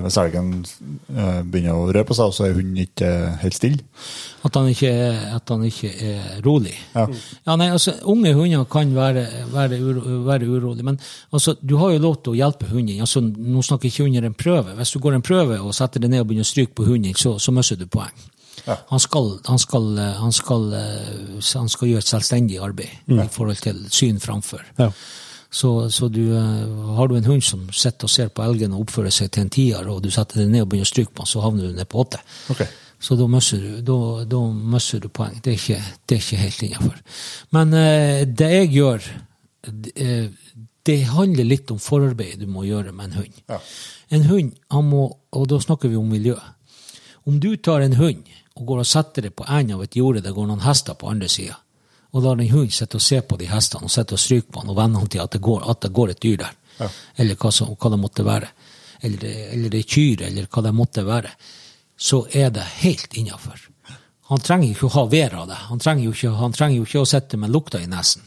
[0.06, 0.52] Hvis elgen
[1.12, 3.10] uh, begynner å røre på seg, så er hun ikke
[3.42, 3.84] helt stille.
[4.48, 4.92] At han ikke,
[5.36, 6.74] at han ikke er rolig.
[6.96, 7.04] Ja.
[7.58, 10.98] nei, altså, Unge hunder kan være, være, uro, være urolig, men
[11.34, 13.02] altså, du har jo lov til å hjelpe hunden.
[13.04, 14.78] Altså, nå snakker jeg ikke under en prøve.
[14.80, 17.14] Hvis du går en prøve og setter deg ned og begynner å stryke på hunden,
[17.20, 18.16] så, så mister du poeng.
[18.66, 18.80] Ja.
[18.90, 23.86] Han, skal, han, skal, han, skal, han skal gjøre et selvstendig arbeid i forhold til
[23.94, 24.66] syn framfor.
[24.80, 24.90] Ja.
[25.56, 28.86] Så, så du, eh, har du en hund som sitter og ser på elgen og
[28.86, 31.24] oppfører seg til en tier, og du setter deg ned og begynner å stryke på
[31.24, 32.20] den, så havner du ned på åtte.
[32.52, 32.68] Okay.
[33.00, 33.98] Så da mister du, da,
[34.28, 34.42] da
[35.06, 35.38] du poeng.
[35.44, 37.00] Det er ikke, det er ikke helt innafor.
[37.56, 39.08] Men eh, det jeg gjør,
[39.70, 43.42] det, eh, det handler litt om forarbeid du må gjøre med en hund.
[43.50, 43.62] Ja.
[44.18, 46.36] En hund, han må, og da snakker vi om miljø.
[47.26, 50.22] Om du tar en hund og går og setter det på enden av et jorde,
[50.23, 51.57] det går noen hester på andre sida,
[52.15, 54.61] og lar en hund sitte og se på de hestene og sitte og stryke på
[54.64, 56.90] han og venne han til at det går, at det går et dyr der, Ja.
[57.18, 58.48] eller hva, som, hva det måtte være,
[59.03, 61.30] eller, eller det er kyr, eller hva det måtte være,
[61.98, 63.61] så er det helt innafor.
[64.27, 65.56] Han trenger ikke å ha vær av det.
[65.69, 68.23] Han trenger jo ikke, han trenger jo ikke å sitte med lukta i nesen.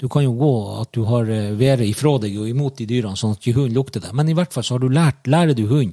[0.00, 3.18] Du kan jo gå at du har eh, været ifra deg og imot de dyrene,
[3.20, 4.14] sånn at ikke hunden lukter det.
[4.16, 5.92] Men i hvert fall så har du lært, lærer du hunden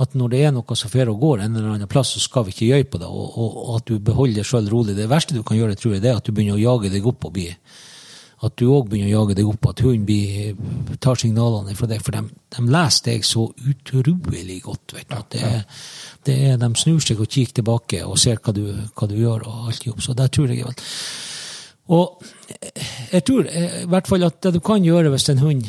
[0.00, 2.46] at når det er noe som fer og går en eller annen plass, så skal
[2.46, 4.96] vi ikke gjøy på det, og, og, og at du beholder deg sjøl rolig.
[4.96, 7.08] Det verste du kan gjøre, tror jeg, det er at du begynner å jage deg
[7.10, 7.48] opp og bli
[8.40, 12.00] At du òg begynner å jage deg opp, at hunden tar signalene fra deg.
[12.00, 12.22] For de,
[12.56, 14.94] de leser deg så utrolig godt.
[14.96, 15.50] vet du, at det
[16.24, 18.64] det er, De snur seg og kikker tilbake og ser hva du,
[18.96, 19.44] hva du gjør.
[19.44, 20.00] og alt jobb.
[20.00, 20.74] Så der tror jeg vel
[21.92, 22.24] Og
[23.12, 25.68] jeg tror eh, i hvert fall at det du kan gjøre hvis en hund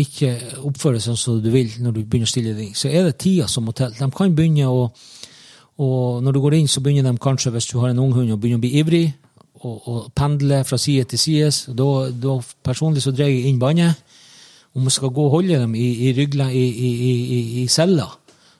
[0.00, 0.30] ikke
[0.64, 3.48] oppfører seg som du vil når du begynner å stille deg, så er det tida
[3.50, 3.92] som må til.
[3.98, 4.86] De kan begynne å
[5.82, 8.30] og når du går inn, så begynner de kanskje, hvis du har en ung hund,
[8.30, 9.06] å begynne å bli ivrig
[9.62, 11.76] og, og pendle fra side til side.
[11.78, 14.18] Da, da personlig så dreier jeg inn båndet.
[14.76, 18.06] Om man skal gå og holde dem i, i, rygla, i, i, i, i cella,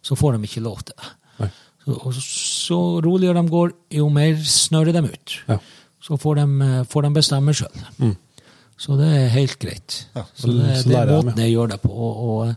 [0.03, 1.13] så får de ikke lov til det.
[1.83, 5.39] Så, og så roligere de går, jo mer snører de ut.
[5.49, 5.57] Ja.
[6.03, 7.87] Så får de, eh, får de bestemme sjøl.
[8.79, 10.07] Så det er helt greit.
[10.17, 11.91] Ja, så det, så det lærer er måten jeg gjør det på.
[11.93, 12.55] Og, og,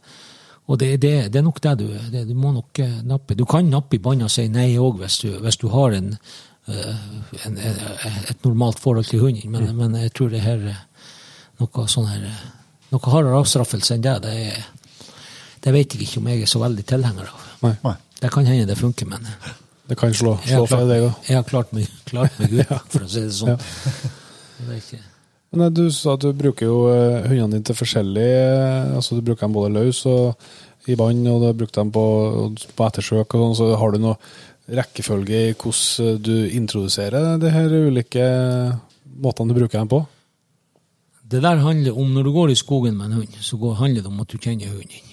[0.65, 3.35] og det, det, det er nok det du det, Du må nok eh, nappe.
[3.37, 6.17] Du kan nappe i båndet og si nei òg hvis, du- hvis du har en,
[6.67, 6.95] eh,
[7.45, 7.79] en, en,
[8.31, 10.63] et normalt forhold til hunden, men, men jeg tror det her
[11.59, 12.25] noe sånn her
[12.93, 14.65] Noe hardere avstraffelse enn det, det, er,
[15.65, 17.45] det vet jeg ikke om jeg er så veldig tilhenger av.
[17.65, 17.71] Nei.
[17.83, 17.95] Nei.
[18.21, 19.25] Det kan hende det funker, men
[19.89, 21.15] Det kan slå, slå feil, det òg.
[21.27, 23.57] jeg har klart meg, klart meg ut, for å si det sånn.
[23.57, 25.01] Det er ikke,
[25.55, 29.23] Men du sa at du bruker jo eh, hundene dine til forskjellig eh, Altså du
[29.25, 30.35] bruker dem både løs og
[30.85, 32.03] i vann, og du har brukt dem på,
[32.77, 34.17] på ettersøk og sånn, så har du noe
[34.69, 38.27] rekkefølge i hvordan du introduserer de her ulike
[39.21, 40.03] måtene du bruker dem på?
[41.25, 44.01] Det der handler om, Når du går i skogen med en hund, så går, handler
[44.01, 45.11] det om at du kjenner hunden.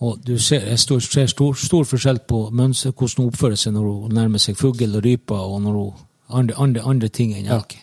[0.00, 3.72] Og du ser, jeg stor, ser stor, stor forskjell på mønster, hvordan hun oppfører seg
[3.74, 5.92] når hun nærmer seg fugl og rype, og når hun,
[6.28, 7.78] andre, andre, andre ting enn elg.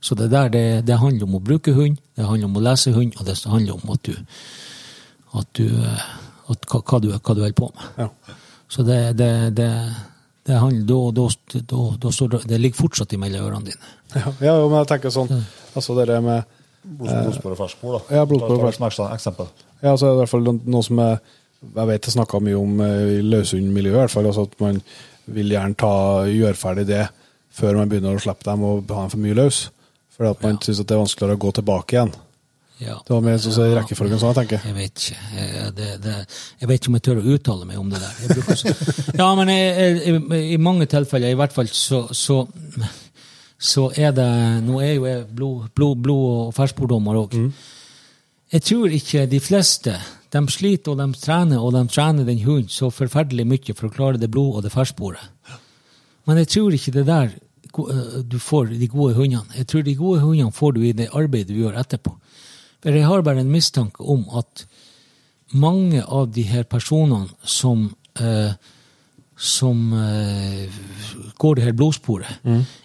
[0.00, 2.92] Så det der, det, det handler om å bruke hund, det handler om å lese
[2.94, 4.14] hund, og det handler om at du,
[5.40, 6.06] at du, eh,
[6.50, 7.90] at hva, hva, du, hva du holder på med.
[8.00, 8.36] Ja.
[8.70, 9.68] Så det, det, det,
[10.46, 13.92] det handler, da, da, da, da står det, det ligger fortsatt imellom ørene dine.
[14.14, 15.28] Ja, ja men jeg tenker sånn
[15.78, 16.48] Altså det der med
[16.80, 18.16] Blod- Blodspor og ferskmor, da.
[18.16, 19.12] Ja, blodspor og ferskmor.
[19.12, 19.50] eksempel.
[19.82, 21.18] Ja, så er det i hvert fall noe som jeg,
[21.76, 24.28] jeg vet jeg snakka mye om eh, i løshundmiljøet, i hvert fall.
[24.30, 24.80] Altså at man
[25.30, 25.90] vil gjerne ta,
[26.24, 27.02] gjøre ferdig det
[27.52, 29.60] før man begynner å slippe dem og ha dem for mye løs.
[30.20, 30.64] Fordi at man Ja.
[30.66, 32.10] syns det er vanskeligere å gå tilbake igjen.
[32.80, 32.96] Ja.
[33.04, 34.66] Det var mer sånn så rekkefølgen sånn, jeg tenker.
[34.68, 35.22] Jeg vet ikke.
[35.36, 36.14] Jeg, det, det,
[36.60, 38.20] jeg vet ikke om jeg tør å uttale meg om det der.
[38.20, 38.72] Jeg så,
[39.20, 40.22] ja, men jeg, jeg,
[40.52, 42.38] i mange tilfeller, i hvert fall, så, så,
[43.60, 44.28] så er det
[44.64, 47.36] Nå er jo jeg blod, blod, blod og ferskborddommer òg.
[48.52, 49.96] Jeg tror ikke de fleste
[50.30, 53.92] de sliter og de trener, og de trener den hunden så forferdelig mye for å
[53.96, 55.24] klare det blod- og det ferskbordet.
[56.28, 57.32] Men jeg tror ikke det der
[57.72, 59.56] du får de gode hundene.
[59.56, 62.16] Jeg tror de gode hundene får du i det arbeidet du gjør etterpå.
[62.82, 64.66] For jeg har bare en mistanke om at
[65.52, 68.52] mange av de her personene som eh,
[69.40, 70.68] som eh,
[71.38, 72.28] går det her blodsporet,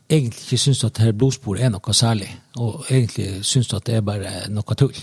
[0.09, 3.95] egentlig ikke syns at det her blodsporet er noe særlig, og egentlig syns at det
[3.95, 4.95] er bare noe tull.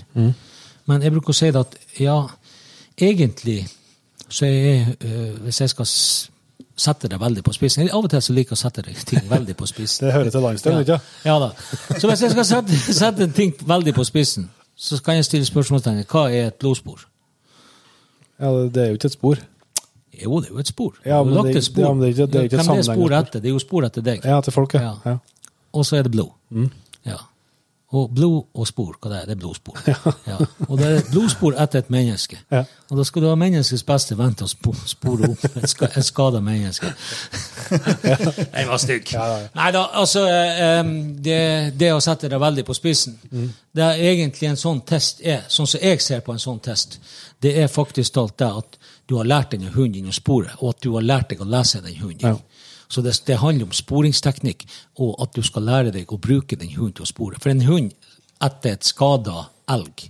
[0.86, 2.16] Men jeg bruker å si det at ja,
[2.96, 3.66] egentlig
[4.28, 5.86] så er jeg, eh, hvis jeg skal
[6.76, 9.28] s- sette det veldig på spissen Av og til så liker jeg å sette ting
[9.28, 10.06] veldig på spissen.
[10.06, 11.50] Det hører til landsdelen, ikke Ja, ja da.
[11.98, 12.72] Så hvis jeg skal sette,
[13.02, 17.04] sette ting veldig på spissen, så kan jeg stille spørsmålstegn hva er et blodspor?
[18.40, 19.38] Ja, det, er jo ikke et spor.
[20.22, 20.94] Jo, det er jo et spor.
[21.06, 21.82] Ja, men det- et spor.
[21.84, 23.40] ja, men det er ikke- det er ikke Hvem er spor etter?
[23.40, 24.24] Det er jo spor etter deg.
[24.24, 24.80] Ja, til folket.
[24.80, 24.94] Ja.
[25.06, 25.16] Ja.
[25.72, 26.30] Og så er det blod.
[26.50, 26.70] Mm.
[27.92, 27.98] Ja.
[27.98, 29.26] Og blod og spor, hva det er?
[29.28, 29.80] Det er blodspor.
[30.26, 30.36] Ja.
[30.68, 32.38] Og det er blodspor etter et menneske.
[32.50, 32.62] Ja.
[32.88, 36.06] Og da skal du ha menneskets beste venn til å spore opp et, ska, et
[36.06, 36.88] skada menneske.
[37.68, 39.12] Den var stygg.
[39.58, 40.80] Nei da, altså eh,
[41.26, 41.42] det,
[41.76, 45.68] det å sette det veldig på spissen Det er egentlig en sånn test er, sånn
[45.68, 46.98] som jeg ser på en sånn test,
[47.42, 50.82] det er faktisk alt det at du har lært denne hunden å spore, og at
[50.84, 52.36] du har lært deg å lese den hunden.
[52.36, 52.61] Ja.
[52.92, 54.66] Så det, det handler om sporingsteknikk,
[55.00, 57.40] og at du skal lære deg å bruke den hunden til å spore.
[57.40, 57.94] For en hund
[58.42, 60.08] etter et skada elg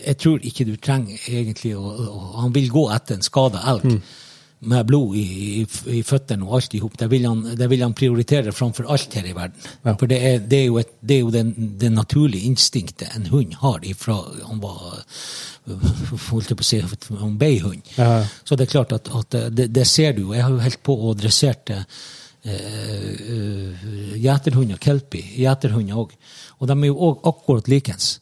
[0.00, 3.98] Jeg tror ikke du trenger egentlig å, å Han vil gå etter en skada elg
[4.60, 5.24] med blod i,
[5.60, 5.66] i,
[5.96, 6.96] i føttene og alt i hop.
[7.00, 9.56] Det, vil han- prioritere framfor alt her i verden.
[9.84, 9.94] Ja.
[9.94, 13.30] For det er, det er jo, et, det, er jo den, det naturlige instinktet en
[13.32, 15.00] hund har ifra han var
[16.30, 16.80] holdt jeg på å si,
[17.20, 17.92] han ble hund.
[17.96, 18.24] Ja.
[18.44, 20.34] Så det er klart at, at det, det ser du jo.
[20.34, 21.84] Jeg har jo helt på å dresserte
[22.40, 26.14] gjeterhunder, uh, gjeterhunder, kelpie, gjeterhunder òg.
[26.60, 28.14] Og de er jo òg akkurat likens.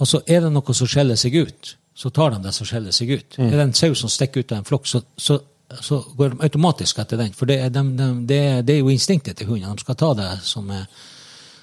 [0.00, 3.12] Altså, er det noe som skjeller seg ut, så tar de det som skjeller seg
[3.16, 3.38] ut.
[3.40, 5.38] Er det en sau som stikker ut av en flokk, så, så,
[5.80, 7.32] så går de automatisk etter den.
[7.34, 9.74] For det er, de, de, det er, det er jo instinktet til hundene.
[9.74, 10.86] De skal ta det som er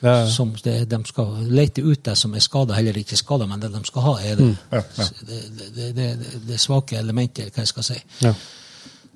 [0.03, 0.23] Ja, ja.
[0.27, 3.69] som det, de skal lete ut det som er skada, heller ikke skada, men det
[3.71, 5.05] de skal ha, er det, Ja, ja.
[5.29, 7.95] det, det, det, det, det svake elementet, eller hva jeg skal si.
[8.25, 8.33] Ja.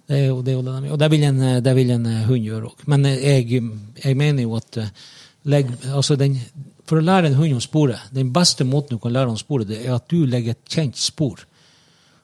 [0.08, 0.92] Det er jo det, er jo det de.
[0.96, 2.86] Og det vil en, det vil en eh, hund gjøre òg.
[2.88, 3.60] Men eh, jeg,
[4.06, 5.04] jeg mener jo at eh,
[5.52, 6.40] legg, altså den,
[6.88, 9.68] for å lære en hund å spore, den beste måten du kan lære å spore,
[9.68, 11.44] det er at du legger et kjent spor.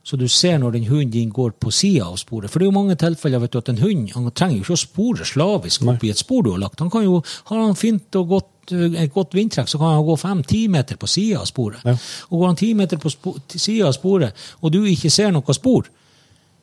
[0.04, 2.52] Så du ser når den hunden din går på sida av sporet.
[2.52, 4.76] For det er jo mange tilfeller vet du, at en hund han trenger jo ikke
[4.76, 6.84] å spore slavisk opp i et spor du har lagt.
[6.84, 10.14] Han kan jo, Har han fint og godt et godt vindtrekk, så kan han gå
[10.16, 11.82] fem-ti meter på sida av sporet.
[11.84, 11.98] Ja.
[12.30, 15.90] Og går han ti meter på sida av sporet, og du ikke ser noe spor,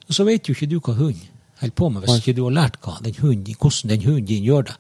[0.09, 1.29] så vet jo ikke du hva hunden
[1.61, 4.47] holder på med, hvis ikke du har lært hva den hunden, hvordan den hunden din
[4.47, 4.77] gjør det.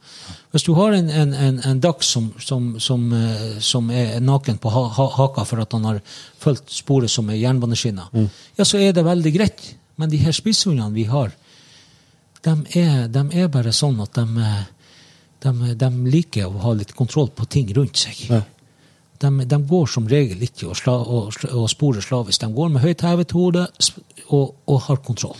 [0.50, 4.58] Hvis du har en, en, en, en dachs som, som, som, eh, som er naken
[4.58, 6.00] på ha, ha, haka for at han har
[6.40, 8.10] fulgt sporet som er jernbaneskinner,
[8.58, 9.74] ja, så er det veldig greit.
[10.00, 11.34] Men de her spisshundene vi har,
[12.44, 14.62] de er, de er bare sånn at de, eh,
[15.44, 18.24] de, de liker å ha litt kontroll på ting rundt seg.
[18.30, 18.40] Ja.
[19.20, 22.40] De, de går som regel ikke og, sla, og, og sporer slavisk.
[22.40, 23.66] De går med høyt hevet hode
[24.32, 25.36] og, og har kontroll.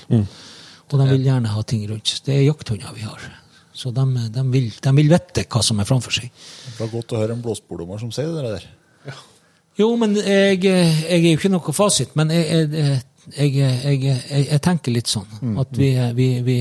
[0.91, 2.17] Og de vil gjerne ha ting rundt.
[2.27, 3.29] Det er jakthunder vi har.
[3.73, 4.05] Så de,
[4.35, 6.31] de, vil, de vil vite hva som er framfor seg.
[6.67, 8.67] Det var godt å høre en blåspordommer som sier det der.
[9.79, 12.99] Jo, men jeg, jeg er jo ikke noe fasit, men jeg, jeg,
[13.37, 15.31] jeg, jeg, jeg, jeg tenker litt sånn.
[15.63, 16.59] At vi, vi, vi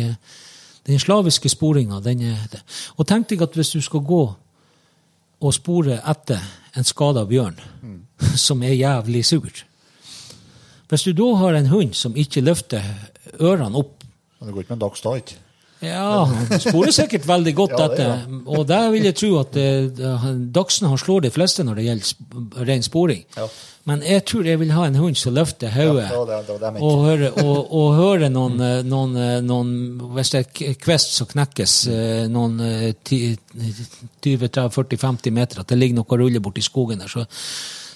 [0.89, 2.61] Den slaviske sporinga, den er det.
[2.97, 4.21] Og tenk deg at hvis du skal gå
[5.39, 6.39] og spore etter
[6.77, 7.59] en skada bjørn,
[8.47, 9.65] som er jævlig sur
[10.89, 12.85] Hvis du da har en hund som ikke løfter
[13.39, 13.98] ørene opp
[14.39, 15.45] Men det går ikke med en dags da, ikke?
[15.79, 18.15] ja, han sporer sikkert veldig godt Ja, det ja.
[18.51, 20.25] Og der vil jeg tro at uh,
[20.55, 23.21] Dagsen han slår de fleste når det gjelder ren sporing.
[23.37, 23.47] Ja.
[23.89, 26.11] Men jeg tror jeg vil ha en hund som løfter hodet.
[26.13, 26.29] Og,
[27.41, 31.87] og, og høre noen, eh, noen, eh, noen Hvis det er kvist som knekkes
[32.29, 37.25] noen eh, 20-30-40-50 meter, at det ligger noe og ruller borti skogen der, så,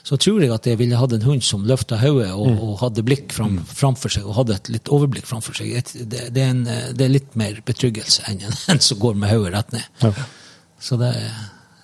[0.04, 3.06] så tror jeg at jeg ville hatt en hund som løfta hodet og, og hadde
[3.08, 5.72] blikk fram, framfor seg og hadde et litt overblikk framfor seg.
[5.96, 9.16] Det, det, er en, eh, det er litt mer betryggelse enn en, en som går
[9.22, 9.88] med hodet rett ned.
[10.04, 10.14] Ja.
[10.84, 11.44] Så det, er-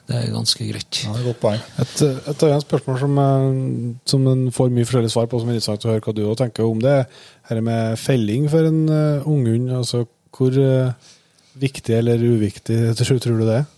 [0.10, 1.00] det er ganske greit.
[1.06, 1.60] Ja, det er godt poeng.
[1.84, 5.60] Et, et annet spørsmål som, eh, som en får mye forskjellige svar på, som er
[5.60, 6.96] interessant å høre hva du også tenker om det,
[7.54, 9.70] er med felling for en uh, unghund.
[9.80, 10.04] Altså,
[10.36, 11.12] hvor uh,
[11.62, 13.70] viktig eller uviktig tror, tror du det er?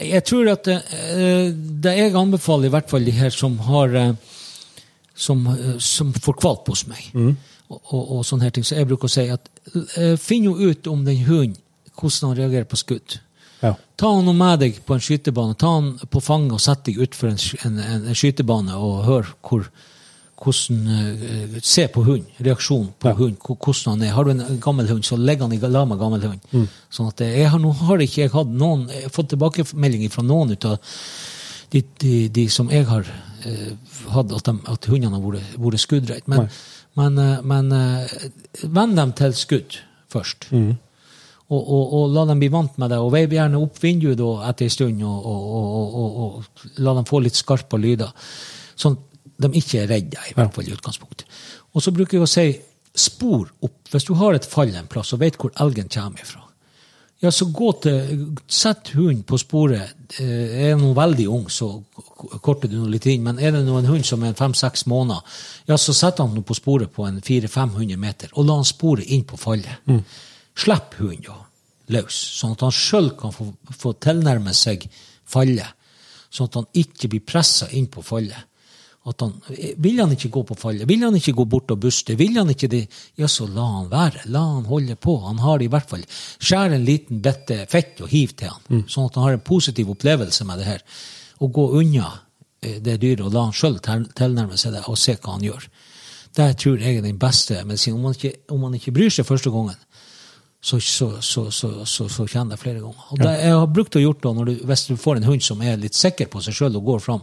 [0.00, 3.94] Jeg tror at det, eh, det jeg anbefaler, i hvert fall de her som har
[3.94, 4.14] eh,
[5.14, 8.88] som, eh, som får kvalp hos meg, og, og, og sånne her ting, så jeg
[8.90, 9.46] bruker å si at
[10.20, 11.60] finn jo ut om den hunden,
[11.94, 13.20] hvordan han reagerer på skudd.
[13.62, 13.76] Ja.
[13.96, 17.30] Ta han med deg på en skytebane, ta han på fanget og sett deg utfor
[17.30, 17.78] en, en,
[18.10, 19.68] en skytebane og hør hvor,
[20.40, 23.14] hvordan eh, Se på hund, reaksjon på Ja.
[23.14, 24.12] hund, hvordan han er.
[24.12, 26.68] Har du en gammel hund, så legg han i lag med gammel hund.
[26.90, 30.10] Sånn at eh, jeg har, nå har ikke jeg hatt noen jeg har fått tilbakemeldinger
[30.10, 30.78] fra noen ut av
[31.70, 33.06] de, de, de som jeg har
[33.44, 33.74] eh,
[34.14, 36.28] hatt, at, at hundene har vært, vært skuddredd.
[36.30, 36.48] Men,
[36.98, 38.16] men, eh, men eh,
[38.64, 39.78] venn dem til skudd
[40.14, 40.50] først.
[40.52, 42.98] Og, og, og la dem bli vant med det.
[43.02, 47.36] Og veiv gjerne opp vinduet da etter en stund, og, og, la dem få litt
[47.36, 48.14] skarpe lyder.
[48.80, 48.96] Sånn
[49.36, 51.26] de ikke er redde, i hvert fall i utgangspunktet.
[51.74, 52.46] Og så bruker jeg å si
[52.94, 53.80] spor opp.
[53.90, 56.40] Hvis du har et fall en plass og vet hvor elgen kommer ifra,
[57.22, 59.94] ja, så gå til Sett hunden på sporet.
[60.20, 61.82] Eh, Er den veldig ung, så
[62.42, 63.22] korter du noe litt inn.
[63.24, 65.22] Men er det nå en hund som er fem-seks måneder,
[65.66, 69.24] ja, så setter han på sporet på en 400-500 meter, og la han sporet inn
[69.24, 69.88] på fallet.
[70.54, 71.38] Slipp hunden da
[71.96, 74.86] løs, sånn at han sjøl kan få, få tilnærme seg
[75.28, 75.72] fallet.
[76.32, 78.46] Sånn at han ikke blir pressa inn på fallet.
[79.04, 79.34] At han,
[79.84, 82.48] vil han ikke gå på fallet, vil han ikke gå bort og buste, vil han
[82.54, 82.86] ikke det,
[83.20, 84.22] ja, så la han være.
[84.32, 85.18] La han holde på.
[85.26, 89.10] Han har i hvert fall Skjær en liten bitte fett og hiv til han, sånn
[89.10, 90.86] at han har en positiv opplevelse med det her.
[91.44, 92.06] Og gå unna
[92.64, 95.68] eh, det dyret og la han sjøl tilnærme seg det og se hva han gjør.
[96.34, 98.00] Det tror jeg er den beste medisinen.
[98.00, 99.76] Om, om han ikke bryr seg første gangen,
[100.64, 103.04] så, så, så, så, så, så kjenner jeg flere ganger.
[103.12, 105.44] Og det jeg har brukt å gjort da, når du, Hvis du får en hund
[105.44, 107.20] som er litt sikker på seg sjøl og går fram,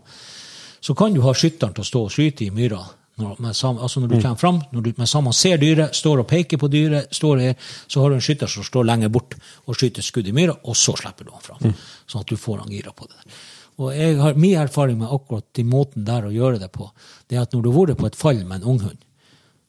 [0.81, 2.81] så kan du ha skytteren til å stå og skyte i myra.
[3.21, 6.27] Når, med altså når du kommer fram, når du med sammen ser dyret, står og
[6.29, 9.35] peker på dyret, står her, så har du en skytter som står lenger bort
[9.67, 11.75] og skyter skudd i myra, og så slipper du han fram.
[12.09, 13.19] Sånn at du får han gira på det.
[13.19, 13.41] der.
[13.81, 16.89] Og jeg har Min erfaring med akkurat de måten der å gjøre det på,
[17.27, 19.05] det er at når du har vært på et fall med en unghund,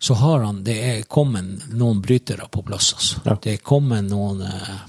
[0.02, 2.92] så har han, det er kommet noen brytere på plass.
[2.96, 3.20] Altså.
[3.24, 3.36] Ja.
[3.38, 4.80] Det er kommet noen eh,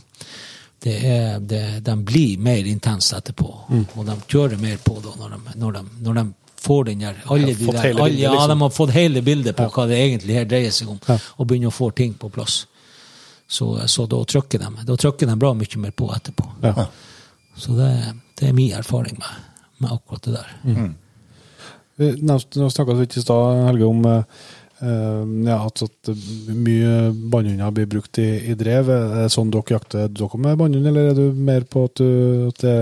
[0.84, 3.85] det er, det, De blir mer intense etterpå, Mm.
[3.95, 6.26] og de kjører mer på da når de, når de, når de
[6.64, 8.49] får den der alle de der, alle, bildet, Ja, liksom.
[8.49, 11.18] de har fått hele bildet på hva det egentlig her dreier seg om, Ja.
[11.38, 12.65] og begynner å få ting på plass.
[13.47, 16.45] Så, så da trykker de da trykker de bra mye mer på etterpå.
[16.64, 16.85] Ja.
[17.55, 17.89] Så det,
[18.39, 19.41] det er min erfaring med,
[19.80, 20.53] med akkurat det der.
[20.64, 20.95] Mm.
[21.97, 22.07] Vi
[22.72, 24.05] snakka vi ikke i stad, Helge, om
[24.84, 26.11] eh, eh, ja, at, at
[26.51, 28.91] mye bannhunder blir brukt i, i drev.
[28.91, 32.49] Er det sånn dere jakter dere med bannhund, eller er du mer på at, du,
[32.51, 32.77] at det,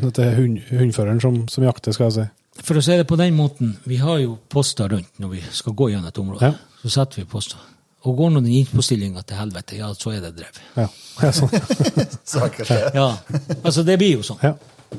[0.00, 2.28] at det er hund, hundføreren som, som jakter, skal jeg si?
[2.60, 5.76] For å si det på den måten, vi har jo poster rundt når vi skal
[5.76, 6.50] gå gjennom et område.
[6.50, 6.80] Ja.
[6.82, 7.60] Så setter vi poster.
[8.08, 10.60] Og går nå den innpåstillinga til helvete, ja, så er det drev.
[10.76, 10.86] Ja,
[11.20, 11.52] ja sånn.
[12.96, 13.08] Ja,
[13.60, 14.40] altså det blir jo sånn.
[14.44, 14.54] Ja.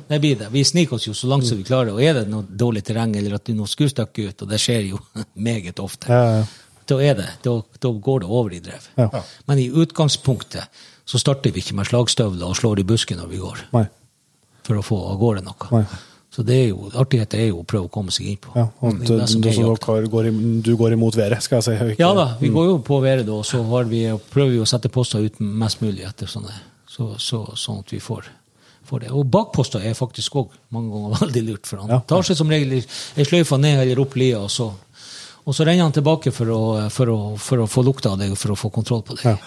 [0.07, 0.49] Det blir det.
[0.51, 3.15] Vi sniker oss jo så langt som vi klarer, og er det noe dårlig terreng
[3.15, 4.99] eller at noe skuestykke ut, og det skjer jo
[5.47, 6.45] meget ofte, Ja, ja.
[6.87, 8.87] da er det, da, da går det over i drev.
[8.97, 9.09] Ja.
[9.47, 10.63] Men i utgangspunktet
[11.05, 13.85] så starter vi ikke med slagstøvler og slår i busken når vi går, Nei.
[14.63, 15.69] for å få av gårde noe.
[15.75, 15.85] Nei.
[16.31, 18.53] Så det er jo, artighet er jo å prøve å komme seg innpå.
[18.55, 20.29] Ja, og Det går
[20.63, 21.71] du går imot været, skal jeg si.
[21.91, 24.59] ikke- Ja da, vi går jo på været da, og så har vi, prøver vi
[24.63, 26.53] å sette poster ut mest mulig etter sånne,
[26.87, 28.23] så, så, sånn at vi får,
[28.91, 29.11] får det.
[29.15, 31.99] Og bakposter er faktisk òg mange ganger veldig lurt, for han Ja.
[32.13, 34.69] tar seg som regel ei sløyfe ned eller opp lia, og så,
[35.41, 36.61] og så renner han tilbake for å,
[36.93, 39.25] for, å, for å få lukta av deg, for å få kontroll på deg.
[39.33, 39.37] Ja.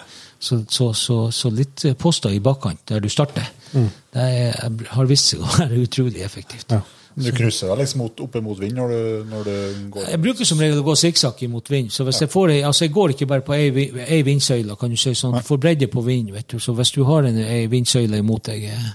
[0.45, 3.45] Så, så, så, så litt poster i bakkant, der du starter,
[3.75, 3.87] Mm.
[4.13, 6.69] det er, har vist seg å være utrolig effektivt.
[6.71, 6.77] Ja.
[7.15, 8.99] Du krysser deg liksom opp mot vind når du,
[9.31, 9.55] når du
[9.91, 11.91] går Jeg bruker som regel å gå sikksakk imot vind.
[11.91, 13.67] Så hvis jeg får ei, altså jeg går ikke bare på ei,
[14.05, 15.35] ei vindsøyle, kan du si sånn.
[15.39, 16.57] Du får bredde på vind, vet du.
[16.63, 18.89] Så hvis du har en ei vindsøyle imot deg, eh,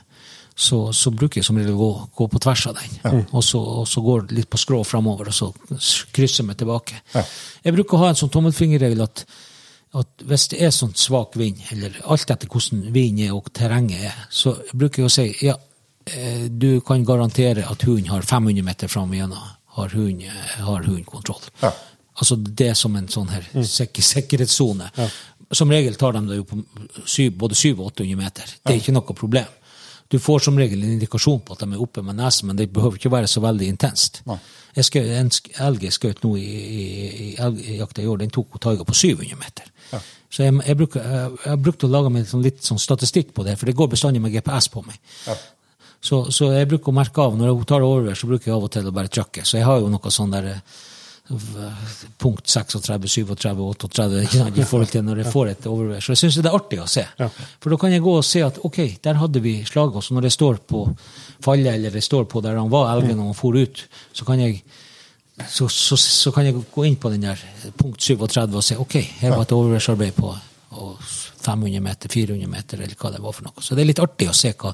[0.60, 3.22] så, så bruker jeg som regel å gå, gå på tvers av den.
[3.30, 7.00] Og, så, og så går det litt på skrå framover, og så krysser meg tilbake.
[7.14, 7.22] Ja.
[7.64, 9.22] Jeg bruker å ha en sånn tommelfingerregel at,
[9.96, 14.10] at hvis det er sånn svak vind, eller alt etter hvordan vinden er og terrenget
[14.10, 15.56] er, så bruker jeg å si ja,
[16.12, 20.84] eh, du kan garantere at hunden har 500 meter fram igjennom, har hunden eh, har
[20.84, 21.48] hun kontroll.
[21.64, 21.72] Ja.
[22.20, 24.90] Altså det som en sånn her sek sikkerhetssone.
[25.56, 26.60] Som regel tar de det jo på
[27.08, 28.52] syv, både 700 og 800 meter.
[28.60, 29.48] Det er ikke noe problem.
[30.10, 32.70] Du får som regel en indikasjon på at de er oppe med nesen, men det
[32.74, 34.22] behøver ikke være så veldig intenst.
[34.26, 34.38] Nei.
[34.74, 35.30] Jeg skjøt, en
[35.66, 36.86] elg jeg skjøt nå i, i,
[37.26, 39.70] i elgjakta i år, den tok taiga på 700 meter.
[40.30, 43.46] Så jeg, jeg, bruk, jeg, jeg brukte å lage meg sånn, litt sånn statistikk på
[43.46, 44.98] det, for det går bestandig med GPS på meg.
[46.00, 48.66] Så, så jeg bruker å merke av, når hun tar over, så bruker jeg av
[48.66, 49.44] og til å bare trykke.
[49.44, 50.78] Så jeg har jo noe sånn der eh,
[52.18, 56.02] punkt 36, 37, 38, ikke sant, i forhold til når jeg får et overvær.
[56.02, 57.06] Så jeg syns det er artig å se.
[57.60, 60.10] For da kan jeg gå og se at ok, der hadde vi slaget oss.
[60.10, 60.84] Og når jeg står på
[61.44, 64.42] fallet, eller jeg står på der han var, elgen, og han for ut, så kan
[64.42, 64.62] jeg
[65.48, 67.40] så, så, så kan jeg gå inn på den der
[67.78, 70.34] punkt 37 og se ok, her var et overværsarbeid på
[70.70, 70.98] og
[71.40, 73.64] 500 meter, 400 meter, eller hva det var for noe.
[73.64, 74.72] Så det er litt artig å se hva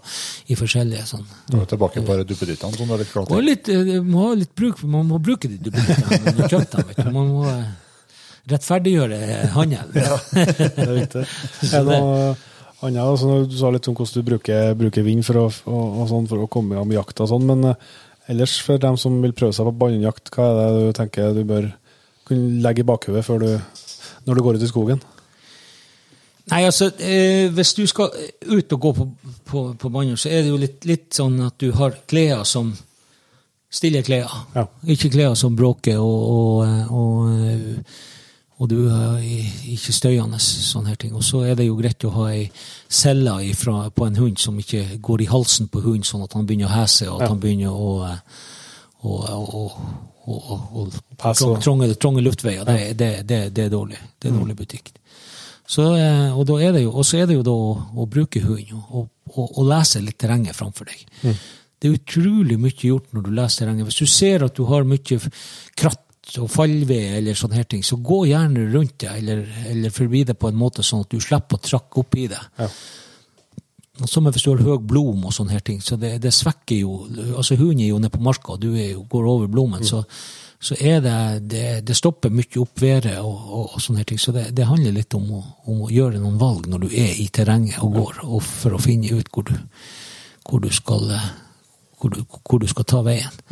[0.51, 2.79] i forskjellige sånn Du er tilbake på duppedittene.
[2.79, 3.31] Sånn, er litt klart.
[3.31, 6.89] og litt, eh, må ha litt bruk, man må bruke de duppedittene når man dem.
[6.91, 7.11] vet du.
[7.15, 7.65] Man må eh,
[8.53, 9.23] rettferdiggjøre
[9.55, 9.95] handel.
[9.95, 10.05] Det
[10.89, 11.25] er viktig.
[11.71, 12.37] Er det noe
[12.83, 13.03] annet?
[13.07, 16.29] Altså, du sa litt om hvordan du bruker, bruker vind for å, og, og sånn,
[16.31, 17.91] for å komme i gang med jakt og sånn, men eh,
[18.35, 21.45] ellers for dem som vil prøve seg på bannejakt, hva er det du tenker du
[21.47, 21.71] bør
[22.27, 23.23] kunne legge i bakhodet
[24.27, 25.03] når du går ut i skogen?
[26.51, 28.11] Nei, altså, eh, hvis du skal
[28.47, 29.07] ut og gå på,
[29.45, 32.69] på, på banen, så er det jo litt, litt sånn at du har klær som
[33.71, 34.31] stille klær.
[34.55, 34.67] Ja.
[34.95, 38.05] Ikke klær som bråker, og, og, og, eh,
[38.63, 39.19] og du er
[39.75, 41.17] ikke støyende, sånne her ting.
[41.19, 42.47] Og så er det jo greit å ha ei
[42.89, 43.35] celle
[43.93, 46.77] på en hund som ikke går i halsen på hunden, sånn at han begynner å
[46.79, 48.23] hese, og at han begynner å eh,
[49.03, 49.73] å- å-
[50.27, 50.89] å-
[51.63, 52.65] trange, trange luftveier.
[52.65, 53.99] Det, det, det, det er dårlig.
[54.19, 54.95] Det er dårlig butikk.
[55.67, 58.43] Så, eh, og da er det jo, så er det jo da å, å bruke
[58.45, 61.07] hunden og, og, og lese litt terrenget framfor deg.
[61.77, 63.89] Det er utrolig mye gjort når du leser terrenget.
[63.91, 65.19] Hvis du ser at du har mye
[65.77, 66.03] kratt
[66.43, 70.39] og fallved eller sånne her ting, så gå gjerne rundt det, eller, eller forbi det
[70.41, 72.41] på en måte sånn at du slipper å trakke opp i det.
[72.59, 72.71] Ja.
[74.05, 76.97] Som jeg forstår, høy blom og sånne her ting, så det, det svekker jo
[77.39, 80.03] altså Hunden er jo nede på marka, og du jo, går over blomen, så,
[80.61, 81.17] så er det,
[81.49, 84.21] det Det stopper mye oppværet og, og, og sånne her ting.
[84.21, 85.43] Så det, det handler litt om å,
[85.73, 88.83] om å gjøre noen valg når du er i terrenget og går, og for å
[88.83, 89.55] finne ut hvor du,
[90.47, 91.29] hvor du, skal, eh,
[92.01, 93.45] hvor du, hvor du skal ta veien.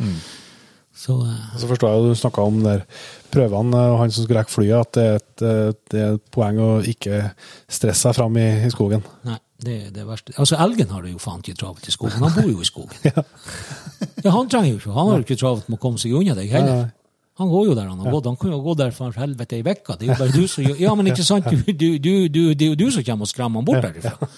[0.95, 2.85] Så eh, Så forstår jeg jo du snakka om der
[3.33, 6.29] prøvene og han som skulle rekke flyet, at det er, et, eh, det er et
[6.31, 7.23] poeng å ikke
[7.67, 9.03] stresse seg fram i, i skogen.
[9.27, 10.33] Nei, det er det verste.
[10.35, 12.19] Altså, elgen har det jo faen ikke travelt i skogen.
[12.19, 12.97] Han bor jo i skogen.
[14.25, 14.31] ja.
[14.35, 16.51] han trenger jo ikke Han har jo ikke travelt med å komme seg unna deg
[16.51, 16.87] heller.
[17.35, 18.27] Han går jo der han har gått.
[18.29, 19.97] Han kan jo gå der for helvete i vekka.
[19.99, 21.49] Det er jo bare du som Ja, men ikke sant?
[21.51, 24.29] Du, du, du, du, det er jo du som kommer og skremmer han bort derifra.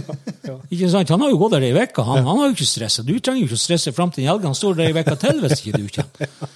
[0.74, 1.12] Ikke sant?
[1.14, 2.02] Han har jo gått der i vekka.
[2.08, 3.04] Han, han har jo ikke stressa.
[3.06, 4.48] Du trenger jo ikke å stresse fram til en helg.
[4.50, 6.50] Han står der i vekka til hvis ikke du kommer.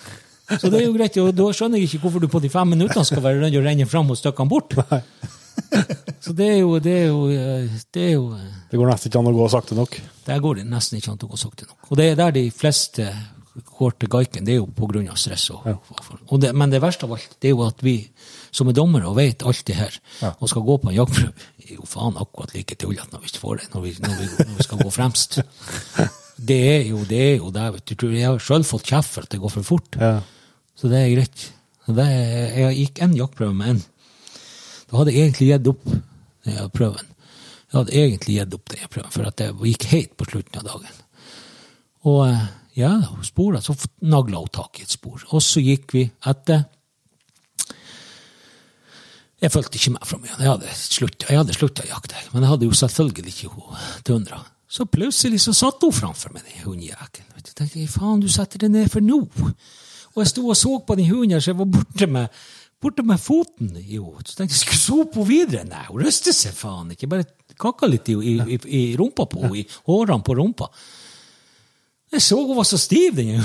[0.58, 1.16] Så det er jo greit.
[1.22, 4.10] Og da skjønner jeg ikke hvorfor du på de fem minuttene skal være renne fram
[4.10, 4.74] og stikke han bort.
[6.24, 7.28] Så det er jo Det er jo,
[7.94, 10.00] det er jo eh, Det går nesten ikke an å gå sakte nok.
[10.26, 11.90] der går det nesten ikke an å gå sakte nok.
[11.90, 13.08] Og det er der de fleste
[13.78, 14.46] går til gaiken.
[14.46, 15.50] Det er jo av stress.
[15.54, 15.66] Og,
[16.26, 17.96] og det, men det verste av alt, det er jo at vi
[18.54, 19.94] som er dommere og vet alt det her,
[20.38, 23.42] og skal gå på en jaktprøve, er jo faen akkurat like tullete når vi ikke
[23.42, 25.40] får det, når vi, når vi, når vi skal gå fremst.
[26.34, 28.08] Det er jo det er jo der, vet du.
[28.10, 29.94] Jeg har sjøl fått kjeft for at det går for fort.
[30.02, 30.16] Ja.
[30.74, 31.44] Så det er greit.
[31.86, 33.82] Det er, jeg gikk en jaktprøve med en.
[34.94, 35.88] Da hadde egentlig gitt opp
[36.46, 37.08] her prøven.
[37.66, 40.68] Jeg hadde egentlig gitt opp den prøven, for at det gikk helt på slutten av
[40.68, 41.00] dagen.
[42.06, 42.44] Og eh,
[42.78, 42.92] ja,
[43.26, 43.74] sporet, så
[44.06, 45.18] nagla hun tak i et spor.
[45.34, 46.62] Og så gikk vi etter.
[49.42, 50.38] Jeg fulgte ikke med fra mye.
[50.38, 54.44] Jeg hadde slutta, jeg å jakte, men jeg hadde jo selvfølgelig ikke hun Tundra.
[54.70, 57.34] Så plutselig så satt hun framfor meg, den hundejækelen.
[57.42, 59.24] Jeg tenkte faen, du setter deg ned for nå.
[60.14, 62.44] Og jeg sto og så på den hunden, som jeg var borte med,
[62.84, 64.12] borte med foten Jo.
[64.24, 65.64] Så tenkte jeg skulle så på henne videre.
[65.68, 67.10] Nei, hun røster seg faen ikke.
[67.10, 67.26] Bare
[67.60, 70.70] kakka litt i, i, i, i rumpa på henne, i hårene på rumpa.
[72.14, 73.42] Jeg så hun var så stiv, den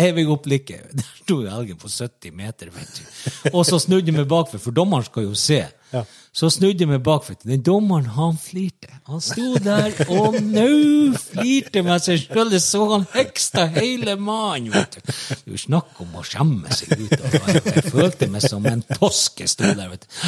[0.00, 0.80] evig opplikke.
[0.92, 3.50] Der sto jo elgen på 70 meter, vet du.
[3.52, 5.62] Og så snudde jeg meg bakfra, for dommeren skal jo se.
[5.92, 6.04] Ja.
[6.30, 7.34] Så snudde jeg meg bakfra.
[7.42, 8.86] Den dommeren, han flirte.
[9.10, 10.66] Han sto der og nå
[11.18, 12.52] flirte med seg sjøl.
[12.52, 15.10] Det så han heksta hele mannen, vet du.
[15.50, 17.16] jo snakk om å skjemme seg ut.
[17.18, 20.20] av jeg, jeg følte meg som en toske sto der, vet du.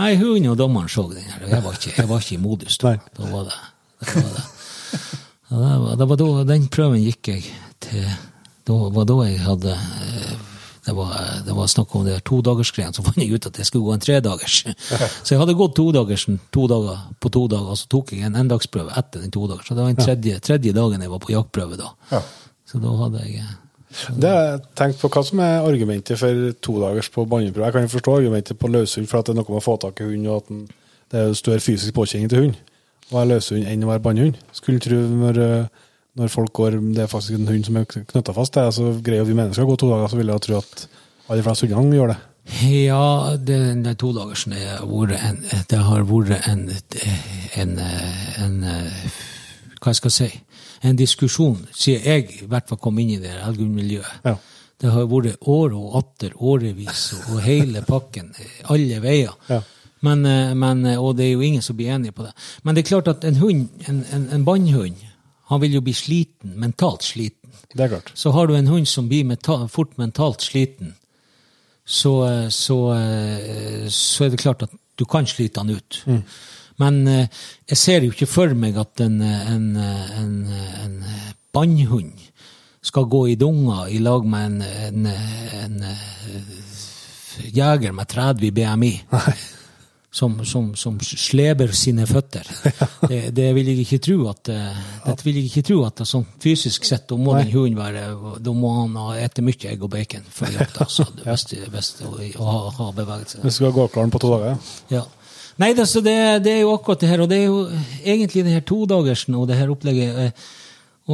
[0.00, 2.42] Nei, hun og dommeren så den her, og jeg var ikke, jeg var ikke i
[2.46, 2.94] modus da.
[3.20, 3.60] Da var det.
[4.00, 4.46] Da var det.
[5.50, 7.48] Da var, da var da, den prøven gikk jeg
[7.82, 8.04] til
[8.64, 10.49] Det var da jeg hadde eh,
[10.90, 11.14] Det var,
[11.46, 13.94] det var snakk om det der todagersgreien, så fant jeg ut at jeg skulle gå
[13.94, 14.56] en tredagers.
[15.24, 18.38] Så jeg hadde gått todagersen to dager på to dager, og så tok jeg en
[18.40, 19.68] endagsprøve etter den todagers.
[19.68, 21.92] Så det var den tredje, tredje dagen jeg var på jaktprøve da.
[22.10, 22.22] Ja.
[22.66, 23.44] Så da hadde jeg
[24.22, 27.68] Det har jeg tenkt på hva som er argumentet for todagers på banneprøve.
[27.68, 29.76] Jeg kan jo forstå argumentet på løshund, for at det er noe med å få
[29.82, 30.66] tak i hund, og at den,
[31.10, 32.58] det er større fysisk påkjenning til hund
[33.10, 34.42] å være løshund enn å være bannehund.
[34.54, 35.86] Skulle tro når, eh,
[36.18, 38.90] når folk går Det er faktisk en hund som er knytta fast, til er så
[39.04, 40.84] greier vi mennesker å gå to dager, så vil jeg tro at
[41.30, 42.18] alle fleste hundene gjør det.
[42.66, 46.64] Ja, det, den todagersen det har vært en, det har vært en,
[47.54, 47.74] en,
[48.42, 48.56] en,
[49.80, 50.40] Hva skal jeg si?
[50.82, 54.24] En diskusjon, siden jeg i hvert fall kom inn i det elgundmiljøet.
[54.24, 54.34] Ja.
[54.80, 58.32] Det har vært år og atter, årevis, og, hele pakken.
[58.72, 59.36] Alle veier.
[59.50, 59.60] Ja.
[60.00, 62.32] Men, eh, men, og det er jo ingen som blir enige på det.
[62.64, 64.96] Men det er klart at en hund, en, en, en bannhund,
[65.50, 67.50] han vil jo bli sliten, mentalt sliten.
[67.74, 68.12] Det er klart.
[68.14, 70.94] Så har du en hund som blir mental, fort mentalt sliten,
[71.84, 76.02] så, eh, så, eh, så er det klart at du kan slite han ut.
[76.78, 77.26] Men eh,
[77.68, 80.36] jeg ser jo ikke for meg at en, en, en,
[80.84, 81.04] en
[81.52, 82.12] bannhund
[82.82, 88.54] skal gå i dunga i lag med en, en, en, en jeger med 30 i
[88.54, 88.92] BMI.
[90.12, 92.42] Som, som, som sleber sine føtter.
[93.10, 96.24] Det, det vil jeg ikke tro at eh, det vil jeg ikke tro at sånn
[96.42, 98.02] fysisk sett, da må den hunden være
[98.42, 100.88] Da må han ha ete mye egg og bacon før jakta.
[100.90, 103.44] Så det beste, beste å, å ha, ha beveget seg.
[103.46, 104.58] Vi skal gå klaren på to dager.
[104.90, 105.04] Ja.
[105.62, 107.60] Nei, det, det, det er jo akkurat det her, og det er jo
[108.02, 110.18] egentlig det her todagersen og det her opplegget.
[110.26, 110.50] eh,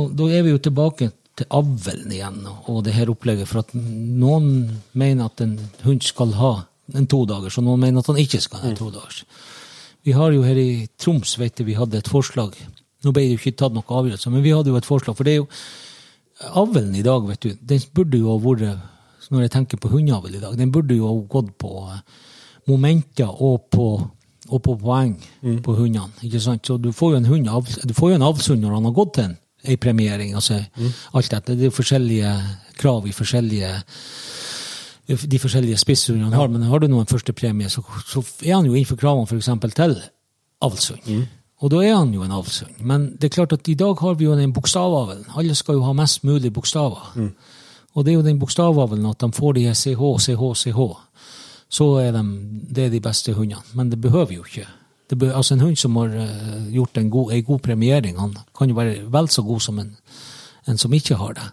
[0.01, 3.77] Og da er vi jo tilbake til avlen igjen og det her opplegget, for at
[3.77, 6.53] noen mener at en hund skal ha
[6.95, 9.25] en todagers, og noen mener at han ikke skal ha en todagers.
[10.07, 12.55] Vi har jo her i Troms, vet du, vi hadde et forslag.
[13.03, 15.27] Nå ble det jo ikke tatt noe avgjørelse, men vi hadde jo et forslag, for
[15.27, 15.49] det er jo
[16.61, 18.93] avlen i dag, vet du, den burde jo ha vært
[19.27, 22.03] Når jeg tenker på hundeavl i dag, den burde jo ha gått på eh,
[22.71, 23.87] momenter og på,
[24.47, 25.17] og på poeng
[25.63, 26.13] på hundene.
[26.23, 26.63] ikke sant?
[26.67, 27.49] Så du får jo en hund,
[27.83, 30.35] du får jo en avlshund når han har gått til en, en premiering.
[30.35, 30.61] altså
[31.13, 31.57] alt dette.
[31.59, 32.37] Det er forskjellige
[32.79, 33.73] krav i forskjellige
[35.07, 38.75] de forskjellige spisshundene har, men har du nå en førstepremie, så, så er han jo
[38.75, 39.51] innenfor kravene f.eks.
[39.75, 39.99] til
[40.67, 41.27] avlshund.
[41.63, 42.81] Og da er han jo en avlshund.
[42.85, 45.29] Men det er klart at i dag har vi jo den bokstavavelen.
[45.39, 47.15] Alle skal jo ha mest mulig bokstaver.
[47.95, 50.81] Og det er jo den bokstavavelen at de får de her CH, CH, CH.
[51.69, 52.25] Så er de,
[52.75, 53.63] det er de beste hundene.
[53.75, 54.67] Men det behøver jo ikke.
[55.11, 58.35] Det be, altså En hund som har eh, gjort en god, en god premiering, han
[58.59, 59.97] kan jo være vel så god som en,
[60.67, 61.47] en som ikke har det.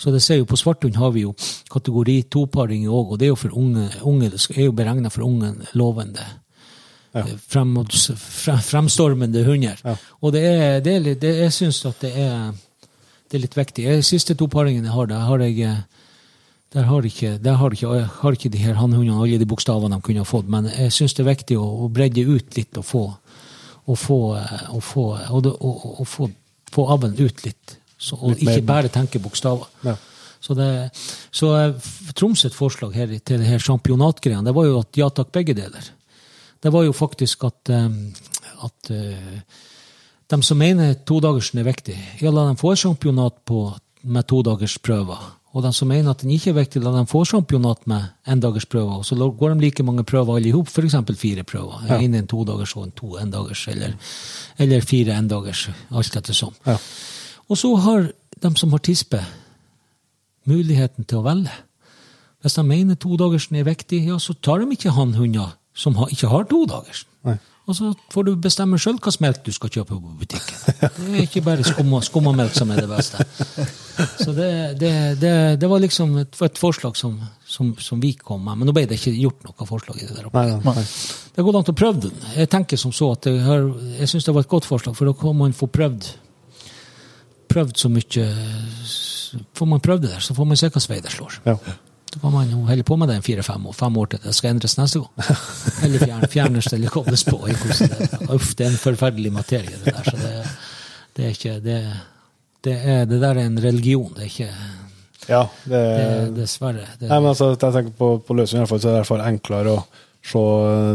[0.00, 1.34] Så det ser jo på svarthund har vi jo
[1.72, 5.26] kategori toparing òg, og det er jo for unge, unge det er jo beregna for
[5.26, 6.24] unge lovende.
[7.14, 7.24] Ja.
[7.48, 9.80] Frem, frem, fremstormende hunder.
[10.20, 12.54] Og det er, det er litt, det, jeg syns at det er,
[13.30, 13.84] det er litt viktig.
[13.86, 15.84] De siste to paringene jeg har, der har jeg eh,
[16.74, 20.02] der har ikke, der har ikke, har ikke de her hannhundene alle de bokstavene de
[20.02, 22.88] kunne ha fått, men jeg syns det er viktig å, å bredde ut litt og
[22.88, 23.04] få
[23.84, 26.28] og få, eh, og få, og, og, og få,
[26.72, 27.78] få avlen ut litt.
[28.04, 29.70] Så, og ikke bare tenke bokstaver.
[29.86, 29.96] Ja.
[30.44, 30.68] Så, det,
[31.32, 35.08] så eh, Troms sitt forslag her, til det her championatgreiene, det var jo at ja
[35.08, 35.86] takk, begge deler.
[36.60, 37.86] Det var jo faktisk at, eh,
[38.66, 39.62] at eh,
[40.32, 43.70] de som mener todagersen er viktig, ja, la dem få et championat på,
[44.04, 45.24] med todagersprøver.
[45.54, 49.00] Og de som mener at den ikke er viktig, la dem få championat med endagersprøver.
[49.00, 50.96] Og så går de like mange prøver alle i hop, f.eks.
[51.16, 51.84] fire prøver.
[51.88, 52.00] Ja.
[52.02, 53.94] En en todagers og en to endagers, eller,
[54.58, 56.56] eller fire endagers, alt etter som.
[56.66, 56.76] Ja.
[57.48, 58.10] Og så har
[58.44, 59.20] de som har tispe,
[60.48, 61.52] muligheten til å velge.
[62.44, 66.44] Hvis de mener todagersen er viktig, ja, så tar de ikke hannhunder som ikke har
[66.50, 67.08] todagersen.
[67.64, 70.58] Og så får du bestemme sjøl hvilken melk du skal kjøpe på butikken.
[70.98, 73.24] Det er ikke bare skumma, skummamelk som er det beste.
[74.20, 74.50] Så det,
[74.82, 74.90] det,
[75.22, 77.16] det, det var liksom et, et forslag som,
[77.48, 78.60] som, som vi kom med.
[78.60, 80.44] Men nå ble det ikke gjort noe forslag i det der oppe.
[80.44, 80.84] Nei, nei.
[81.32, 82.28] Det går an å prøve den.
[82.36, 83.64] Jeg tenker som så at jeg, har,
[83.96, 86.10] jeg syns det var et godt forslag, for da kan man få prøvd
[87.50, 88.28] prøvd så mye
[89.58, 91.40] Får man prøvd det der, så får man se hvilken vei det slår.
[91.42, 91.56] Ja.
[92.14, 94.34] Så kan man jo holde på med det i fire-fem år, fem år til det
[94.36, 95.30] skal endres neste gang.
[95.82, 97.40] Eller fjern, fjernes eller kobles på.
[98.36, 100.06] Uff, det er en forferdelig materie, det der.
[100.06, 100.44] Så det,
[101.16, 101.80] det er ikke det,
[102.62, 104.50] det, er, det der er en religion, det er ikke
[105.28, 106.86] ja det, det, Dessverre.
[107.00, 109.02] Nei, men altså, jeg tenker på, på løsningen, i hvert fall, så er det i
[109.02, 109.84] hvert fall enklere å
[110.24, 110.42] se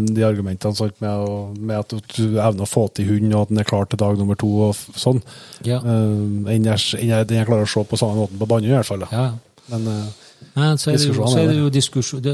[0.10, 3.62] de argumentene sånn, med, med at du evner å få til hund, og at den
[3.62, 5.22] er klar til dag nummer to, og sånn,
[5.68, 5.78] ja.
[5.84, 8.90] uh, enn jeg, jeg, jeg klarer å se på samme måten på banen i hvert
[8.90, 9.06] fall.
[9.14, 9.28] Ja.
[9.70, 10.08] Men uh,
[10.56, 11.84] Men så er, det jo, så, er det jo det,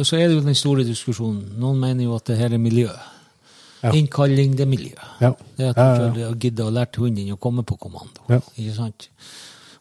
[0.08, 1.44] så er det jo den store diskusjonen.
[1.60, 2.88] Noen mener jo at det her er miljø.
[3.82, 3.92] Ja.
[3.94, 4.96] Innkalling, det er miljø.
[5.22, 5.34] ja.
[5.58, 5.82] Det at
[6.14, 8.24] du Ja, ja, giddet å lære hunden å komme på kommando.
[8.32, 8.40] Ja.
[8.56, 9.10] Ikke sant?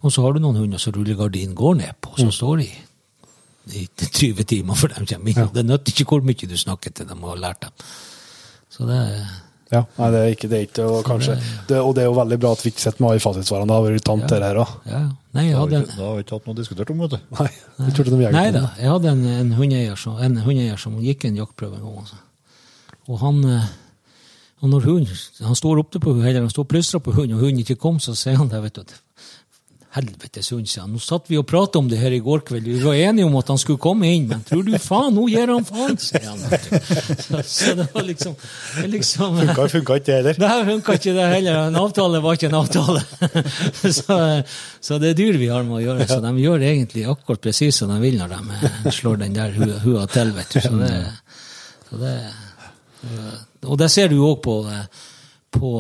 [0.04, 2.26] Og så har du noen hunder som rullegardinen går ned på, Mm.
[2.26, 2.66] så står de
[3.72, 3.86] i
[4.20, 5.40] 20 timer før de kommer inn.
[5.40, 5.48] Ja.
[5.54, 7.88] Det nytter ikke hvor mye du snakker til dem og har lært dem.
[8.74, 9.24] Så det er
[9.72, 10.58] Ja, nei, det er ikke det.
[10.58, 11.34] Er ikke, og, kanskje,
[11.66, 13.66] det, og det er jo veldig bra at vi ikke sitter med fasitsvarene.
[13.70, 14.28] Det har vært tant Ja.
[14.28, 14.74] det her òg.
[14.86, 15.00] ja.
[15.34, 17.00] Nei, jeg har hadde vi en, ikke, det har vi ikke hatt noe diskutert om,
[17.02, 17.16] vet du.
[17.40, 17.48] Nei,
[17.80, 20.20] jeg trodde de jaget Nei da, jeg hadde en, en, hundeeier som,
[20.78, 21.96] som gikk en jaktprøve en gang.
[22.04, 22.20] Altså.
[23.08, 23.72] Og han eh,
[24.64, 25.08] og når hun,
[25.44, 27.98] Han står oppe på eller han står og plystrer på hunden, og hunden ikke kom,
[28.00, 28.62] så sier han det.
[28.62, 28.94] vet du,
[29.94, 30.92] hund, sier han.
[30.92, 32.66] Nå satt vi og pratet om det her i går kveld.
[32.66, 35.52] Vi var enige om at han skulle komme inn, men tror du faen, nå gir
[35.52, 36.42] han faen, sier han.
[36.42, 38.34] Så, så det var liksom,
[38.90, 40.40] liksom Funka, funka ikke det heller.
[40.42, 41.60] Nei, funka ikke det heller.
[41.68, 43.04] En avtale var ikke en avtale.
[44.00, 44.18] så,
[44.80, 46.08] så det er dyr vi har med å gjøre.
[46.10, 49.78] Så de gjør egentlig akkurat presis som de vil når de slår den der hua,
[49.84, 50.62] hua til, vet du.
[50.64, 50.94] Så det,
[51.90, 52.14] så det,
[53.64, 54.58] og det ser du òg på,
[55.54, 55.76] på,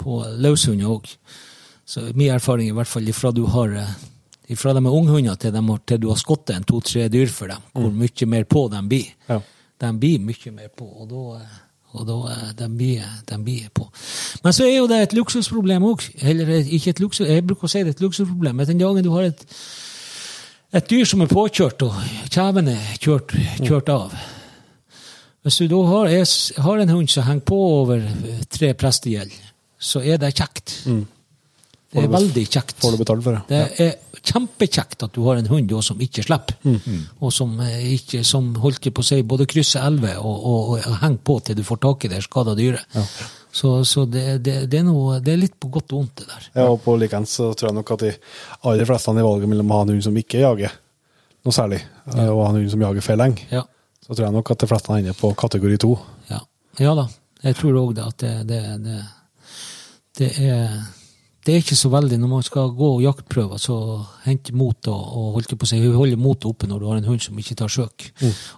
[0.00, 1.14] på Løshund òg.
[1.90, 3.94] Så min erfaring i hvert fall ifra du har eh,
[4.54, 7.64] ifra de er unghunder til, de til du har skottet en to-tre dyr for dem,
[7.72, 9.10] hvor mye mer på de blir.
[9.26, 9.40] Ja.
[9.80, 11.58] De blir mye mer på, og da, eh,
[11.98, 13.88] og da eh, de blir, de blir på.
[14.44, 16.06] Men så er jo det et luksusproblem òg.
[16.22, 18.62] Eller ikke et luksus, jeg bruker å si det et luksusproblem.
[18.62, 19.46] Men den dagen du har et,
[20.70, 22.00] et dyr som er påkjørt, og
[22.30, 24.18] kjeven er kjørt, kjørt av
[25.42, 26.26] Hvis du da har, jeg
[26.62, 28.10] har en hund som henger på over
[28.46, 29.32] tre prestegjeld,
[29.80, 30.82] så er det kjekt.
[31.90, 32.76] Det er veldig kjekt.
[32.78, 33.40] Får du betalt for det?
[33.50, 36.54] Det er kjempekjekt at du har en hund som ikke slipper,
[37.18, 40.98] og som, eh, ikke, som holdt på å si, både krysser elver og, og, og
[41.02, 43.00] henger på til du får tak i det skada dyret.
[43.52, 46.28] Så, så det, det, det, er noe, det er litt på godt og vondt, det
[46.30, 46.44] der.
[46.60, 48.12] Ja, og på likeens så tror jeg nok at de
[48.70, 50.76] aller fleste i valget mellom å ha en hund som ikke jager
[51.40, 52.28] noe særlig, ja.
[52.28, 53.64] og ha en hund som jager for lenge, Ja,
[54.04, 55.96] så tror jeg nok at de fleste ender på kategori to.
[56.30, 56.38] ja.
[56.78, 57.08] ja da.
[57.40, 58.96] Jeg tror òg det at det, det, det,
[60.18, 60.74] det er
[61.46, 63.76] det er ikke så veldig når man skal gå jaktprøver, så
[64.26, 67.38] hente motet og, og på seg, holde motet oppe når du har en hund som
[67.40, 68.10] ikke tar søk.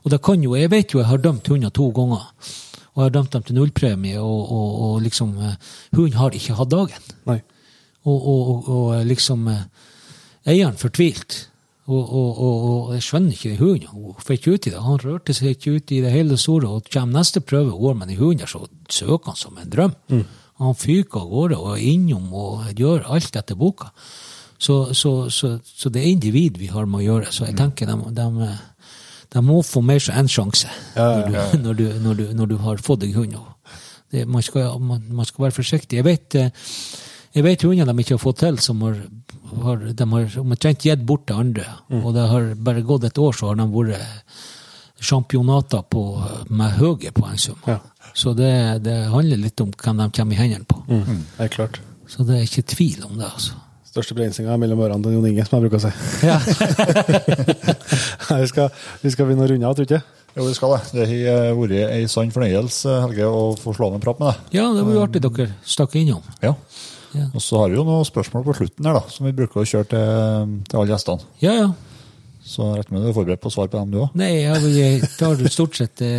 [0.03, 2.27] Og det kan jo, Jeg vet jo jeg har dømt hunder to ganger,
[2.93, 5.55] og jeg har dømt dem til nullpremie, og, og, og liksom eh,
[5.95, 7.07] Hunden har ikke hatt dagen.
[7.31, 7.39] Nei.
[8.03, 9.65] Og, og, og liksom eh,
[10.51, 11.47] Eieren fortvilt.
[11.93, 13.89] Og, jeg skjønner ikke hunden.
[13.91, 14.83] Hun får ikke ut i det.
[14.83, 16.69] Han rørte seg ikke ut i det hele store.
[16.69, 19.95] Og kommer neste prøve, går man i hunden, så søker han som en drøm.
[20.63, 23.91] Han fyker av gårde og er innom og gjør alt etter boka.
[24.63, 27.33] Så, så, så, så det er individ vi har med å gjøre.
[27.35, 28.51] Så jeg tenker de, de,
[29.35, 32.27] de må få mer enn én sjanse Ja, ja, når, du, når, du, når, du,
[32.39, 33.35] når du har fått deg hund.
[34.13, 35.99] Det, man, skal, man, man skal være forsiktig.
[35.99, 36.71] Jeg vet, eh,
[37.33, 38.99] jeg vet hunder de ikke har fått til, som har,
[39.65, 41.65] har, de har omtrent gitt bort til andre.
[42.03, 44.43] Og det har bare gått et år, så har de vært
[45.03, 46.03] championater på,
[46.55, 47.75] med høye poengsummer.
[47.75, 47.81] Ja.
[48.15, 48.53] Så det,
[48.85, 50.77] det handler litt om hvem de kommer i hendene på.
[50.89, 51.23] Mm.
[51.39, 51.75] Det er klart.
[52.13, 53.53] Så det er ikke tvil om det, altså.
[53.93, 55.93] Største begrensninga er mellom ørene til Jon Inge, som jeg bruker å si.
[56.25, 56.39] Ja.
[58.33, 58.71] Vi, skal,
[59.03, 60.01] vi skal begynne å runde av, tror du ikke?
[60.33, 60.79] Jo, vi skal det.
[60.97, 61.17] Det har
[61.51, 64.37] eh, vært ei sann fornøyelse, Helge, å få slå av en prat med deg.
[64.57, 66.25] ja, det var jo artig dere stakk innom.
[66.41, 66.55] Ja.
[67.13, 67.27] Ja.
[67.37, 69.67] Og så har vi jo noen spørsmål på slutten her, da, som vi bruker å
[69.69, 71.21] kjøre til, til alle gjestene.
[71.45, 71.67] Ja, ja.
[72.43, 74.17] Så jeg regner med du er forberedt på å svare på dem, du òg?
[74.19, 76.15] Nei, jeg, tar stort sett det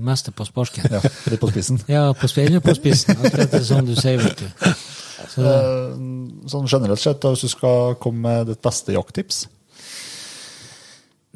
[0.00, 0.88] meste på sparken.
[0.96, 1.82] Ja, litt på spissen.
[1.90, 3.18] Ja, på på spissen.
[3.20, 4.70] Akkurat det som du sier, vet du.
[5.32, 5.92] Så, Eh,
[6.48, 9.46] Sånn generelt sett, da, hvis du skal komme med ditt beste jakttips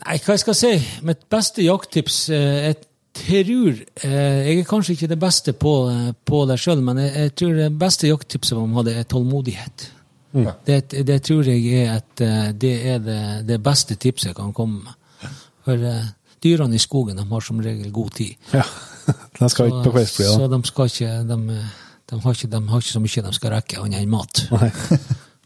[0.04, 0.72] nei, hva jeg skal si?
[1.06, 2.78] Mitt beste jakttips eh, Jeg
[3.20, 3.72] tror
[4.06, 7.34] eh, Jeg er kanskje ikke det beste på, eh, på det sjøl, men jeg, jeg
[7.40, 9.88] tror det beste jakttipset man hadde, er tålmodighet.
[10.32, 14.52] Det, det tror jeg er, et, eh, det, er det, det beste tipset jeg kan
[14.54, 15.30] komme med.
[15.66, 16.06] For uh,
[16.42, 18.36] dyrene i skogen de har som regel god tid.
[18.54, 18.64] Ja.
[19.40, 21.36] De skal ikke på kveldsflyet, så de skal ikke de,
[22.12, 24.42] de, har ikke de har ikke så mye de skal rekke annet enn mat.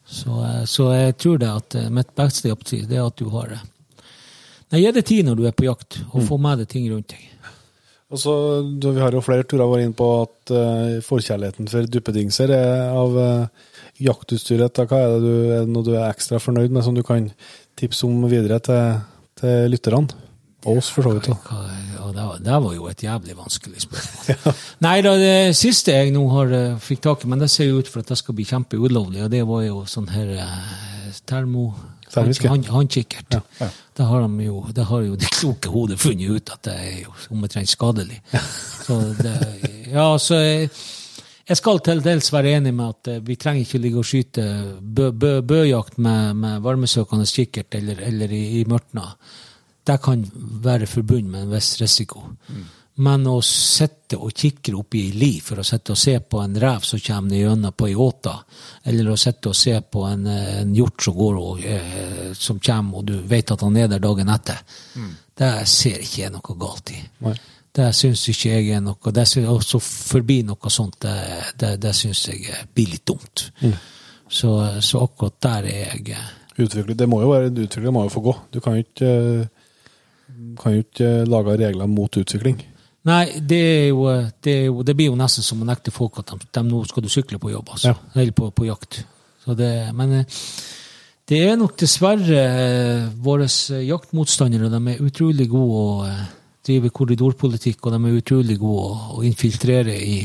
[0.05, 3.55] Så, eh, så jeg tror det at mitt beste opptid det er at du har
[3.55, 3.61] det
[4.69, 6.27] Nei, Gi det tid når du er på jakt, og Mm.
[6.29, 7.23] få med deg ting rundt deg.
[8.13, 8.35] Og så,
[8.79, 12.93] du, Vi har jo flere turer vært inn på at uh, forkjærligheten for duppedingser er
[12.93, 13.47] av uh,
[14.03, 14.83] jaktutstyret.
[14.89, 17.31] Hva er det, du, er det noe du er ekstra fornøyd med, som du kan
[17.79, 19.01] tipse om videre til,
[19.41, 20.23] til lytterne?
[20.65, 21.27] Og oss, for så vidt.
[21.29, 24.55] Ja, det, var, det var jo et jævlig vanskelig spørsmål.
[24.87, 27.83] Nei da, det siste jeg nå har eh, fikk tak i, men det ser jo
[27.83, 31.73] ut for at det skal bli kjempeulovlig, og det var jo sånn her eh, termo...
[32.15, 32.53] Ja.
[32.71, 33.35] Håndkikkert.
[33.35, 33.67] Ja, ja.
[33.99, 37.01] Det har de jo, det har jo det kloke hodet funnet ut at det er
[37.01, 38.21] jo omtrent skadelig.
[38.87, 39.33] Så det,
[39.91, 40.39] ja, så
[41.49, 44.47] jeg, skal til dels være enig med at eh, vi trenger ikke ligge og skyte
[44.81, 49.11] bø, bø, bøjakt med, med varmesøkende kikkert eller, eller i, i mørtna.
[49.85, 50.25] Det kan
[50.65, 52.25] være forbundet med en viss risiko.
[53.05, 56.39] Men å sitte og kikke opp i ei li for å sitte og se på
[56.45, 58.35] en rev som kommer gjennom på ei åte,
[58.87, 62.61] eller å sitte og se på en, eh, en hjort som går og, eh, som
[62.61, 64.63] kommer, og du vet at han er der dagen etter,
[65.35, 67.03] det ser ikke jeg noe galt i.
[67.27, 67.35] Nei.
[67.75, 71.17] Det syns ikke jeg er noe Det synes, også forbi noe sånt, det,
[71.59, 73.49] det, det syns jeg eh, blir litt dumt.
[74.31, 76.17] Så, så akkurat der er jeg
[76.55, 78.33] Utvikling, det må jo være, utvikling må jo få gå.
[78.55, 82.61] Du kan jo ikke, eh, kan jo ikke eh, lage regler mot utvikling.
[83.05, 84.07] Nei, det, jo,
[84.45, 87.05] det, jo, det blir jo nesten som å nekte folk at de, de nå skal
[87.05, 87.91] du sykle på jobb, altså.
[87.91, 88.13] Ja.
[88.15, 89.03] Eller på, på jakt.
[89.45, 90.39] Så det, men eh,
[91.29, 94.71] det er nok dessverre eh, våre eh, jaktmotstandere.
[94.73, 96.15] De er utrolig gode å
[96.65, 100.21] eh, drive korridorpolitikk, og de er utrolig gode å, å infiltrere i,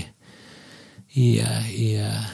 [1.20, 2.30] i, eh, i, eh,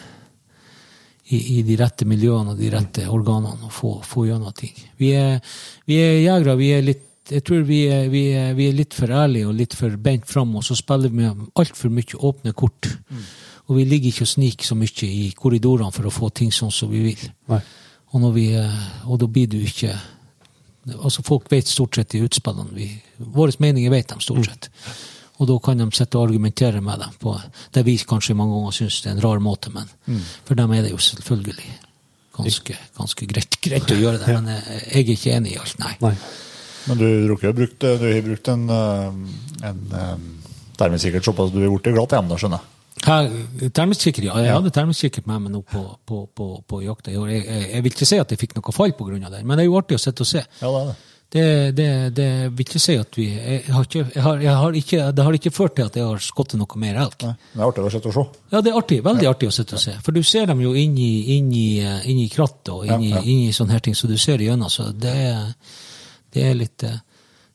[1.34, 4.76] i, i de rette miljøene og de rette organene og få, få gjennom ting.
[5.02, 5.41] Vi er,
[5.90, 6.57] vi er jegere.
[6.60, 9.56] vi er litt jeg tror vi er, vi, er, vi er litt for ærlige og
[9.57, 12.91] litt for bent fram, og så spiller vi med altfor mye åpne kort.
[13.65, 16.73] Og vi ligger ikke og sniker så mye i korridorene for å få ting sånn
[16.73, 17.23] som vi vil.
[17.49, 17.64] Nei.
[18.14, 19.95] Og, vi, eh, og da blir du ikke
[20.94, 22.70] Altså Folk vet stort sett i utspillene.
[22.76, 24.70] Vi, våre meninger vet de stort sett.
[25.41, 27.34] Og da kan de sitte og argumentere med dem på
[27.76, 29.90] det vi kanskje mange ganger syns er en rar måte, men
[30.45, 31.74] for dem er det jo selvfølgelig
[32.38, 34.36] ganske, ganske greit, greit å gjøre det.
[34.38, 35.91] Men jeg, jeg er ikke enig i alt, nei.
[36.06, 36.14] Nei.
[36.86, 39.22] Men du, Rukke, jo brukt, du har brukt en, en,
[39.66, 40.26] en eh,
[40.78, 42.74] dermed sikkert såpass du har blitt glad glatt hjemme, da, skjønner jeg.
[43.06, 44.38] Termiskikker, ja.
[44.41, 47.34] Jeg hadde termiskikker med meg nå på, på, på, på jakta i år.
[47.34, 49.65] Jeg, jeg, jeg vil ikke si at jeg fikk noe fall av det, men det
[49.65, 50.41] er jo artig å sitte og se.
[50.61, 50.95] Ja, det det.
[51.36, 55.07] Det, det, det vil ikke si at vi jeg har ikke, jeg har, har ikke,
[55.11, 57.18] Det har ikke ført til at jeg har skutt noe mer elg.
[57.26, 58.23] Det er artig å sitte og se.
[58.53, 59.95] Ja, det er artig, veldig artig å sitte og se.
[60.06, 63.23] For du ser dem jo inni, inni, eh, inni krattet og inni, Ja, ja.
[63.26, 64.72] inni sånne her ting, så du ser igjennom.
[64.72, 65.18] Så det
[66.36, 67.02] det er litt eh,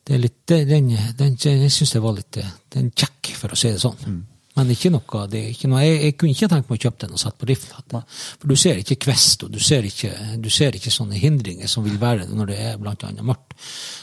[0.04, 3.54] det er litt, det, den, den, Jeg syns det var litt eh, Den kjekk, for
[3.54, 3.96] å si det sånn.
[4.06, 4.20] Mm.
[4.58, 7.14] Men ikke noe, det ikke noe jeg, jeg kunne ikke tenkt meg å kjøpe den
[7.14, 8.00] og satt på rifle.
[8.40, 10.10] For du ser ikke kvest, og du ser ikke,
[10.42, 13.54] du ser ikke sånne hindringer som vil være det når det er blant annet mørkt.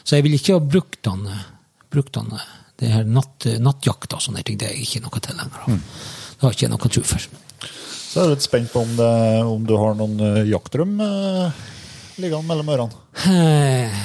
[0.07, 1.43] Så jeg vil ikke ha brukt den, eh,
[1.91, 2.47] brukt den eh,
[2.77, 4.59] det her natt, nattjakta og sånne ting.
[4.61, 5.83] Det er ikke noe tilhenger Mm.
[6.37, 7.23] Det har ikke jeg noe tro for.
[8.07, 11.63] Så er jeg litt spent på om, det, om du har noen uh, jaktdrøm eh,
[12.21, 12.99] liggende mellom ørene.
[13.25, 13.97] Eh,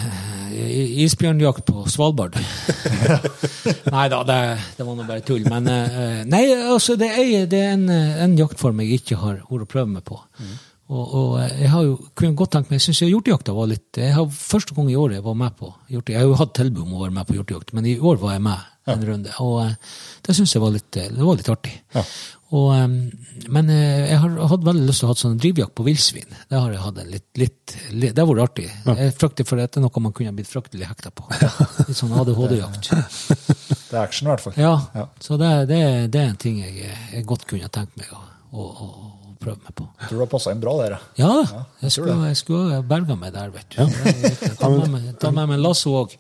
[1.05, 2.37] Isbjørnjakt på Svalbard.
[3.95, 4.41] nei da, det,
[4.79, 5.47] det var nå bare tull.
[5.49, 9.67] Men eh, nei, altså, det er, det er en, en jaktform jeg ikke har vært
[9.67, 10.21] å prøve meg på.
[10.93, 14.01] Og, og eh, jeg har jo kunne godt tenkt meg, jeg syns hjortejakta var litt
[14.01, 16.13] jeg har, Første gang i år jeg var med på hjortejakt.
[16.17, 18.37] Jeg har jo hatt tilbud om å være med på hjortejakt, men i år var
[18.37, 19.35] jeg med en runde.
[19.45, 19.97] Og eh,
[20.27, 21.75] det syns jeg var litt, det var litt artig.
[21.95, 22.05] Ja.
[22.53, 22.73] Og,
[23.49, 26.35] men eh, jeg har hatt veldig lyst til å ha sånn drivjakt på villsvin.
[26.51, 28.67] Det har jeg hatt litt, litt, litt Det har vært artig.
[28.91, 31.25] Jeg frykter for at det er noe man kunne blitt fryktelig hekta på.
[31.89, 32.91] Litt sånn ADHD-jakt.
[32.93, 34.59] Det er action, i hvert fall.
[34.61, 35.07] Ja, Ja.
[35.21, 35.81] så det, det,
[36.13, 38.21] det er en ting jeg, jeg godt kunne tenkt meg å,
[38.53, 38.93] å, å,
[39.43, 39.89] prøve meg på.
[40.03, 41.01] Jeg tror det har passa inn bra, dere.
[41.19, 44.53] Ja, jeg jeg skulle, jeg skulle berga meg der, vet du.
[44.61, 46.15] Ta med meg, ta med meg lasso òg.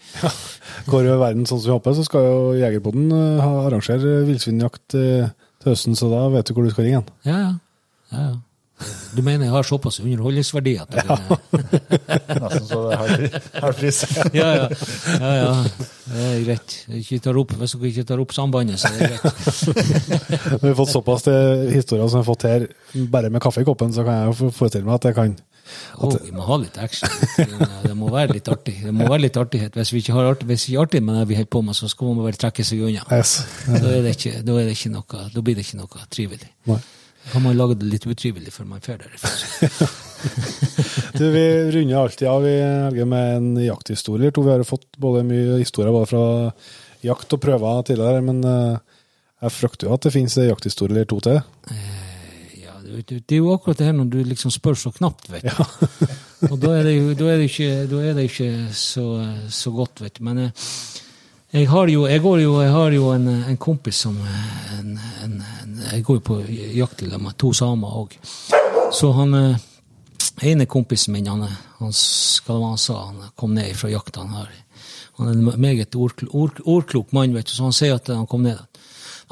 [0.89, 5.29] Går jo verden sånn som vi håper, så skal jo Jegerpodden eh, arrangere villsvinjakt eh,
[5.63, 7.05] til høsten, så da vet du hvor du skal ringe.
[7.29, 7.53] Ja, ja.
[8.13, 8.41] ja, ja.
[9.15, 11.05] Du mener jeg har såpass underholdningsverdi at jeg,
[12.43, 13.03] Nesten så det er
[13.63, 14.01] halv pris.
[14.41, 14.65] ja, ja,
[15.21, 15.53] ja, ja.
[16.09, 16.75] Det er greit.
[16.99, 19.39] Ikke tar opp, hvis dere ikke tar opp sambandet, så er det greit.
[20.51, 22.67] Når vi har fått såpass til historier som vi har fått her,
[23.15, 25.37] bare med kaffe i koppen, så kan jeg jo for- forestille meg at jeg kan
[25.97, 27.11] Å, vi må ha litt action.
[27.85, 28.75] Det må være litt artig.
[28.85, 29.77] Det må være litt artighet.
[29.79, 31.77] Hvis vi ikke har artig, hvis vi ikke artig med det vi holder på med,
[31.79, 33.05] så skal man bare trekke seg unna.
[33.13, 33.37] yes.
[33.69, 34.59] Da, det ikke, da,
[34.97, 36.51] noe, da blir det ikke noe trivelig.
[36.71, 36.81] Nei.
[37.23, 39.91] Da kan man lage det litt utrivelig før man drar derfra.
[41.19, 41.43] Du, vi
[41.75, 44.31] runder alltid av i Helge med en jakthistorie.
[44.31, 46.23] Vi har fått både mye historier både fra
[47.03, 48.79] jakt og prøver tidligere, men eh,
[49.43, 51.41] Jeg frykter jo at det finnes en jakthistorie eller to til.
[51.43, 52.12] Ja,
[53.01, 55.89] det, er jo akkurat det her når du liksom spør så knapt, vet du.
[56.51, 57.71] og da er det jo, da er det ikke,
[58.03, 59.07] er det ikke så,
[59.51, 60.25] så godt, vet du.
[60.29, 60.69] Men eh,
[61.53, 64.17] jeg har jo, jeg går jo, jeg har jo en, en kompis som
[64.79, 64.95] en,
[65.25, 66.39] en, en, Jeg går jo på
[66.79, 68.17] jakt med to samer òg.
[68.93, 69.67] Så han eh,
[70.49, 71.45] ene kompisen min, han,
[71.79, 74.25] han, han sa, han kom ned fra jakta.
[74.25, 74.49] Han,
[75.19, 78.27] han er en meget ordklok, ord- ordklok mann, vet du, så han sier at han
[78.27, 78.59] kom ned.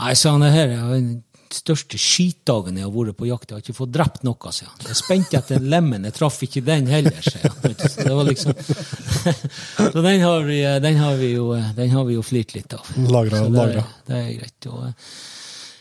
[0.01, 1.11] Nei, sa han, det her er den
[1.55, 3.51] største skitdagen jeg har vært på jakt.
[3.51, 4.85] Jeg har ikke fått drept noe, sier han.
[4.89, 7.75] Jeg spente etter lemmen, jeg traff ikke den heller, sier han.
[7.81, 8.55] Så det var liksom
[9.95, 12.95] Så den har vi, den har vi jo, den har vi jo flirt litt av.
[13.11, 13.85] Lagra, det, lagra.
[14.09, 14.71] det er greit.
[14.71, 15.13] Og, eh,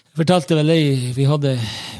[0.09, 1.53] jeg fortalte vel ei vi hadde,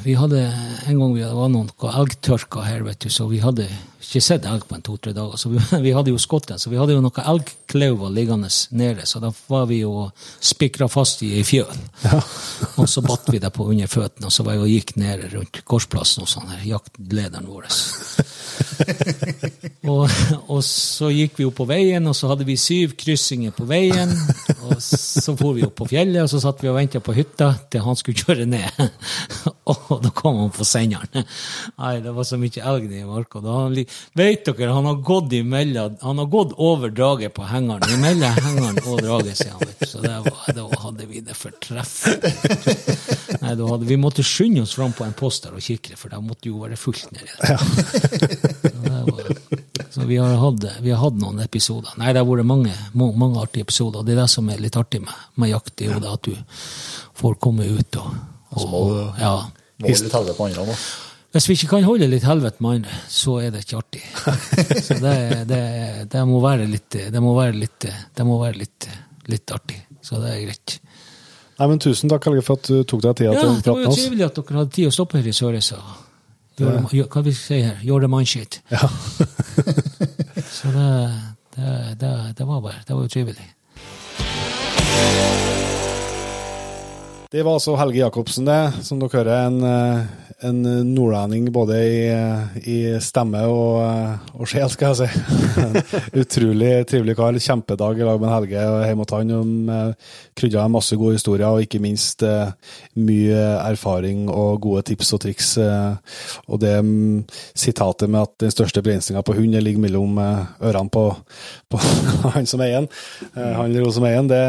[0.03, 1.69] vi hadde en gang vi, det var noen
[2.01, 5.37] elgtørker her, vet du, så vi hadde ikke sett elg på en to-tre dager.
[5.37, 9.07] Så vi, vi hadde jo skutt den, så vi hadde jo noen elgklauver liggende nede.
[9.09, 10.07] Så da var vi jo
[10.39, 11.83] spikra fast i ei fjøl.
[12.79, 15.27] og så batt vi det på under føttene, og så var jeg og gikk ned
[15.35, 17.69] rundt gårdsplassen hos han her jaktlederen vår.
[19.91, 20.05] og,
[20.47, 24.11] og så gikk vi opp på veien, og så hadde vi syv kryssinger på veien.
[24.69, 27.51] Og så for vi opp på fjellet, og så satt vi og venta på hytta
[27.71, 28.83] til han skulle kjøre ned.
[29.69, 31.27] og da kom han på senderen.
[31.79, 33.43] Nei, det var så mye elg i marka.
[33.43, 33.75] Da han
[34.19, 37.85] Vet dere, han har gått imellom Han har gått over draget på hengeren.
[37.93, 39.73] Imellom hengeren og draget, sier han.
[39.87, 42.33] Så det var, da hadde vi det fortreffelig.
[43.41, 46.11] Nei, da hadde, vi måtte skynde oss fram på en post der og kikke, for
[46.13, 47.57] det måtte jo være fullt nedi der.
[48.69, 48.71] Så
[49.25, 49.37] det
[49.93, 51.93] Så vi har, hatt, vi har hatt noen episoder.
[51.97, 54.03] Nei, det har vært mange, mange artige episoder.
[54.05, 56.27] Det er det som er litt artig med, med jakt, det er jo det at
[56.29, 56.35] du
[57.19, 58.11] får komme ut og,
[58.53, 59.33] og, må du- ja.
[59.79, 60.75] Måle tallet på andre, da.
[61.29, 64.01] Hvis vi ikke kan holde litt helvete med andre, så er det ikke artig.
[64.87, 65.15] Så det,
[65.49, 65.59] det,
[66.09, 67.85] det må være litt Det må være litt,
[68.17, 68.87] det må være litt,
[69.29, 69.77] litt artig.
[70.01, 70.79] Så det er greit.
[71.59, 73.69] Nei, men Tusen takk, Helge, for at du tok deg tida Ja, til å det
[73.75, 75.79] var jo med trivelig at dere hadde tid å stoppe her i Sørreisa.
[76.59, 77.77] Gjør- hva vi sier her?
[77.85, 78.61] Gjøre mannskitt.
[78.73, 78.89] Ja.
[80.57, 80.89] Så det,
[81.55, 83.45] det, det, det var bare Det var jo trivelig.
[87.29, 88.59] Det var altså Helge Jacobsen, det.
[88.87, 90.61] Som dere hører, en, eh, en
[90.93, 95.23] nordlending både i, eh, i stemme og, eh, og sjel, skal jeg si.
[95.63, 95.75] En
[96.21, 97.35] Utrolig trivelig kar.
[97.39, 99.33] Kjempedag i lag med Helge og hjemme hos han.
[99.69, 102.53] eh, Krydda med masse gode historier, og ikke minst eh,
[102.95, 105.51] mye erfaring og gode tips og triks.
[105.57, 107.25] eh, Og det mm,
[107.55, 111.05] sitatet med at den største begrensninga på hund ligger mellom eh, ørene på,
[111.69, 111.83] på
[112.35, 112.89] han som eier den,
[113.35, 114.43] eh, han eller hun som eier den, det,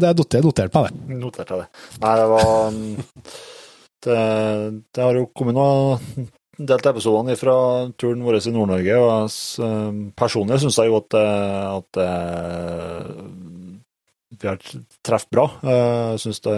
[0.00, 1.18] det er notert, notert meg, det.
[1.24, 1.84] Noterte jeg det.
[2.04, 3.04] Nei, det var mm,
[4.04, 4.22] Det,
[4.94, 6.28] det har jo kommet noen
[6.58, 7.56] delte episodene fra
[7.98, 9.32] turen vår i Nord-Norge, og
[9.66, 13.08] eh, personlig syns jeg jo at, eh, at eh,
[14.34, 14.60] vi har
[15.06, 15.48] truffet bra.
[15.62, 16.54] Eh, Jeg syns det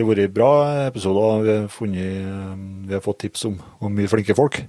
[0.00, 0.52] har vært bra
[0.88, 1.44] episoder.
[1.44, 2.54] Vi har, funnet, eh,
[2.88, 4.62] vi har fått tips om, om mye flinke folk.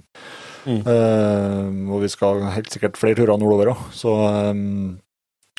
[0.66, 0.80] Mm.
[0.82, 4.10] Uh, og vi skal helt sikkert flere turer nordover òg, så,
[4.50, 4.96] um,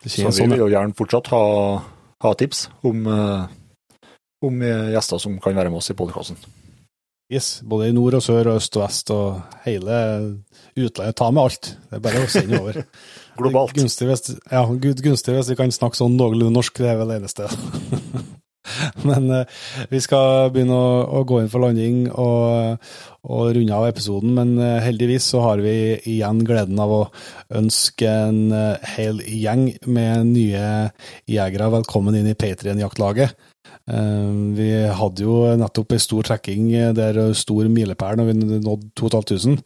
[0.03, 1.43] så vi sånn, vil jo gjerne fortsatt ha,
[2.25, 3.45] ha tips om, eh,
[4.45, 6.39] om eh, gjester som kan være med oss i podkasten.
[7.27, 9.97] Yes, både i nord og sør og øst og vest og hele
[10.79, 11.17] utlandet.
[11.19, 11.73] Ta med alt.
[11.89, 12.79] Det er bare å sende over.
[13.39, 13.75] Globalt.
[13.75, 17.49] Gunstig hvis, ja, gunstig hvis vi kan snakke sånn noenlunde norsk, det er vel eneste.
[19.07, 19.59] Men eh,
[19.91, 20.87] vi skal begynne å,
[21.19, 22.79] å gå inn for landing og,
[23.27, 25.75] og runde av episoden, men eh, heldigvis så har vi
[26.09, 27.01] igjen gleden av å
[27.59, 30.65] ønske en eh, hel gjeng med nye
[31.29, 33.35] jegere velkommen inn i Patrion-jaktlaget.
[33.87, 34.69] Eh, Vi
[34.99, 38.33] hadde jo nettopp en stor trekking der stor milepæl når vi
[38.63, 39.61] nådde 2500.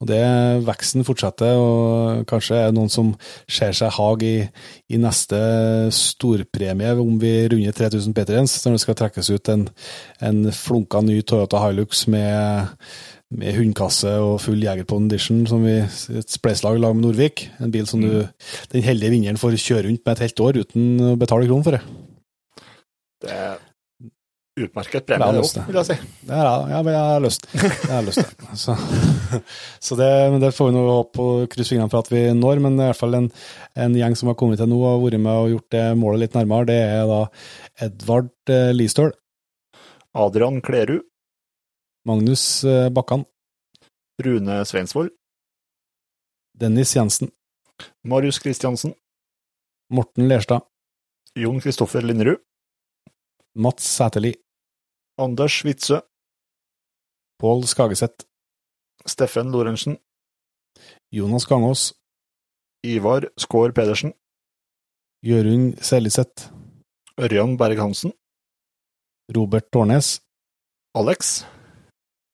[0.00, 0.22] Og det
[0.66, 3.14] veksten fortsetter, og kanskje er det noen som
[3.48, 4.36] ser seg hag i,
[4.88, 5.40] i neste
[5.94, 9.68] storpremie om vi runder 3000 Patriens, når det skal trekkes ut en,
[10.20, 12.74] en flunka ny Toyota Hilux med
[13.34, 17.48] med hundkasse og full Jegerpon Edition, som vi et spleiselag lager lag med Norvik.
[17.58, 18.22] En bil som du
[18.72, 21.74] den heldige vinneren får kjøre rundt med et helt år uten å betale kronen for
[21.74, 21.82] det.
[23.26, 23.40] Det
[24.56, 25.96] utmerket premie, nå, det òg, vil jeg si.
[26.24, 27.46] Det ja, men jeg har lyst.
[27.52, 28.56] Jeg har lyst det.
[28.56, 28.76] Så,
[29.84, 32.62] så det, men det får vi nå håpe og krysse fingrene for at vi når,
[32.64, 33.28] men i hvert fall en,
[33.84, 36.38] en gjeng som har kommet til nå og vært med og gjort det målet litt
[36.38, 36.68] nærmere.
[36.70, 37.20] Det er da
[37.86, 39.12] Edvard eh, Listøl,
[40.16, 41.04] Adrian Klerud,
[42.08, 43.26] Magnus eh, Bakkan,
[44.24, 45.12] Rune Sveinsvold,
[46.56, 47.28] Dennis Jensen,
[48.08, 48.96] Marius Kristiansen,
[49.92, 50.64] Morten Lerstad,
[51.36, 52.40] Jon Kristoffer Linderud,
[53.60, 54.32] Mats Sæterli,
[55.18, 56.02] Anders Witzøe,
[57.40, 58.26] Pål Skageseth,
[59.06, 59.96] Steffen Lorentzen,
[61.12, 61.94] Jonas Gangås,
[62.84, 64.12] Ivar Skår Pedersen,
[65.24, 66.52] Jørund Seliseth,
[67.18, 68.12] Ørjan Berg-Hansen,
[69.36, 70.20] Robert Tårnes,
[70.94, 71.44] Alex.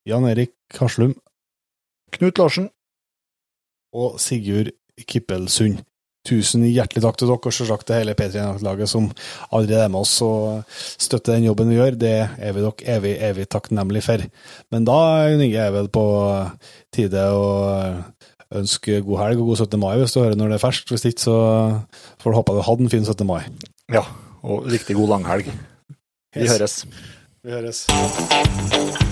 [0.06, 1.14] Jan Erik Haslum.
[2.12, 2.70] Knut Larsen.
[3.94, 4.70] og Sigurd
[5.08, 5.78] Kippelsund.
[6.22, 9.08] Tusen hjertelig takk til dere, og selvsagt til hele P3-laget som
[9.50, 11.96] allerede er med oss og støtter den jobben vi gjør.
[11.98, 14.22] Det er vi dere evig, evig takknemlig for.
[14.70, 14.98] Men da
[15.34, 16.04] Inge, er vel på
[16.94, 17.48] tide å
[18.54, 19.80] ønske god helg og god 17.
[19.82, 20.94] mai hvis du hører når det er ferskt.
[20.94, 21.36] Hvis ikke, så
[22.22, 23.26] får du håpe du hadde en fin 17.
[23.26, 23.42] mai.
[23.92, 24.04] Ja,
[24.46, 25.50] og riktig god langhelg.
[26.32, 26.54] Vi Yes.
[26.54, 26.84] høres.
[27.42, 29.11] Vi høres.